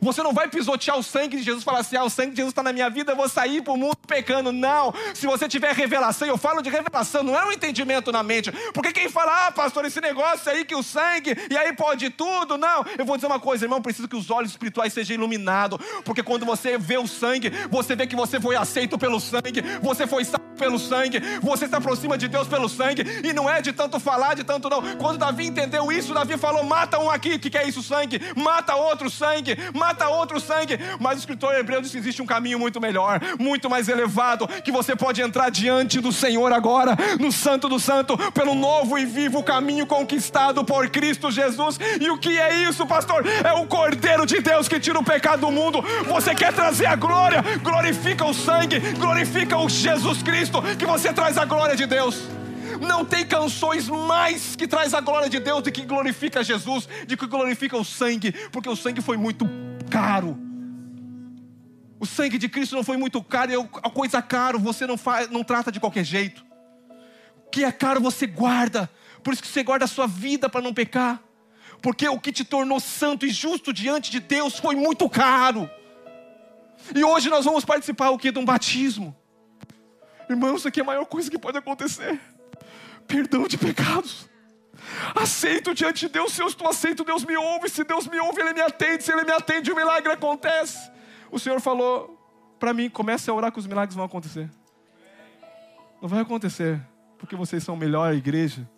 Você 0.00 0.22
não 0.22 0.32
vai 0.32 0.48
pisotear 0.48 0.98
o 0.98 1.02
sangue 1.02 1.36
de 1.36 1.42
Jesus 1.42 1.62
e 1.62 1.64
falar 1.64 1.80
assim: 1.80 1.96
ah, 1.96 2.04
o 2.04 2.10
sangue 2.10 2.30
de 2.30 2.36
Jesus 2.36 2.52
está 2.52 2.62
na 2.62 2.72
minha 2.72 2.88
vida, 2.88 3.12
eu 3.12 3.16
vou 3.16 3.28
sair 3.28 3.62
para 3.62 3.72
o 3.72 3.76
mundo 3.76 3.96
pecando. 4.06 4.52
Não. 4.52 4.94
Se 5.14 5.26
você 5.26 5.48
tiver 5.48 5.74
revelação, 5.74 6.26
eu 6.26 6.38
falo 6.38 6.62
de 6.62 6.70
revelação, 6.70 7.22
não 7.22 7.36
é 7.36 7.44
um 7.44 7.52
entendimento 7.52 8.12
na 8.12 8.22
mente. 8.22 8.50
Porque 8.72 8.92
quem 8.92 9.08
fala, 9.08 9.46
ah, 9.46 9.52
pastor, 9.52 9.84
esse 9.84 10.00
negócio 10.00 10.50
aí 10.50 10.64
que 10.64 10.74
o 10.74 10.82
sangue, 10.82 11.36
e 11.50 11.56
aí 11.56 11.72
pode 11.72 12.10
tudo. 12.10 12.56
Não. 12.56 12.84
Eu 12.98 13.04
vou 13.04 13.16
dizer 13.16 13.26
uma 13.26 13.40
coisa, 13.40 13.64
irmão, 13.64 13.82
preciso 13.82 14.08
que 14.08 14.16
os 14.16 14.30
olhos 14.30 14.50
espirituais 14.50 14.92
sejam 14.92 15.14
iluminados. 15.14 15.78
Porque 16.04 16.22
quando 16.22 16.44
você 16.44 16.78
vê 16.78 16.98
o 16.98 17.06
sangue, 17.06 17.50
você 17.70 17.94
vê 17.94 18.06
que 18.06 18.16
você 18.16 18.40
foi 18.40 18.56
aceito 18.56 18.98
pelo 18.98 19.20
sangue, 19.20 19.62
você 19.82 20.06
foi 20.06 20.24
salvo 20.24 20.46
pelo 20.56 20.78
sangue, 20.78 21.20
você 21.42 21.68
se 21.68 21.74
aproxima 21.74 22.16
de 22.16 22.28
Deus 22.28 22.48
pelo 22.48 22.68
sangue, 22.68 23.04
e 23.22 23.32
não 23.32 23.48
é 23.48 23.60
de 23.60 23.72
tanto 23.72 24.00
falar, 24.00 24.34
de 24.34 24.42
tanto 24.42 24.68
não. 24.68 24.96
Quando 24.96 25.18
Davi 25.18 25.46
entendeu 25.46 25.92
isso, 25.92 26.14
Davi 26.14 26.36
falou: 26.36 26.62
mata 26.64 26.98
um 26.98 27.10
aqui, 27.10 27.38
que 27.38 27.56
é 27.56 27.68
isso, 27.68 27.82
sangue? 27.82 28.20
Mata 28.34 28.74
outro 28.74 29.10
sangue, 29.10 29.56
mata 29.76 30.08
outro 30.08 30.40
sangue. 30.40 30.78
Mas 30.98 31.16
o 31.16 31.20
escritor 31.20 31.54
hebreu 31.54 31.80
diz 31.80 31.92
que 31.92 31.98
existe 31.98 32.22
um 32.22 32.26
caminho 32.26 32.58
muito 32.58 32.80
melhor, 32.80 33.20
muito 33.38 33.68
mais 33.70 33.88
elevado, 33.88 34.48
que 34.64 34.72
você 34.72 34.96
pode 34.96 35.20
entrar 35.20 35.50
diante 35.50 36.00
do 36.00 36.12
Senhor 36.12 36.52
agora, 36.52 36.96
no 37.20 37.30
Santo 37.30 37.68
do 37.68 37.78
Santo, 37.78 38.16
pelo 38.32 38.54
novo 38.54 38.98
e 38.98 39.04
vivo 39.04 39.42
caminho 39.42 39.86
conquistado 39.86 40.64
por 40.64 40.88
Cristo 40.88 41.30
Jesus. 41.30 41.78
E 42.00 42.10
o 42.10 42.18
que 42.18 42.38
é 42.38 42.62
isso, 42.62 42.86
pastor? 42.86 43.24
É 43.44 43.52
o 43.52 43.66
Cordeiro 43.66 44.26
de 44.26 44.40
Deus 44.40 44.68
que 44.68 44.80
tira 44.80 44.98
o 44.98 45.04
pecado 45.04 45.40
do 45.40 45.52
mundo. 45.52 45.82
Você 46.06 46.34
quer 46.34 46.52
trazer 46.52 46.86
a 46.86 46.96
glória? 46.96 47.42
Glorifica 47.62 48.24
o 48.24 48.34
sangue, 48.34 48.80
glorifica 48.98 49.56
o 49.58 49.68
Jesus 49.68 50.22
Cristo, 50.22 50.62
que 50.78 50.86
você 50.86 51.12
traz 51.12 51.36
a 51.36 51.44
glória 51.44 51.76
de 51.76 51.86
Deus. 51.86 52.22
Não 52.80 53.04
tem 53.04 53.24
canções 53.24 53.88
mais 53.88 54.54
que 54.56 54.66
traz 54.66 54.92
a 54.94 55.00
glória 55.00 55.28
de 55.28 55.38
Deus 55.38 55.62
de 55.62 55.70
que 55.70 55.82
glorifica 55.82 56.44
Jesus, 56.44 56.88
de 57.06 57.16
que 57.16 57.26
glorifica 57.26 57.76
o 57.76 57.84
sangue, 57.84 58.32
porque 58.50 58.68
o 58.68 58.76
sangue 58.76 59.00
foi 59.00 59.16
muito 59.16 59.48
caro. 59.90 60.38
O 61.98 62.06
sangue 62.06 62.38
de 62.38 62.48
Cristo 62.48 62.76
não 62.76 62.84
foi 62.84 62.96
muito 62.96 63.22
caro, 63.22 63.52
é 63.52 63.56
a 63.82 63.90
coisa 63.90 64.20
caro 64.20 64.58
você 64.58 64.86
não 64.86 64.98
faz, 64.98 65.30
não 65.30 65.42
trata 65.42 65.72
de 65.72 65.80
qualquer 65.80 66.04
jeito. 66.04 66.44
O 67.46 67.50
que 67.50 67.64
é 67.64 67.72
caro 67.72 68.00
você 68.00 68.26
guarda. 68.26 68.90
Por 69.22 69.32
isso 69.32 69.42
que 69.42 69.48
você 69.48 69.62
guarda 69.62 69.86
a 69.86 69.88
sua 69.88 70.06
vida 70.06 70.48
para 70.48 70.60
não 70.60 70.74
pecar. 70.74 71.22
Porque 71.80 72.08
o 72.08 72.20
que 72.20 72.32
te 72.32 72.44
tornou 72.44 72.80
santo 72.80 73.24
e 73.26 73.30
justo 73.30 73.72
diante 73.72 74.10
de 74.10 74.20
Deus 74.20 74.58
foi 74.58 74.74
muito 74.74 75.08
caro. 75.08 75.68
E 76.94 77.02
hoje 77.02 77.28
nós 77.30 77.44
vamos 77.44 77.64
participar 77.64 78.10
o 78.10 78.18
que 78.18 78.30
de 78.30 78.38
um 78.38 78.44
batismo. 78.44 79.16
Irmãos, 80.28 80.58
isso 80.58 80.68
aqui 80.68 80.80
é 80.80 80.82
a 80.82 80.86
maior 80.86 81.06
coisa 81.06 81.30
que 81.30 81.38
pode 81.38 81.56
acontecer. 81.56 82.20
Perdão 83.06 83.46
de 83.46 83.56
pecados. 83.56 84.28
Aceito 85.14 85.74
diante 85.74 86.06
de 86.06 86.12
Deus, 86.12 86.32
se 86.32 86.42
eu 86.42 86.46
estou 86.46 86.68
aceito, 86.68 87.04
Deus 87.04 87.24
me 87.24 87.36
ouve. 87.36 87.68
Se 87.68 87.84
Deus 87.84 88.06
me 88.06 88.18
ouve, 88.20 88.40
Ele 88.40 88.52
me 88.52 88.60
atende. 88.60 89.02
Se 89.02 89.12
Ele 89.12 89.24
me 89.24 89.32
atende, 89.32 89.70
o 89.70 89.76
milagre 89.76 90.12
acontece. 90.12 90.90
O 91.30 91.38
Senhor 91.38 91.60
falou 91.60 92.18
para 92.58 92.72
mim: 92.72 92.88
comece 92.88 93.30
a 93.30 93.34
orar 93.34 93.52
que 93.52 93.58
os 93.58 93.66
milagres 93.66 93.94
vão 93.94 94.04
acontecer. 94.04 94.48
Não 96.00 96.08
vai 96.08 96.20
acontecer 96.20 96.80
porque 97.18 97.34
vocês 97.34 97.62
são 97.62 97.76
melhor 97.76 98.14
igreja. 98.14 98.68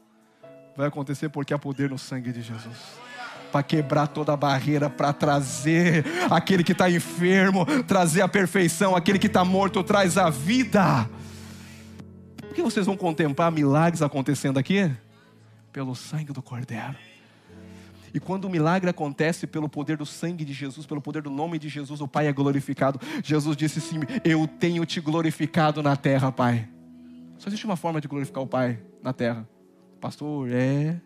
Vai 0.77 0.87
acontecer 0.87 1.29
porque 1.29 1.53
há 1.53 1.59
poder 1.59 1.91
no 1.91 1.99
sangue 1.99 2.33
de 2.33 2.41
Jesus 2.41 3.09
para 3.51 3.63
quebrar 3.63 4.07
toda 4.07 4.33
a 4.33 4.37
barreira, 4.37 4.89
para 4.91 5.13
trazer 5.13 6.05
aquele 6.31 6.63
que 6.63 6.73
está 6.73 6.91
enfermo, 6.91 7.65
trazer 7.85 8.21
a 8.21 8.29
perfeição, 8.29 8.95
aquele 8.95 9.19
que 9.19 9.27
está 9.27 9.45
morto, 9.45 9.83
traz 9.83 10.19
a 10.19 10.31
vida. 10.31 11.09
Por 12.41 12.55
que 12.55 12.63
vocês 12.63 12.87
vão 12.87 12.97
contemplar 12.97 13.51
milagres 13.51 14.03
acontecendo 14.03 14.59
aqui? 14.59 14.91
Pelo 15.79 15.95
sangue 15.95 16.33
do 16.33 16.43
Cordeiro. 16.43 16.97
E 18.13 18.19
quando 18.19 18.47
o 18.47 18.51
milagre 18.51 18.91
acontece 18.91 19.47
pelo 19.47 19.69
poder 19.69 19.97
do 19.97 20.05
sangue 20.05 20.45
de 20.45 20.53
Jesus, 20.53 20.85
pelo 20.87 21.01
poder 21.01 21.23
do 21.23 21.31
nome 21.31 21.57
de 21.57 21.69
Jesus, 21.69 22.01
o 22.01 22.09
Pai 22.09 22.27
é 22.27 22.33
glorificado. 22.33 22.99
Jesus 23.23 23.57
disse 23.57 23.79
assim: 23.79 24.01
Eu 24.25 24.49
tenho 24.49 24.85
te 24.85 25.01
glorificado 25.01 25.81
na 25.81 25.95
terra, 25.95 26.33
Pai. 26.33 26.69
Só 27.39 27.49
existe 27.49 27.65
uma 27.65 27.77
forma 27.77 28.01
de 28.01 28.09
glorificar 28.09 28.43
o 28.43 28.47
Pai 28.49 28.83
na 29.01 29.13
terra. 29.13 29.49
Pastor, 30.01 30.49
é 30.51 31.01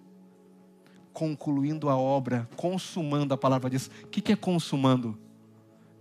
concluindo 1.12 1.90
a 1.90 1.96
obra, 1.98 2.48
consumando 2.56 3.34
a 3.34 3.36
palavra 3.36 3.68
diz. 3.68 3.90
O 4.04 4.06
que 4.06 4.32
é 4.32 4.36
consumando? 4.36 5.18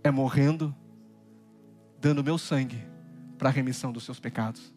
É 0.02 0.10
morrendo, 0.10 0.74
dando 2.00 2.24
meu 2.24 2.38
sangue 2.38 2.82
para 3.36 3.50
a 3.50 3.52
remissão 3.52 3.92
dos 3.92 4.04
seus 4.04 4.18
pecados. 4.18 4.72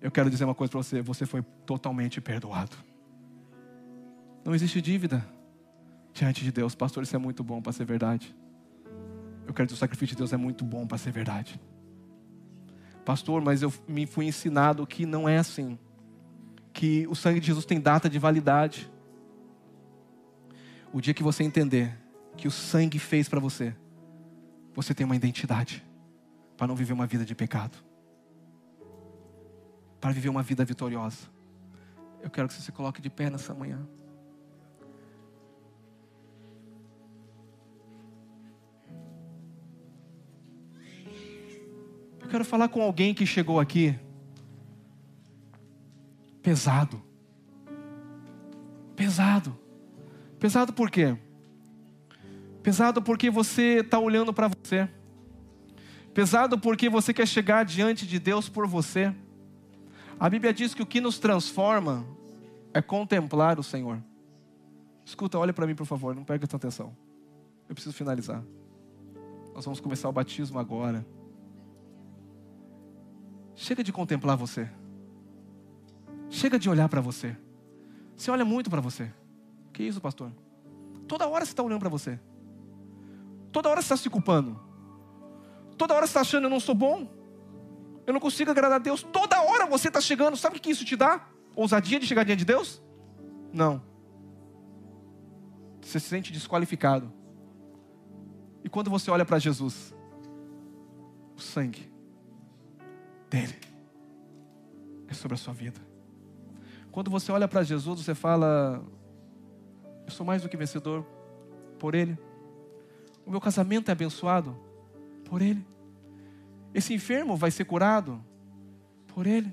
Eu 0.00 0.12
quero 0.12 0.30
dizer 0.30 0.44
uma 0.44 0.54
coisa 0.54 0.70
para 0.70 0.80
você: 0.80 1.02
você 1.02 1.26
foi 1.26 1.42
totalmente 1.42 2.20
perdoado. 2.20 2.76
Não 4.46 4.54
existe 4.54 4.80
dívida 4.80 5.26
diante 6.14 6.44
de 6.44 6.52
Deus. 6.52 6.72
Pastor, 6.72 7.02
isso 7.02 7.16
é 7.16 7.18
muito 7.18 7.42
bom 7.42 7.60
para 7.60 7.72
ser 7.72 7.84
verdade. 7.84 8.32
Eu 9.44 9.52
quero 9.52 9.66
dizer, 9.66 9.74
o 9.74 9.78
sacrifício 9.78 10.14
de 10.14 10.18
Deus 10.18 10.32
é 10.32 10.36
muito 10.36 10.64
bom 10.64 10.86
para 10.86 10.96
ser 10.98 11.10
verdade. 11.10 11.60
Pastor, 13.04 13.42
mas 13.42 13.62
eu 13.62 13.74
me 13.88 14.06
fui 14.06 14.24
ensinado 14.24 14.86
que 14.86 15.04
não 15.04 15.28
é 15.28 15.36
assim. 15.36 15.76
Que 16.72 17.08
o 17.08 17.14
sangue 17.16 17.40
de 17.40 17.48
Jesus 17.48 17.64
tem 17.64 17.80
data 17.80 18.08
de 18.08 18.20
validade. 18.20 18.88
O 20.92 21.00
dia 21.00 21.12
que 21.12 21.24
você 21.24 21.42
entender 21.42 21.98
que 22.36 22.46
o 22.46 22.52
sangue 22.52 23.00
fez 23.00 23.28
para 23.28 23.40
você, 23.40 23.74
você 24.72 24.94
tem 24.94 25.04
uma 25.04 25.16
identidade 25.16 25.84
para 26.56 26.68
não 26.68 26.76
viver 26.76 26.92
uma 26.92 27.06
vida 27.08 27.24
de 27.24 27.34
pecado, 27.34 27.76
para 30.00 30.12
viver 30.12 30.28
uma 30.28 30.44
vida 30.44 30.64
vitoriosa. 30.64 31.28
Eu 32.22 32.30
quero 32.30 32.46
que 32.46 32.54
você 32.54 32.62
se 32.62 32.70
coloque 32.70 33.02
de 33.02 33.10
pé 33.10 33.28
nessa 33.28 33.52
manhã. 33.52 33.84
Eu 42.26 42.30
quero 42.30 42.44
falar 42.44 42.68
com 42.68 42.82
alguém 42.82 43.14
que 43.14 43.24
chegou 43.24 43.60
aqui 43.60 43.96
pesado. 46.42 47.00
Pesado. 48.96 49.56
Pesado 50.40 50.72
por 50.72 50.90
quê? 50.90 51.16
Pesado 52.64 53.00
porque 53.00 53.30
você 53.30 53.78
está 53.78 54.00
olhando 54.00 54.32
para 54.32 54.48
você. 54.48 54.88
Pesado 56.12 56.58
porque 56.58 56.88
você 56.88 57.14
quer 57.14 57.28
chegar 57.28 57.64
diante 57.64 58.04
de 58.04 58.18
Deus 58.18 58.48
por 58.48 58.66
você. 58.66 59.14
A 60.18 60.28
Bíblia 60.28 60.52
diz 60.52 60.74
que 60.74 60.82
o 60.82 60.86
que 60.86 61.00
nos 61.00 61.20
transforma 61.20 62.04
é 62.74 62.82
contemplar 62.82 63.56
o 63.60 63.62
Senhor. 63.62 64.02
Escuta, 65.04 65.38
olha 65.38 65.52
para 65.52 65.64
mim, 65.64 65.76
por 65.76 65.86
favor, 65.86 66.12
não 66.12 66.24
perca 66.24 66.44
tua 66.44 66.56
atenção. 66.56 66.92
Eu 67.68 67.74
preciso 67.76 67.94
finalizar. 67.94 68.42
Nós 69.54 69.64
vamos 69.64 69.78
começar 69.78 70.08
o 70.08 70.12
batismo 70.12 70.58
agora. 70.58 71.06
Chega 73.56 73.82
de 73.82 73.90
contemplar 73.90 74.36
você. 74.36 74.70
Chega 76.28 76.58
de 76.58 76.68
olhar 76.68 76.88
para 76.90 77.00
você. 77.00 77.34
Você 78.14 78.30
olha 78.30 78.44
muito 78.44 78.68
para 78.68 78.82
você. 78.82 79.10
Que 79.72 79.82
isso, 79.82 80.00
pastor? 80.00 80.30
Toda 81.08 81.26
hora 81.26 81.44
você 81.44 81.52
está 81.52 81.62
olhando 81.62 81.80
para 81.80 81.88
você. 81.88 82.20
Toda 83.50 83.70
hora 83.70 83.80
você 83.80 83.86
está 83.86 83.96
se 83.96 84.10
culpando. 84.10 84.60
Toda 85.78 85.94
hora 85.94 86.06
você 86.06 86.10
está 86.10 86.20
achando 86.20 86.44
eu 86.44 86.50
não 86.50 86.60
sou 86.60 86.74
bom. 86.74 87.08
Eu 88.06 88.12
não 88.12 88.20
consigo 88.20 88.50
agradar 88.50 88.76
a 88.76 88.82
Deus. 88.82 89.02
Toda 89.02 89.40
hora 89.40 89.66
você 89.66 89.88
está 89.88 90.02
chegando. 90.02 90.36
Sabe 90.36 90.58
o 90.58 90.60
que 90.60 90.70
isso 90.70 90.84
te 90.84 90.94
dá? 90.94 91.26
Ousadia 91.54 91.98
de 91.98 92.06
chegar 92.06 92.24
diante 92.24 92.40
de 92.40 92.44
Deus? 92.44 92.82
Não. 93.52 93.82
Você 95.80 95.98
se 95.98 96.08
sente 96.08 96.30
desqualificado. 96.30 97.10
E 98.62 98.68
quando 98.68 98.90
você 98.90 99.10
olha 99.10 99.24
para 99.24 99.38
Jesus, 99.38 99.94
o 101.34 101.40
sangue 101.40 101.95
dele 103.30 103.56
é 105.08 105.14
sobre 105.14 105.34
a 105.34 105.38
sua 105.38 105.54
vida. 105.54 105.80
Quando 106.90 107.10
você 107.10 107.30
olha 107.30 107.46
para 107.46 107.62
Jesus, 107.62 108.02
você 108.02 108.14
fala: 108.14 108.82
Eu 110.04 110.10
sou 110.10 110.24
mais 110.24 110.42
do 110.42 110.48
que 110.48 110.56
vencedor 110.56 111.04
por 111.78 111.94
Ele. 111.94 112.18
O 113.24 113.30
meu 113.30 113.40
casamento 113.40 113.88
é 113.88 113.92
abençoado 113.92 114.56
por 115.24 115.42
Ele. 115.42 115.64
Esse 116.72 116.94
enfermo 116.94 117.36
vai 117.36 117.50
ser 117.50 117.64
curado 117.64 118.22
por 119.08 119.26
Ele. 119.26 119.52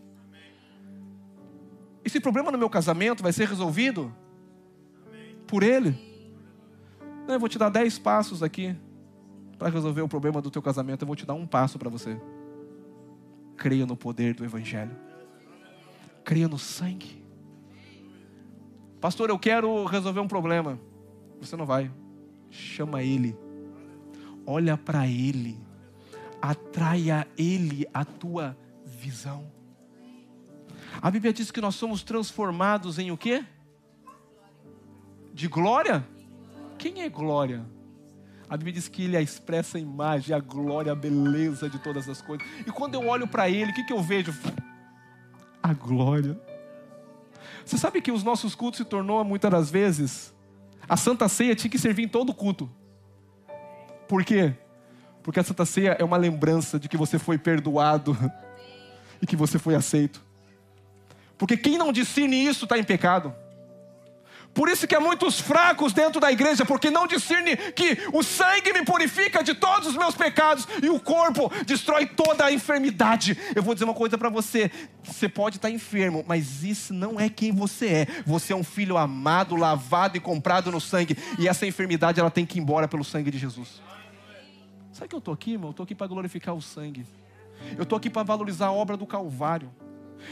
Esse 2.05 2.19
problema 2.19 2.51
no 2.51 2.57
meu 2.57 2.69
casamento 2.69 3.23
vai 3.23 3.31
ser 3.31 3.47
resolvido 3.47 4.13
por 5.47 5.63
Ele. 5.63 5.97
Não, 7.27 7.35
eu 7.35 7.39
vou 7.39 7.49
te 7.49 7.57
dar 7.57 7.69
dez 7.69 7.97
passos 7.97 8.43
aqui 8.43 8.75
para 9.57 9.69
resolver 9.69 10.01
o 10.01 10.07
problema 10.07 10.41
do 10.41 10.51
teu 10.51 10.61
casamento. 10.61 11.03
Eu 11.03 11.07
vou 11.07 11.15
te 11.15 11.25
dar 11.25 11.33
um 11.33 11.47
passo 11.47 11.79
para 11.79 11.89
você. 11.89 12.19
Creia 13.63 13.85
no 13.85 13.95
poder 13.95 14.33
do 14.33 14.43
Evangelho. 14.43 14.91
Creia 16.25 16.49
no 16.49 16.59
sangue. 16.59 17.23
Pastor, 18.99 19.29
eu 19.29 19.39
quero 19.39 19.85
resolver 19.85 20.19
um 20.19 20.27
problema. 20.27 20.77
Você 21.39 21.55
não 21.55 21.65
vai. 21.65 21.89
Chama 22.49 23.01
Ele. 23.01 23.33
Olha 24.45 24.75
para 24.75 25.07
Ele. 25.07 25.57
Atraia 26.41 27.25
Ele 27.37 27.87
a 27.93 28.03
tua 28.03 28.57
visão. 28.85 29.49
A 31.01 31.09
Bíblia 31.09 31.31
diz 31.31 31.49
que 31.49 31.61
nós 31.61 31.75
somos 31.75 32.03
transformados 32.03 32.99
em 32.99 33.11
o 33.11 33.17
quê? 33.17 33.45
De 35.33 35.47
glória? 35.47 36.05
Quem 36.77 37.01
é 37.01 37.07
glória? 37.07 37.65
A 38.53 38.55
Bíblia 38.55 38.73
diz 38.73 38.87
que 38.87 39.05
Ele 39.05 39.15
é 39.15 39.19
a 39.19 39.21
expressa 39.23 39.79
imagem, 39.79 40.35
a 40.35 40.39
glória, 40.39 40.91
a 40.91 40.95
beleza 40.95 41.67
de 41.67 41.79
todas 41.79 42.07
as 42.07 42.21
coisas. 42.21 42.47
E 42.67 42.71
quando 42.71 42.93
eu 42.93 43.07
olho 43.07 43.27
para 43.27 43.49
Ele, 43.49 43.71
o 43.71 43.73
que, 43.73 43.83
que 43.83 43.91
eu 43.91 43.99
vejo? 43.99 44.31
A 45.63 45.73
glória. 45.73 46.39
Você 47.65 47.79
sabe 47.79 47.99
que 47.99 48.11
os 48.11 48.21
nossos 48.23 48.53
cultos 48.53 48.77
se 48.77 48.85
tornou 48.85 49.23
muitas 49.23 49.49
das 49.49 49.71
vezes 49.71 50.31
a 50.87 50.95
Santa 50.95 51.27
Ceia 51.27 51.55
tinha 51.55 51.71
que 51.71 51.79
servir 51.79 52.03
em 52.03 52.07
todo 52.07 52.31
culto. 52.31 52.69
Por 54.07 54.23
quê? 54.23 54.53
Porque 55.23 55.39
a 55.39 55.43
Santa 55.43 55.65
Ceia 55.65 55.97
é 55.99 56.03
uma 56.03 56.17
lembrança 56.17 56.79
de 56.79 56.87
que 56.87 56.95
você 56.95 57.17
foi 57.17 57.39
perdoado 57.39 58.15
e 59.19 59.25
que 59.25 59.35
você 59.35 59.57
foi 59.57 59.73
aceito. 59.73 60.23
Porque 61.39 61.57
quem 61.57 61.79
não 61.79 61.91
discerne 61.91 62.45
isso 62.45 62.65
está 62.65 62.77
em 62.77 62.83
pecado. 62.83 63.33
Por 64.53 64.69
isso 64.69 64.87
que 64.87 64.95
há 64.95 64.99
muitos 64.99 65.39
fracos 65.39 65.93
dentro 65.93 66.21
da 66.21 66.31
igreja, 66.31 66.63
porque 66.63 66.91
não 66.91 67.07
discerne 67.07 67.57
que 67.57 67.97
o 68.13 68.21
sangue 68.21 68.71
me 68.71 68.85
purifica 68.85 69.43
de 69.43 69.55
todos 69.55 69.87
os 69.87 69.97
meus 69.97 70.15
pecados 70.15 70.67
e 70.81 70.89
o 70.89 70.99
corpo 70.99 71.51
destrói 71.65 72.05
toda 72.05 72.45
a 72.45 72.51
enfermidade. 72.51 73.37
Eu 73.55 73.63
vou 73.63 73.73
dizer 73.73 73.85
uma 73.85 73.93
coisa 73.93 74.17
para 74.17 74.29
você: 74.29 74.69
você 75.03 75.27
pode 75.27 75.57
estar 75.57 75.71
enfermo, 75.71 76.23
mas 76.27 76.63
isso 76.63 76.93
não 76.93 77.19
é 77.19 77.29
quem 77.29 77.51
você 77.51 77.87
é. 77.87 78.07
Você 78.25 78.53
é 78.53 78.55
um 78.55 78.63
filho 78.63 78.97
amado, 78.97 79.55
lavado 79.55 80.17
e 80.17 80.19
comprado 80.19 80.71
no 80.71 80.79
sangue, 80.79 81.17
e 81.39 81.47
essa 81.47 81.65
enfermidade 81.65 82.19
ela 82.19 82.29
tem 82.29 82.45
que 82.45 82.59
ir 82.59 82.61
embora 82.61 82.87
pelo 82.87 83.03
sangue 83.03 83.31
de 83.31 83.39
Jesus. 83.39 83.81
Sabe 84.91 85.07
que 85.09 85.15
eu 85.15 85.19
estou 85.19 85.33
aqui, 85.33 85.53
irmão? 85.53 85.69
Eu 85.69 85.71
estou 85.71 85.83
aqui 85.83 85.95
para 85.95 86.05
glorificar 86.05 86.53
o 86.53 86.61
sangue. 86.61 87.05
Eu 87.75 87.83
estou 87.83 87.97
aqui 87.97 88.09
para 88.09 88.21
valorizar 88.21 88.67
a 88.67 88.71
obra 88.71 88.95
do 88.95 89.07
Calvário. 89.07 89.71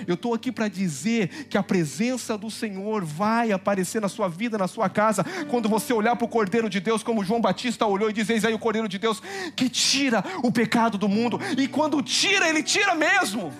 Eu 0.07 0.15
estou 0.15 0.33
aqui 0.33 0.51
para 0.51 0.67
dizer 0.67 1.47
que 1.49 1.57
a 1.57 1.63
presença 1.63 2.37
do 2.37 2.49
Senhor 2.49 3.03
vai 3.03 3.51
aparecer 3.51 4.01
na 4.01 4.09
sua 4.09 4.27
vida, 4.27 4.57
na 4.57 4.67
sua 4.67 4.89
casa, 4.89 5.23
quando 5.49 5.69
você 5.69 5.93
olhar 5.93 6.15
para 6.15 6.25
o 6.25 6.27
Cordeiro 6.27 6.69
de 6.69 6.79
Deus, 6.79 7.03
como 7.03 7.23
João 7.23 7.41
Batista 7.41 7.85
olhou 7.85 8.09
e 8.09 8.13
diz: 8.13 8.29
Eis 8.29 8.45
aí 8.45 8.53
o 8.53 8.59
Cordeiro 8.59 8.87
de 8.87 8.97
Deus 8.97 9.21
que 9.55 9.69
tira 9.69 10.23
o 10.43 10.51
pecado 10.51 10.97
do 10.97 11.07
mundo, 11.07 11.39
e 11.57 11.67
quando 11.67 12.01
tira, 12.01 12.47
ele 12.47 12.63
tira 12.63 12.95
mesmo. 12.95 13.51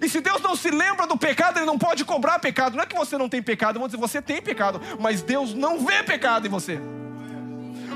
E 0.00 0.08
se 0.08 0.20
Deus 0.20 0.40
não 0.40 0.56
se 0.56 0.70
lembra 0.70 1.06
do 1.06 1.16
pecado, 1.18 1.58
Ele 1.58 1.66
não 1.66 1.78
pode 1.78 2.04
cobrar 2.04 2.38
pecado. 2.38 2.76
Não 2.76 2.82
é 2.82 2.86
que 2.86 2.96
você 2.96 3.18
não 3.18 3.28
tem 3.28 3.42
pecado, 3.42 3.78
vou 3.78 3.88
dizer, 3.88 3.98
você 3.98 4.22
tem 4.22 4.40
pecado, 4.40 4.80
mas 4.98 5.22
Deus 5.22 5.52
não 5.52 5.84
vê 5.84 6.02
pecado 6.02 6.46
em 6.46 6.50
você. 6.50 6.80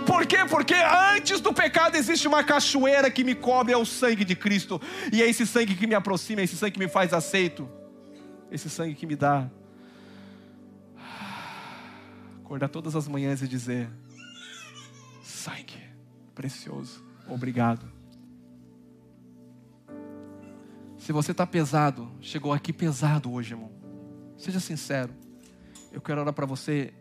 Por 0.07 0.25
quê? 0.27 0.39
Porque 0.49 0.75
antes 0.75 1.41
do 1.41 1.53
pecado 1.53 1.97
existe 1.97 2.29
uma 2.29 2.45
cachoeira 2.45 3.11
que 3.11 3.25
me 3.25 3.35
cobre, 3.35 3.73
é 3.73 3.77
o 3.77 3.85
sangue 3.85 4.25
de 4.25 4.37
Cristo. 4.37 4.81
E 5.13 5.23
é 5.23 5.29
esse 5.29 5.47
sangue 5.47 5.75
que 5.75 5.87
me 5.87 5.95
aproxima, 5.95 6.41
é 6.41 6.45
esse 6.45 6.57
sangue 6.57 6.73
que 6.73 6.79
me 6.79 6.89
faz 6.89 7.13
aceito. 7.13 7.69
Esse 8.51 8.71
sangue 8.71 8.95
que 8.95 9.07
me 9.07 9.17
dá 9.17 9.51
acordar 12.47 12.69
todas 12.69 12.95
as 12.95 13.09
manhãs 13.09 13.43
e 13.43 13.49
dizer: 13.49 13.91
sangue 15.23 15.83
precioso, 16.33 17.05
obrigado. 17.29 17.91
Se 20.97 21.13
você 21.13 21.33
está 21.33 21.47
pesado, 21.47 22.11
chegou 22.21 22.53
aqui 22.53 22.73
pesado 22.73 23.33
hoje, 23.33 23.53
irmão. 23.53 23.71
Seja 24.37 24.61
sincero. 24.61 25.13
Eu 25.93 26.01
quero 26.01 26.21
orar 26.21 26.33
para 26.33 26.47
você. 26.47 26.93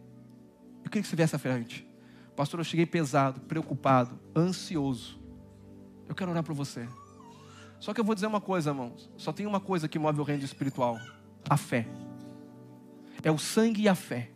Eu 0.84 0.90
queria 0.90 1.02
que 1.02 1.08
você 1.08 1.16
viesse 1.16 1.36
à 1.36 1.40
frente. 1.40 1.85
Pastor, 2.36 2.60
eu 2.60 2.64
cheguei 2.64 2.86
pesado, 2.86 3.40
preocupado, 3.42 4.20
ansioso. 4.36 5.20
Eu 6.08 6.14
quero 6.14 6.32
orar 6.32 6.44
por 6.44 6.54
você. 6.54 6.88
Só 7.80 7.94
que 7.94 8.00
eu 8.00 8.06
vou 8.06 8.16
dizer 8.16 8.28
uma 8.28 8.42
coisa, 8.42 8.72
irmãos. 8.72 9.10
Só 9.18 9.32
tem 9.32 9.46
uma 9.46 9.60
coisa 9.60 9.88
que 9.88 9.98
move 9.98 10.20
o 10.20 10.24
reino 10.24 10.44
espiritual: 10.44 11.00
a 11.50 11.58
fé. 11.58 11.88
É 13.24 13.32
o 13.32 13.38
sangue 13.38 13.84
e 13.84 13.90
a 13.90 13.96
fé. 13.96 14.32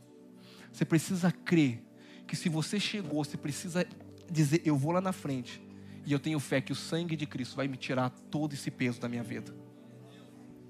Você 0.72 0.86
precisa 0.86 1.32
crer 1.32 1.84
que 2.28 2.36
se 2.36 2.47
você 2.47 2.80
chegou, 2.80 3.24
você 3.24 3.38
precisa 3.38 3.86
dizer: 4.32 4.62
Eu 4.66 4.78
vou 4.78 4.91
lá 4.91 5.02
na 5.02 5.12
frente. 5.12 5.62
E 6.06 6.14
eu 6.14 6.20
tenho 6.20 6.39
fé 6.39 6.62
que 6.62 6.72
o 6.72 6.76
sangue 6.76 7.16
de 7.16 7.26
Cristo 7.26 7.56
vai 7.56 7.68
me 7.68 7.78
tirar 7.78 8.10
todo 8.10 8.54
esse 8.54 8.72
peso 8.72 9.00
da 9.00 9.10
minha 9.10 9.24
vida. 9.24 9.54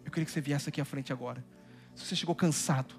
Eu 0.04 0.12
queria 0.12 0.26
que 0.26 0.32
você 0.32 0.42
viesse 0.42 0.68
aqui 0.68 0.82
à 0.82 0.86
frente 0.86 1.14
agora. 1.14 1.46
Se 1.94 2.06
você 2.06 2.16
chegou 2.16 2.34
cansado, 2.34 2.96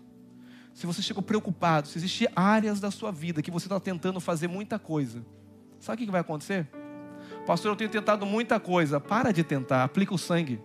se 0.80 0.86
você 0.86 1.02
chegou 1.02 1.22
preocupado, 1.22 1.88
se 1.88 1.98
existem 1.98 2.26
áreas 2.34 2.80
da 2.80 2.90
sua 2.90 3.12
vida 3.12 3.42
que 3.42 3.50
você 3.50 3.66
está 3.66 3.78
tentando 3.78 4.18
fazer 4.18 4.48
muita 4.48 4.78
coisa, 4.78 5.22
sabe 5.78 6.02
o 6.02 6.06
que 6.06 6.10
vai 6.10 6.22
acontecer? 6.22 6.66
Pastor, 7.46 7.72
eu 7.72 7.76
tenho 7.76 7.90
tentado 7.90 8.24
muita 8.24 8.58
coisa. 8.58 8.98
Para 8.98 9.30
de 9.30 9.44
tentar, 9.44 9.84
aplica 9.84 10.14
o 10.14 10.16
sangue. 10.16 10.58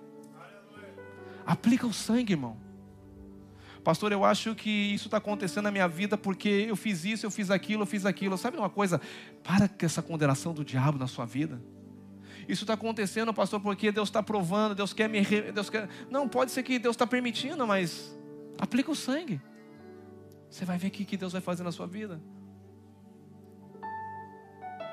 Aplica 1.46 1.86
o 1.86 1.92
sangue, 1.92 2.32
irmão. 2.32 2.56
Pastor, 3.84 4.14
eu 4.14 4.24
acho 4.24 4.56
que 4.56 4.70
isso 4.70 5.08
está 5.08 5.18
acontecendo 5.18 5.66
na 5.66 5.72
minha 5.72 5.86
vida 5.86 6.18
porque 6.18 6.48
eu 6.48 6.78
fiz 6.78 7.04
isso, 7.04 7.26
eu 7.26 7.30
fiz 7.30 7.52
aquilo, 7.52 7.82
eu 7.82 7.86
fiz 7.86 8.06
aquilo. 8.06 8.38
Sabe 8.38 8.56
uma 8.56 8.70
coisa? 8.70 9.02
Para 9.44 9.68
com 9.68 9.86
essa 9.86 10.02
condenação 10.02 10.54
do 10.54 10.64
diabo 10.64 10.98
na 10.98 11.08
sua 11.08 11.26
vida. 11.26 11.62
Isso 12.48 12.64
está 12.64 12.76
acontecendo, 12.76 13.34
pastor, 13.34 13.60
porque 13.60 13.92
Deus 13.92 14.08
está 14.08 14.24
provando, 14.24 14.76
Deus 14.76 14.94
quer 14.94 15.10
me. 15.10 15.22
Deus 15.52 15.70
quer... 15.70 15.90
Não, 16.10 16.26
pode 16.30 16.52
ser 16.52 16.64
que 16.64 16.80
Deus 16.80 16.94
está 16.94 17.06
permitindo, 17.06 17.68
mas 17.68 18.18
aplica 18.58 18.90
o 18.90 18.96
sangue. 18.96 19.42
Você 20.56 20.64
vai 20.64 20.78
ver 20.78 20.88
o 20.88 20.92
que 20.92 21.18
Deus 21.18 21.34
vai 21.34 21.42
fazer 21.42 21.64
na 21.64 21.72
sua 21.74 21.86
vida. 21.86 22.18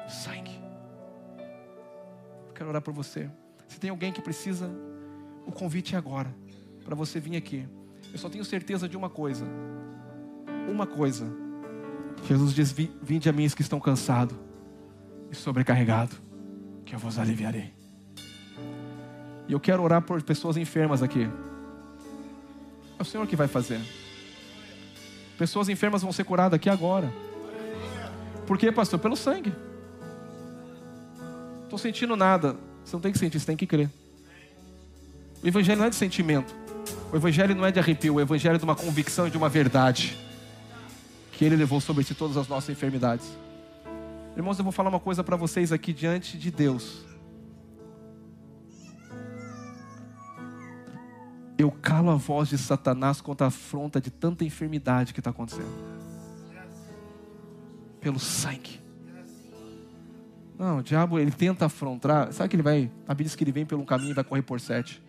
Sangue. 0.08 0.60
Eu 2.48 2.52
quero 2.52 2.68
orar 2.68 2.82
por 2.82 2.92
você. 2.92 3.30
Se 3.68 3.78
tem 3.78 3.88
alguém 3.88 4.12
que 4.12 4.20
precisa, 4.20 4.68
o 5.46 5.52
convite 5.52 5.94
é 5.94 5.98
agora. 5.98 6.34
Para 6.84 6.96
você 6.96 7.20
vir 7.20 7.36
aqui. 7.36 7.64
Eu 8.12 8.18
só 8.18 8.28
tenho 8.28 8.44
certeza 8.44 8.88
de 8.88 8.96
uma 8.96 9.08
coisa. 9.08 9.46
Uma 10.68 10.84
coisa. 10.84 11.32
Jesus 12.26 12.52
diz: 12.52 12.72
Vinde 13.00 13.28
a 13.28 13.32
mim 13.32 13.48
que 13.48 13.62
estão 13.62 13.78
cansados 13.78 14.36
e 15.30 15.36
sobrecarregados, 15.36 16.20
que 16.84 16.92
eu 16.92 16.98
vos 16.98 17.20
aliviarei. 17.20 17.72
E 19.46 19.52
eu 19.52 19.60
quero 19.60 19.80
orar 19.80 20.02
por 20.02 20.20
pessoas 20.24 20.56
enfermas 20.56 21.04
aqui. 21.04 21.30
É 22.98 23.02
o 23.02 23.04
Senhor 23.04 23.24
que 23.28 23.36
vai 23.36 23.46
fazer. 23.46 23.80
Pessoas 25.38 25.68
enfermas 25.68 26.02
vão 26.02 26.12
ser 26.12 26.24
curadas 26.24 26.56
aqui 26.56 26.68
agora. 26.68 27.12
Por 28.46 28.58
quê, 28.58 28.70
pastor? 28.70 28.98
Pelo 28.98 29.16
sangue. 29.16 29.52
Estou 31.64 31.78
sentindo 31.78 32.16
nada. 32.16 32.56
Você 32.84 32.94
não 32.94 33.00
tem 33.00 33.12
que 33.12 33.18
sentir, 33.18 33.40
você 33.40 33.46
tem 33.46 33.56
que 33.56 33.66
crer. 33.66 33.90
O 35.42 35.46
evangelho 35.48 35.78
não 35.78 35.86
é 35.86 35.90
de 35.90 35.96
sentimento. 35.96 36.54
O 37.12 37.16
evangelho 37.16 37.54
não 37.54 37.64
é 37.64 37.72
de 37.72 37.78
arrepio. 37.78 38.14
O 38.14 38.20
evangelho 38.20 38.56
é 38.56 38.58
de 38.58 38.64
uma 38.64 38.76
convicção 38.76 39.26
e 39.26 39.30
de 39.30 39.36
uma 39.36 39.48
verdade. 39.48 40.16
Que 41.32 41.44
ele 41.44 41.56
levou 41.56 41.80
sobre 41.80 42.04
si 42.04 42.14
todas 42.14 42.36
as 42.36 42.46
nossas 42.46 42.70
enfermidades. 42.70 43.26
Irmãos, 44.36 44.58
eu 44.58 44.64
vou 44.64 44.72
falar 44.72 44.88
uma 44.88 45.00
coisa 45.00 45.24
para 45.24 45.36
vocês 45.36 45.72
aqui 45.72 45.92
diante 45.92 46.38
de 46.38 46.50
Deus. 46.50 47.04
Eu 51.62 51.70
calo 51.70 52.10
a 52.10 52.16
voz 52.16 52.48
de 52.48 52.58
Satanás 52.58 53.20
contra 53.20 53.46
a 53.46 53.48
afronta 53.48 54.00
de 54.00 54.10
tanta 54.10 54.44
enfermidade 54.44 55.12
que 55.12 55.20
está 55.20 55.30
acontecendo. 55.30 55.92
pelo 58.00 58.18
sangue. 58.18 58.80
Não, 60.58 60.78
o 60.78 60.82
diabo 60.82 61.18
ele 61.18 61.30
tenta 61.30 61.66
afrontar. 61.66 62.32
Sabe 62.32 62.48
que 62.48 62.56
ele 62.56 62.62
vai. 62.62 62.90
A 63.06 63.14
Bíblia 63.14 63.26
diz 63.26 63.36
que 63.36 63.44
ele 63.44 63.52
vem 63.52 63.64
pelo 63.64 63.84
caminho 63.84 64.10
e 64.10 64.14
vai 64.14 64.24
correr 64.24 64.42
por 64.42 64.60
sete. 64.60 65.00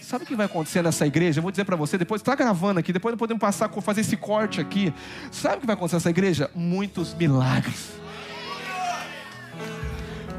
Sabe 0.00 0.24
o 0.24 0.26
que 0.26 0.34
vai 0.34 0.46
acontecer 0.46 0.82
nessa 0.82 1.06
igreja? 1.06 1.38
Eu 1.38 1.42
vou 1.42 1.50
dizer 1.50 1.64
para 1.64 1.76
você, 1.76 1.96
depois 1.96 2.20
está 2.20 2.34
gravando 2.34 2.80
aqui, 2.80 2.92
depois 2.92 3.12
não 3.12 3.18
podemos 3.18 3.40
passar, 3.40 3.68
fazer 3.68 4.00
esse 4.00 4.16
corte 4.16 4.60
aqui. 4.60 4.92
Sabe 5.30 5.58
o 5.58 5.60
que 5.60 5.66
vai 5.66 5.74
acontecer 5.74 5.96
nessa 5.96 6.10
igreja? 6.10 6.50
Muitos 6.54 7.14
milagres. 7.14 7.92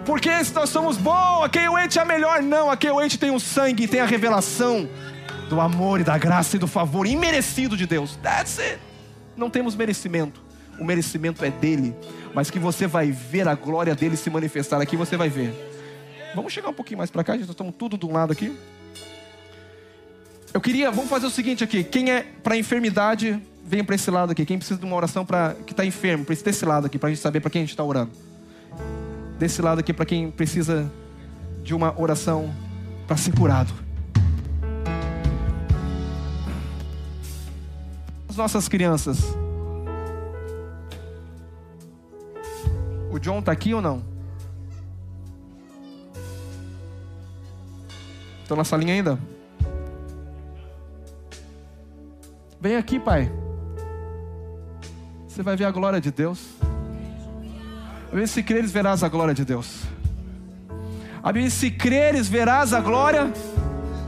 Porque 0.05 0.43
se 0.43 0.53
nós 0.53 0.69
somos 0.69 0.97
bons, 0.97 1.43
a 1.43 1.49
Keiwente 1.49 1.99
é 1.99 2.05
melhor, 2.05 2.41
não. 2.41 2.69
A 2.69 2.75
Keiwente 2.75 3.19
tem 3.19 3.29
o 3.29 3.39
sangue, 3.39 3.87
tem 3.87 3.99
a 3.99 4.05
revelação 4.05 4.89
do 5.51 5.59
amor 5.59 5.99
e 5.99 6.03
da 6.05 6.17
graça 6.17 6.55
e 6.55 6.59
do 6.59 6.65
favor 6.65 7.05
imerecido 7.05 7.75
de 7.75 7.85
Deus. 7.85 8.15
That's 8.23 8.57
it. 8.57 8.79
Não 9.35 9.49
temos 9.49 9.75
merecimento. 9.75 10.41
O 10.79 10.85
merecimento 10.85 11.43
é 11.43 11.51
dele. 11.51 11.93
Mas 12.33 12.49
que 12.49 12.57
você 12.57 12.87
vai 12.87 13.11
ver 13.11 13.49
a 13.49 13.53
glória 13.53 13.93
dele 13.93 14.15
se 14.15 14.29
manifestar 14.29 14.81
aqui, 14.81 14.95
você 14.95 15.17
vai 15.17 15.27
ver. 15.27 15.53
Vamos 16.33 16.53
chegar 16.53 16.69
um 16.69 16.73
pouquinho 16.73 16.99
mais 16.99 17.11
para 17.11 17.21
cá, 17.21 17.35
gente. 17.35 17.49
Estamos 17.49 17.75
tudo 17.77 17.97
de 17.97 18.05
um 18.05 18.13
lado 18.13 18.31
aqui. 18.31 18.57
Eu 20.53 20.61
queria, 20.61 20.89
vamos 20.89 21.09
fazer 21.09 21.25
o 21.25 21.29
seguinte 21.29 21.65
aqui. 21.65 21.83
Quem 21.83 22.11
é 22.11 22.21
para 22.41 22.55
enfermidade, 22.55 23.37
venha 23.65 23.83
para 23.83 23.95
esse 23.95 24.09
lado 24.09 24.31
aqui. 24.31 24.45
Quem 24.45 24.57
precisa 24.57 24.79
de 24.79 24.85
uma 24.85 24.95
oração 24.95 25.25
para 25.25 25.53
que 25.65 25.73
está 25.73 25.83
enfermo, 25.85 26.23
precisa 26.23 26.45
desse 26.45 26.65
lado 26.65 26.87
aqui, 26.87 26.97
para 26.97 27.07
a 27.07 27.11
gente 27.11 27.21
saber 27.21 27.41
para 27.41 27.49
quem 27.49 27.59
a 27.59 27.63
gente 27.63 27.71
está 27.71 27.83
orando. 27.83 28.11
Desse 29.37 29.61
lado 29.61 29.79
aqui, 29.79 29.91
para 29.91 30.05
quem 30.05 30.31
precisa 30.31 30.89
de 31.61 31.75
uma 31.75 31.93
oração 31.99 32.53
para 33.05 33.17
ser 33.17 33.35
curado. 33.35 33.90
As 38.31 38.37
nossas 38.37 38.69
crianças. 38.69 39.17
O 43.11 43.19
John 43.19 43.39
está 43.39 43.51
aqui 43.51 43.73
ou 43.73 43.81
não? 43.81 44.01
Estão 48.41 48.55
na 48.55 48.63
salinha 48.63 48.93
ainda? 48.93 49.19
Vem 52.61 52.77
aqui, 52.77 53.01
pai. 53.01 53.29
Você 55.27 55.43
vai 55.43 55.57
ver 55.57 55.65
a 55.65 55.71
glória 55.71 55.99
de 55.99 56.09
Deus. 56.09 56.39
Se 58.27 58.41
creres, 58.41 58.71
verás 58.71 59.03
a 59.03 59.09
glória 59.09 59.33
de 59.33 59.43
Deus. 59.43 59.83
Se 61.49 61.69
creres, 61.69 62.29
verás 62.29 62.73
a 62.73 62.79
glória 62.79 63.33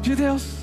de 0.01 0.15
Deus. 0.15 0.62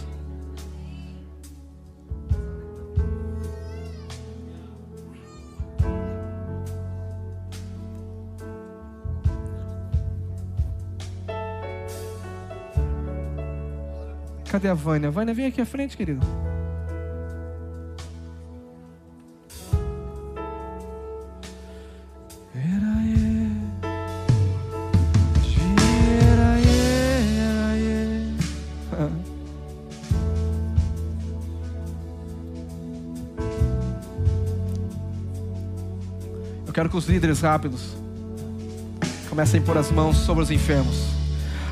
Cadê 14.50 14.68
a 14.68 14.74
Vânia? 14.74 15.10
Vânia, 15.12 15.32
vem 15.32 15.46
aqui 15.46 15.60
à 15.60 15.66
frente, 15.66 15.96
querido. 15.96 16.26
quero 36.80 36.88
que 36.88 36.96
os 36.96 37.06
líderes 37.06 37.42
rápidos 37.42 37.94
comecem 39.28 39.60
a 39.60 39.62
pôr 39.62 39.76
as 39.76 39.90
mãos 39.90 40.16
sobre 40.16 40.42
os 40.42 40.50
enfermos. 40.50 41.19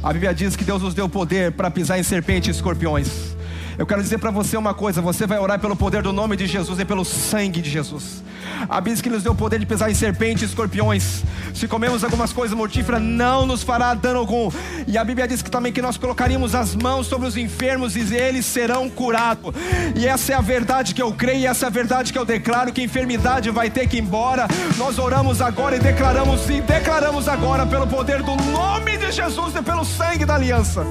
A 0.02 0.12
Bíblia 0.12 0.32
diz 0.32 0.54
que 0.54 0.64
Deus 0.64 0.82
nos 0.82 0.94
deu 0.94 1.08
poder 1.08 1.52
para 1.52 1.70
pisar 1.70 1.98
em 1.98 2.02
serpentes 2.02 2.48
e 2.48 2.50
escorpiões. 2.52 3.36
Eu 3.76 3.86
quero 3.86 4.02
dizer 4.02 4.18
para 4.18 4.30
você 4.30 4.56
uma 4.56 4.72
coisa: 4.72 5.00
você 5.00 5.26
vai 5.26 5.38
orar 5.38 5.58
pelo 5.58 5.74
poder 5.74 6.02
do 6.02 6.12
nome 6.12 6.36
de 6.36 6.46
Jesus 6.46 6.78
e 6.78 6.84
pelo 6.84 7.04
sangue 7.04 7.60
de 7.60 7.70
Jesus. 7.70 8.22
A 8.68 8.80
Bíblia 8.80 8.94
diz 8.94 9.02
que 9.02 9.10
nos 9.10 9.22
deu 9.22 9.32
o 9.32 9.36
poder 9.36 9.58
de 9.58 9.66
pisar 9.66 9.90
em 9.90 9.94
serpentes 9.94 10.42
e 10.42 10.46
escorpiões. 10.46 11.22
Se 11.58 11.66
comermos 11.66 12.04
algumas 12.04 12.32
coisas 12.32 12.56
mortíferas, 12.56 13.02
não 13.02 13.44
nos 13.44 13.64
fará 13.64 13.92
dano 13.92 14.20
algum. 14.20 14.48
E 14.86 14.96
a 14.96 15.02
Bíblia 15.02 15.26
diz 15.26 15.42
que 15.42 15.50
também 15.50 15.72
que 15.72 15.82
nós 15.82 15.96
colocaríamos 15.96 16.54
as 16.54 16.76
mãos 16.76 17.08
sobre 17.08 17.26
os 17.26 17.36
enfermos 17.36 17.96
e 17.96 18.14
eles 18.14 18.46
serão 18.46 18.88
curados. 18.88 19.52
E 19.96 20.06
essa 20.06 20.34
é 20.34 20.36
a 20.36 20.40
verdade 20.40 20.94
que 20.94 21.02
eu 21.02 21.12
creio, 21.12 21.40
e 21.40 21.46
essa 21.46 21.66
é 21.66 21.68
a 21.68 21.70
verdade 21.70 22.12
que 22.12 22.18
eu 22.18 22.24
declaro: 22.24 22.72
que 22.72 22.80
a 22.80 22.84
enfermidade 22.84 23.50
vai 23.50 23.68
ter 23.70 23.88
que 23.88 23.96
ir 23.96 24.02
embora. 24.02 24.46
Nós 24.76 25.00
oramos 25.00 25.42
agora 25.42 25.74
e 25.74 25.80
declaramos 25.80 26.48
e 26.48 26.60
declaramos 26.60 27.26
agora 27.26 27.66
pelo 27.66 27.88
poder 27.88 28.22
do 28.22 28.36
nome 28.36 28.96
de 28.96 29.10
Jesus 29.10 29.56
e 29.56 29.60
pelo 29.60 29.84
sangue 29.84 30.24
da 30.24 30.36
aliança. 30.36 30.86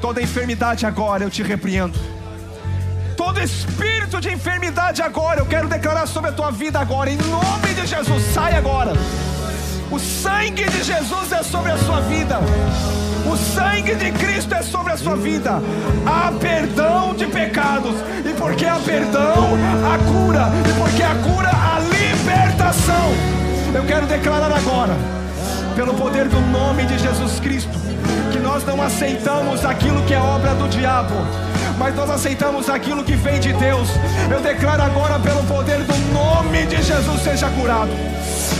Toda 0.00 0.22
enfermidade 0.22 0.86
agora 0.86 1.22
eu 1.22 1.28
te 1.28 1.42
repreendo. 1.42 1.98
Todo 3.14 3.38
espírito 3.40 4.22
de 4.22 4.32
enfermidade 4.32 5.02
agora 5.02 5.40
eu 5.40 5.46
quero 5.46 5.68
declarar 5.68 6.06
sobre 6.06 6.30
a 6.30 6.32
tua 6.32 6.50
vida 6.50 6.80
agora. 6.80 7.10
Em 7.10 7.18
nome 7.18 7.74
de 7.74 7.86
Jesus, 7.86 8.22
sai 8.32 8.54
agora. 8.54 8.94
O 9.92 9.98
sangue 9.98 10.64
de 10.64 10.82
Jesus 10.82 11.32
é 11.32 11.42
sobre 11.42 11.70
a 11.70 11.76
sua 11.76 12.00
vida. 12.00 12.38
O 13.30 13.36
sangue 13.36 13.94
de 13.94 14.10
Cristo 14.12 14.54
é 14.54 14.62
sobre 14.62 14.94
a 14.94 14.96
sua 14.96 15.16
vida. 15.16 15.60
Há 16.06 16.32
perdão 16.32 17.14
de 17.14 17.26
pecados. 17.26 17.94
E 18.24 18.32
porque 18.32 18.64
há 18.64 18.76
perdão, 18.76 19.50
há 19.84 19.98
cura. 20.10 20.50
E 20.66 20.80
porque 20.80 21.02
há 21.02 21.14
cura, 21.16 21.50
há 21.50 21.78
libertação. 21.80 23.12
Eu 23.74 23.84
quero 23.84 24.06
declarar 24.06 24.50
agora, 24.50 24.96
pelo 25.76 25.92
poder 25.92 26.26
do 26.26 26.40
nome 26.40 26.86
de 26.86 26.98
Jesus 26.98 27.38
Cristo 27.40 27.78
que 28.32 28.38
nós 28.38 28.64
não 28.64 28.80
aceitamos 28.80 29.62
aquilo 29.62 30.02
que 30.06 30.14
é 30.14 30.18
obra 30.18 30.54
do 30.54 30.68
diabo, 30.68 31.14
mas 31.78 31.94
nós 31.94 32.08
aceitamos 32.08 32.70
aquilo 32.70 33.04
que 33.04 33.14
vem 33.14 33.38
de 33.38 33.52
Deus. 33.52 33.88
Eu 34.30 34.40
declaro 34.40 34.82
agora, 34.82 35.18
pelo 35.18 35.42
poder 35.44 35.80
do 35.80 35.96
nome 36.14 36.64
de 36.64 36.82
Jesus, 36.82 37.22
seja 37.22 37.50
curado. 37.50 37.92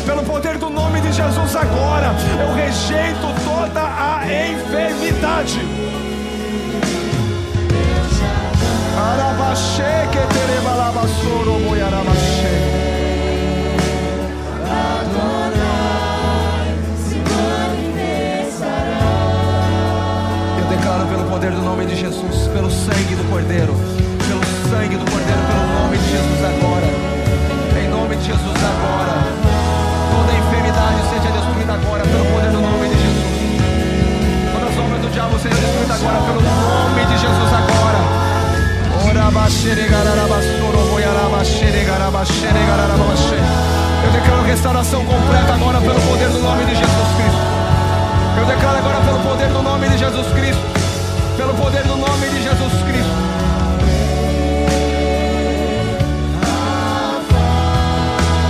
Pelo 0.07 0.23
poder 0.25 0.59
do 0.59 0.71
nome 0.71 1.01
de 1.01 1.13
Jesus, 1.13 1.57
agora 1.57 2.15
eu 2.41 2.55
rejeito 2.55 3.27
toda 3.45 3.83
a 3.83 4.23
enfermidade. 4.27 5.61
Arabaxê 8.99 10.09
que 10.13 10.35
terebalabassoro 10.35 11.61
moiarabaxê. 11.61 12.83
poder 21.43 21.57
do 21.57 21.63
nome 21.63 21.85
de 21.87 21.97
Jesus, 21.97 22.47
pelo 22.55 22.71
sangue 22.71 23.17
do 23.17 23.29
Cordeiro, 23.29 23.75
pelo 24.29 24.45
sangue 24.71 24.97
do 24.97 25.11
Cordeiro, 25.11 25.41
pelo 25.49 25.83
nome 25.83 25.99
de 25.99 26.11
Jesus 26.11 26.45
agora. 26.45 26.87
Em 27.85 27.89
nome 27.89 28.17
de 28.17 28.27
Jesus 28.27 28.57
agora. 28.57 29.12
Seja 35.43 35.55
destruída 35.55 35.95
agora 35.95 36.19
pelo 36.23 36.41
nome 36.41 37.07
de 37.07 37.19
Jesus 37.19 37.53
agora. 37.53 37.99
Eu 44.05 44.13
declaro 44.13 44.43
restauração 44.43 45.05
completa 45.05 45.55
agora 45.55 45.81
pelo 45.81 46.01
poder 46.03 46.29
do 46.29 46.39
nome 46.39 46.65
de 46.65 46.75
Jesus 46.75 47.09
Cristo. 47.17 47.41
Eu 48.39 48.47
declaro 48.47 48.79
agora 48.79 49.01
pelo 49.01 49.19
poder 49.21 49.49
do 49.49 49.63
nome 49.63 49.89
de 49.89 49.99
Jesus 49.99 50.27
Cristo 50.33 50.83
pelo 51.37 51.55
poder 51.55 51.83
do 51.83 51.97
nome 51.97 52.29
de 52.29 52.43
Jesus 52.43 52.73
Cristo. 52.85 53.11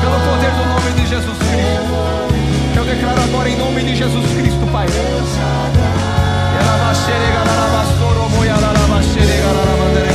Pelo 0.00 0.20
poder 0.20 0.50
do 0.50 0.66
nome 0.66 0.92
de 0.92 1.06
Jesus 1.06 1.38
Cristo. 1.38 2.76
Eu 2.76 2.84
declaro 2.84 3.22
agora 3.22 3.48
em 3.48 3.56
nome 3.56 3.82
de 3.82 3.96
Jesus 3.96 4.26
Cristo, 4.34 4.66
Pai. 4.72 4.86
Ela 6.92 7.00
vai 7.00 7.06
xeregar, 7.06 7.48
ela 7.48 7.66
vai 7.68 7.86
soromo, 7.96 8.44
ela 8.44 8.86
vai 8.86 9.02
xeregar, 9.02 9.50
ela 9.50 9.76
vai 9.76 9.94
xeregar, 9.94 10.02
ela 10.02 10.02
vai 10.04 10.11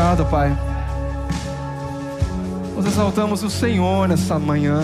Obrigado, 0.00 0.24
Pai. 0.30 0.58
Nós 2.74 2.86
exaltamos 2.86 3.42
o 3.42 3.50
Senhor 3.50 4.08
nessa 4.08 4.38
manhã. 4.38 4.82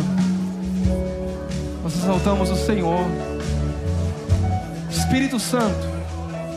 Nós 1.83 1.97
exaltamos 1.97 2.51
o 2.51 2.55
Senhor. 2.55 3.01
Espírito 4.91 5.41
Santo, 5.41 5.89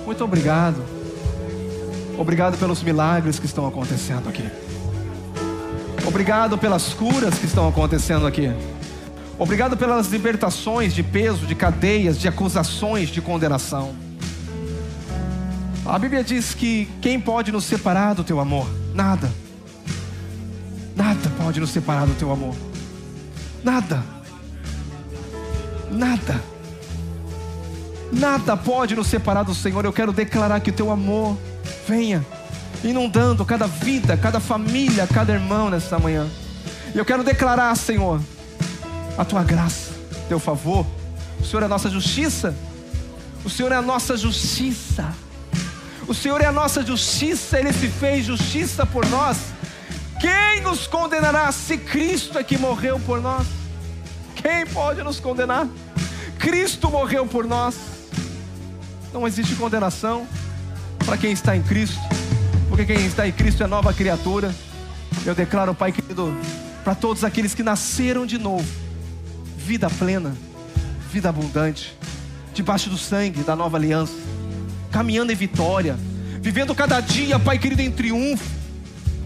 muito 0.05 0.21
obrigado. 0.25 0.83
Obrigado 2.17 2.57
pelos 2.57 2.83
milagres 2.83 3.39
que 3.39 3.45
estão 3.45 3.65
acontecendo 3.65 4.27
aqui. 4.27 4.43
Obrigado 6.05 6.57
pelas 6.57 6.93
curas 6.93 7.35
que 7.35 7.45
estão 7.45 7.65
acontecendo 7.65 8.27
aqui. 8.27 8.51
Obrigado 9.37 9.77
pelas 9.77 10.07
libertações 10.07 10.93
de 10.93 11.01
peso, 11.01 11.47
de 11.47 11.55
cadeias, 11.55 12.19
de 12.19 12.27
acusações, 12.27 13.07
de 13.07 13.21
condenação. 13.21 14.08
A 15.89 15.97
Bíblia 15.97 16.23
diz 16.23 16.53
que 16.53 16.87
quem 17.01 17.19
pode 17.19 17.51
nos 17.51 17.65
separar 17.65 18.13
do 18.13 18.23
teu 18.23 18.39
amor? 18.39 18.69
Nada. 18.93 19.31
Nada 20.95 21.31
pode 21.35 21.59
nos 21.59 21.71
separar 21.71 22.05
do 22.05 22.13
teu 22.13 22.31
amor. 22.31 22.55
Nada. 23.63 24.03
Nada. 25.91 26.43
Nada 28.13 28.55
pode 28.55 28.95
nos 28.95 29.07
separar 29.07 29.41
do 29.41 29.55
Senhor. 29.55 29.83
Eu 29.83 29.91
quero 29.91 30.13
declarar 30.13 30.59
que 30.59 30.69
o 30.69 30.73
teu 30.73 30.91
amor 30.91 31.35
venha 31.87 32.23
inundando 32.83 33.43
cada 33.43 33.65
vida, 33.65 34.15
cada 34.15 34.39
família, 34.39 35.07
cada 35.07 35.33
irmão 35.33 35.71
nessa 35.71 35.97
manhã. 35.97 36.29
Eu 36.93 37.03
quero 37.03 37.23
declarar, 37.23 37.75
Senhor, 37.75 38.21
a 39.17 39.25
tua 39.25 39.43
graça, 39.43 39.91
teu 40.27 40.37
favor. 40.37 40.85
O 41.39 41.43
Senhor 41.43 41.63
é 41.63 41.65
a 41.65 41.69
nossa 41.69 41.89
justiça. 41.89 42.55
O 43.43 43.49
Senhor 43.49 43.71
é 43.71 43.75
a 43.75 43.81
nossa 43.81 44.15
justiça. 44.15 45.11
O 46.09 46.13
Senhor 46.15 46.41
é 46.41 46.45
a 46.47 46.51
nossa 46.51 46.83
justiça, 46.83 47.59
Ele 47.59 47.71
se 47.71 47.87
fez 47.87 48.25
justiça 48.25 48.83
por 48.83 49.05
nós. 49.09 49.37
Quem 50.19 50.59
nos 50.63 50.87
condenará 50.87 51.51
se 51.51 51.77
Cristo 51.77 52.39
é 52.39 52.43
que 52.43 52.57
morreu 52.57 52.99
por 52.99 53.21
nós? 53.21 53.45
Quem 54.33 54.65
pode 54.65 55.03
nos 55.03 55.19
condenar? 55.19 55.67
Cristo 56.39 56.89
morreu 56.89 57.27
por 57.27 57.45
nós. 57.45 57.75
Não 59.13 59.27
existe 59.27 59.53
condenação 59.53 60.25
para 61.05 61.15
quem 61.15 61.31
está 61.31 61.55
em 61.55 61.61
Cristo, 61.61 61.99
porque 62.69 62.85
quem 62.85 63.05
está 63.05 63.27
em 63.27 63.31
Cristo 63.31 63.63
é 63.63 63.67
nova 63.67 63.93
criatura. 63.93 64.51
Eu 65.23 65.35
declaro, 65.35 65.75
Pai 65.75 65.91
querido, 65.91 66.35
para 66.83 66.95
todos 66.95 67.23
aqueles 67.23 67.53
que 67.53 67.61
nasceram 67.61 68.25
de 68.25 68.39
novo, 68.39 68.67
vida 69.55 69.87
plena, 69.91 70.35
vida 71.11 71.29
abundante, 71.29 71.95
debaixo 72.51 72.89
do 72.89 72.97
sangue 72.97 73.43
da 73.43 73.55
nova 73.55 73.77
aliança 73.77 74.38
caminhando 74.91 75.31
em 75.31 75.35
vitória, 75.35 75.97
vivendo 76.41 76.73
cada 76.75 76.99
dia, 76.99 77.39
Pai 77.39 77.57
querido, 77.57 77.81
em 77.81 77.91
triunfo. 77.91 78.43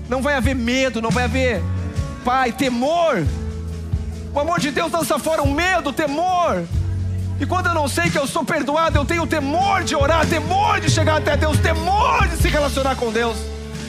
Não 0.10 0.22
vai 0.22 0.36
haver 0.36 0.56
medo, 0.56 1.02
não 1.02 1.10
vai 1.10 1.24
haver, 1.26 1.62
Pai, 2.24 2.52
temor. 2.52 3.26
O 4.34 4.40
amor 4.40 4.60
de 4.60 4.72
Deus 4.72 4.92
lança 4.92 5.20
fora 5.20 5.42
o 5.42 5.52
medo, 5.52 5.90
o 5.90 5.94
temor. 5.94 6.64
E 7.40 7.46
quando 7.46 7.68
eu 7.68 7.74
não 7.74 7.88
sei 7.88 8.10
que 8.10 8.18
eu 8.18 8.28
sou 8.28 8.44
perdoado, 8.44 8.98
eu 8.98 9.06
tenho 9.06 9.28
temor 9.28 9.84
de 9.84 9.96
orar, 9.96 10.26
temor 10.26 10.80
de 10.80 10.90
chegar 10.90 11.18
até 11.18 11.36
Deus, 11.36 11.58
temor 11.60 12.28
de 12.28 12.38
se 12.38 12.48
relacionar 12.48 12.96
com 12.96 13.12
Deus. 13.12 13.38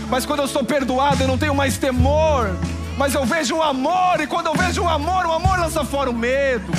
Mas 0.08 0.26
quando 0.26 0.40
eu 0.40 0.48
sou 0.48 0.64
perdoado, 0.64 1.22
eu 1.22 1.28
não 1.28 1.38
tenho 1.38 1.54
mais 1.54 1.78
temor. 1.78 2.50
Mas 2.96 3.14
eu 3.14 3.24
vejo 3.24 3.56
o 3.56 3.62
amor, 3.62 4.20
e 4.20 4.26
quando 4.26 4.46
eu 4.46 4.54
vejo 4.54 4.82
o 4.82 4.88
amor, 4.88 5.26
o 5.26 5.32
amor 5.32 5.58
lança 5.58 5.84
fora 5.84 6.10
o 6.10 6.14
medo. 6.14 6.72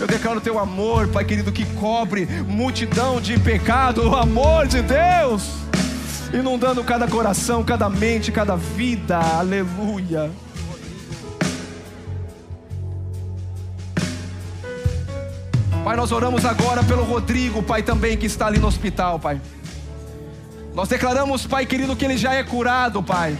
Eu 0.00 0.06
declaro 0.06 0.40
teu 0.40 0.60
amor, 0.60 1.08
Pai 1.08 1.24
querido, 1.24 1.50
que 1.50 1.64
cobre 1.74 2.24
multidão 2.46 3.20
de 3.20 3.38
pecado, 3.38 4.08
o 4.08 4.14
amor 4.14 4.68
de 4.68 4.80
Deus, 4.80 5.42
inundando 6.32 6.84
cada 6.84 7.08
coração, 7.08 7.64
cada 7.64 7.90
mente, 7.90 8.30
cada 8.30 8.54
vida. 8.56 9.18
Aleluia. 9.18 10.30
Pai, 15.82 15.96
nós 15.96 16.12
oramos 16.12 16.44
agora 16.44 16.84
pelo 16.84 17.02
Rodrigo, 17.02 17.60
Pai, 17.60 17.82
também 17.82 18.16
que 18.16 18.26
está 18.26 18.46
ali 18.46 18.60
no 18.60 18.68
hospital, 18.68 19.18
Pai. 19.18 19.40
Nós 20.74 20.88
declaramos, 20.88 21.44
Pai 21.44 21.66
querido, 21.66 21.96
que 21.96 22.04
ele 22.04 22.16
já 22.16 22.34
é 22.34 22.44
curado, 22.44 23.02
Pai. 23.02 23.36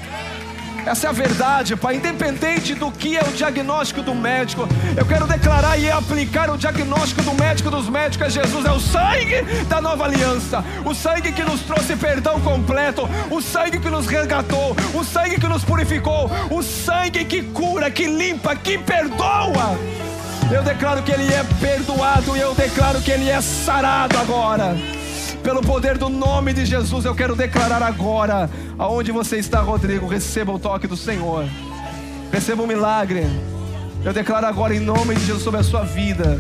Essa 0.89 1.09
é 1.09 1.11
a 1.11 1.13
verdade, 1.13 1.77
Pai. 1.77 1.97
Independente 1.97 2.75
do 2.75 2.91
que 2.91 3.15
é 3.15 3.21
o 3.21 3.31
diagnóstico 3.33 4.03
do 4.03 4.15
médico, 4.15 4.67
eu 4.97 5.05
quero 5.05 5.27
declarar 5.27 5.77
e 5.79 5.91
aplicar 5.91 6.49
o 6.49 6.57
diagnóstico 6.57 7.21
do 7.21 7.35
médico 7.35 7.71
dos 7.71 7.91
médicos 7.91 8.29
é 8.29 8.31
Jesus, 8.43 8.65
é 8.65 8.73
o 8.73 8.81
sangue 8.81 9.43
da 9.69 9.83
nova 9.83 10.05
aliança, 10.05 10.65
o 10.87 10.95
sangue 10.95 11.31
que 11.31 11.43
nos 11.43 11.61
trouxe 11.61 11.95
perdão 11.95 12.41
completo, 12.41 13.07
o 13.31 13.43
sangue 13.43 13.79
que 13.79 13.91
nos 13.91 14.07
resgatou, 14.07 14.75
o 14.95 15.05
sangue 15.05 15.39
que 15.39 15.47
nos 15.47 15.63
purificou, 15.63 16.31
o 16.51 16.63
sangue 16.63 17.23
que 17.27 17.43
cura, 17.43 17.91
que 17.91 18.07
limpa, 18.07 18.57
que 18.57 18.79
perdoa. 18.79 19.79
Eu 20.51 20.63
declaro 20.63 21.03
que 21.03 21.13
ele 21.13 21.31
é 21.31 21.45
perdoado 21.61 22.35
e 22.35 22.41
eu 22.41 22.55
declaro 22.55 23.03
que 23.03 23.11
ele 23.11 23.29
é 23.29 23.43
sarado 23.43 24.17
agora. 24.17 24.98
Pelo 25.49 25.63
poder 25.63 25.97
do 25.97 26.11
nome 26.11 26.53
de 26.53 26.67
Jesus, 26.67 27.07
eu 27.07 27.15
quero 27.15 27.35
declarar 27.35 27.83
agora, 27.83 28.51
aonde 28.79 29.11
você 29.11 29.39
está, 29.39 29.63
Rodrigo, 29.63 30.07
receba 30.07 30.53
o 30.53 30.59
toque 30.59 30.87
do 30.87 30.95
Senhor. 30.95 31.49
Receba 32.31 32.63
um 32.63 32.67
milagre. 32.67 33.23
Eu 34.05 34.13
declaro 34.13 34.45
agora 34.45 34.75
em 34.75 34.79
nome 34.79 35.15
de 35.15 35.25
Jesus 35.25 35.43
sobre 35.43 35.61
a 35.61 35.63
sua 35.63 35.85
vida. 35.85 36.39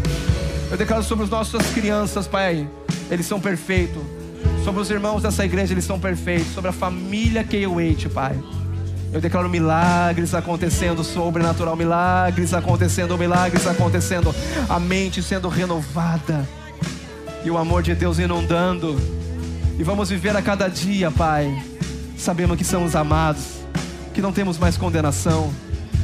Eu 0.70 0.76
declaro 0.76 1.02
sobre 1.02 1.24
as 1.24 1.30
nossas 1.30 1.66
crianças, 1.70 2.26
Pai. 2.26 2.68
Eles 3.10 3.24
são 3.24 3.40
perfeitos. 3.40 4.02
Sobre 4.62 4.82
os 4.82 4.90
irmãos 4.90 5.22
dessa 5.22 5.42
igreja, 5.42 5.72
eles 5.72 5.86
são 5.86 5.98
perfeitos. 5.98 6.52
Sobre 6.52 6.68
a 6.68 6.72
família 6.74 7.46
eite, 7.80 8.10
Pai. 8.10 8.38
Eu 9.10 9.22
declaro 9.22 9.48
milagres 9.48 10.34
acontecendo, 10.34 11.02
sobrenatural, 11.02 11.74
milagres 11.76 12.52
acontecendo, 12.52 13.16
milagres 13.16 13.66
acontecendo, 13.66 14.34
a 14.68 14.78
mente 14.78 15.22
sendo 15.22 15.48
renovada 15.48 16.46
e 17.44 17.50
o 17.50 17.58
amor 17.58 17.82
de 17.82 17.94
Deus 17.94 18.18
inundando. 18.18 18.96
E 19.78 19.82
vamos 19.82 20.10
viver 20.10 20.36
a 20.36 20.42
cada 20.42 20.68
dia, 20.68 21.10
Pai, 21.10 21.62
sabemos 22.16 22.56
que 22.56 22.64
somos 22.64 22.96
amados, 22.96 23.60
que 24.12 24.20
não 24.20 24.32
temos 24.32 24.58
mais 24.58 24.76
condenação, 24.76 25.52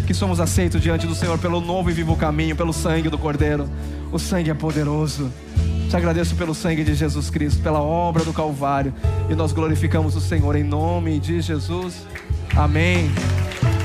que 0.06 0.14
somos 0.14 0.38
aceitos 0.38 0.80
diante 0.80 1.06
do 1.06 1.14
Senhor 1.14 1.38
pelo 1.38 1.60
novo 1.60 1.90
e 1.90 1.92
vivo 1.92 2.16
caminho, 2.16 2.54
pelo 2.54 2.72
sangue 2.72 3.08
do 3.08 3.18
Cordeiro. 3.18 3.68
O 4.12 4.18
sangue 4.18 4.50
é 4.50 4.54
poderoso. 4.54 5.30
Te 5.88 5.96
agradeço 5.96 6.34
pelo 6.34 6.54
sangue 6.54 6.84
de 6.84 6.94
Jesus 6.94 7.30
Cristo, 7.30 7.62
pela 7.62 7.80
obra 7.80 8.24
do 8.24 8.32
Calvário, 8.32 8.92
e 9.28 9.34
nós 9.34 9.52
glorificamos 9.52 10.16
o 10.16 10.20
Senhor 10.20 10.56
em 10.56 10.64
nome 10.64 11.18
de 11.18 11.40
Jesus. 11.40 12.06
Amém. 12.56 13.10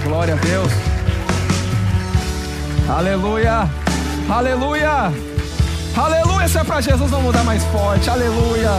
Glória 0.04 0.36
a 0.36 0.38
Deus. 0.38 0.72
Aleluia. 2.88 3.70
Aleluia. 4.28 5.29
Aleluia. 6.00 6.48
Se 6.48 6.58
é 6.58 6.64
para 6.64 6.80
Jesus, 6.80 7.12
vamos 7.12 7.34
dar 7.34 7.44
mais 7.44 7.62
forte. 7.66 8.10
Aleluia. 8.10 8.72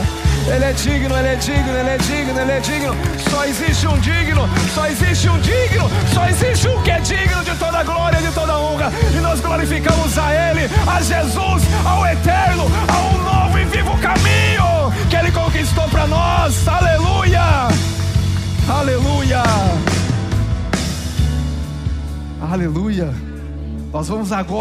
Ele 0.46 0.64
é 0.64 0.72
digno, 0.72 1.14
ele 1.14 1.28
é 1.28 1.36
digno, 1.36 1.70
ele 1.70 1.88
é 1.90 1.98
digno, 1.98 2.40
ele 2.40 2.52
é 2.52 2.60
digno. 2.60 2.96
Só 3.30 3.44
existe 3.44 3.86
um 3.86 3.98
digno, 3.98 4.48
só 4.74 4.86
existe 4.86 5.28
um 5.28 5.38
digno, 5.40 5.90
só 6.14 6.26
existe 6.26 6.68
um 6.68 6.82
que 6.82 6.90
é 6.90 6.98
digno 7.00 7.44
de 7.44 7.54
toda 7.56 7.82
glória, 7.84 8.18
de 8.22 8.32
toda 8.32 8.58
honra. 8.58 8.90
E 9.14 9.20
nós 9.20 9.38
glorificamos 9.40 10.16
a 10.16 10.32
Ele, 10.32 10.62
a 10.86 11.02
Jesus, 11.02 11.62
ao 11.84 12.06
eterno, 12.06 12.64
a 12.88 13.14
um 13.14 13.22
novo 13.22 13.58
e 13.58 13.64
vivo 13.66 13.96
caminho 13.98 14.90
que 15.10 15.16
Ele 15.16 15.30
conquistou 15.30 15.86
para 15.88 16.06
nós. 16.06 16.66
Aleluia. 16.66 17.68
Aleluia. 18.66 19.42
Aleluia. 22.50 23.14
Nós 23.92 24.08
vamos 24.08 24.32
agora. 24.32 24.58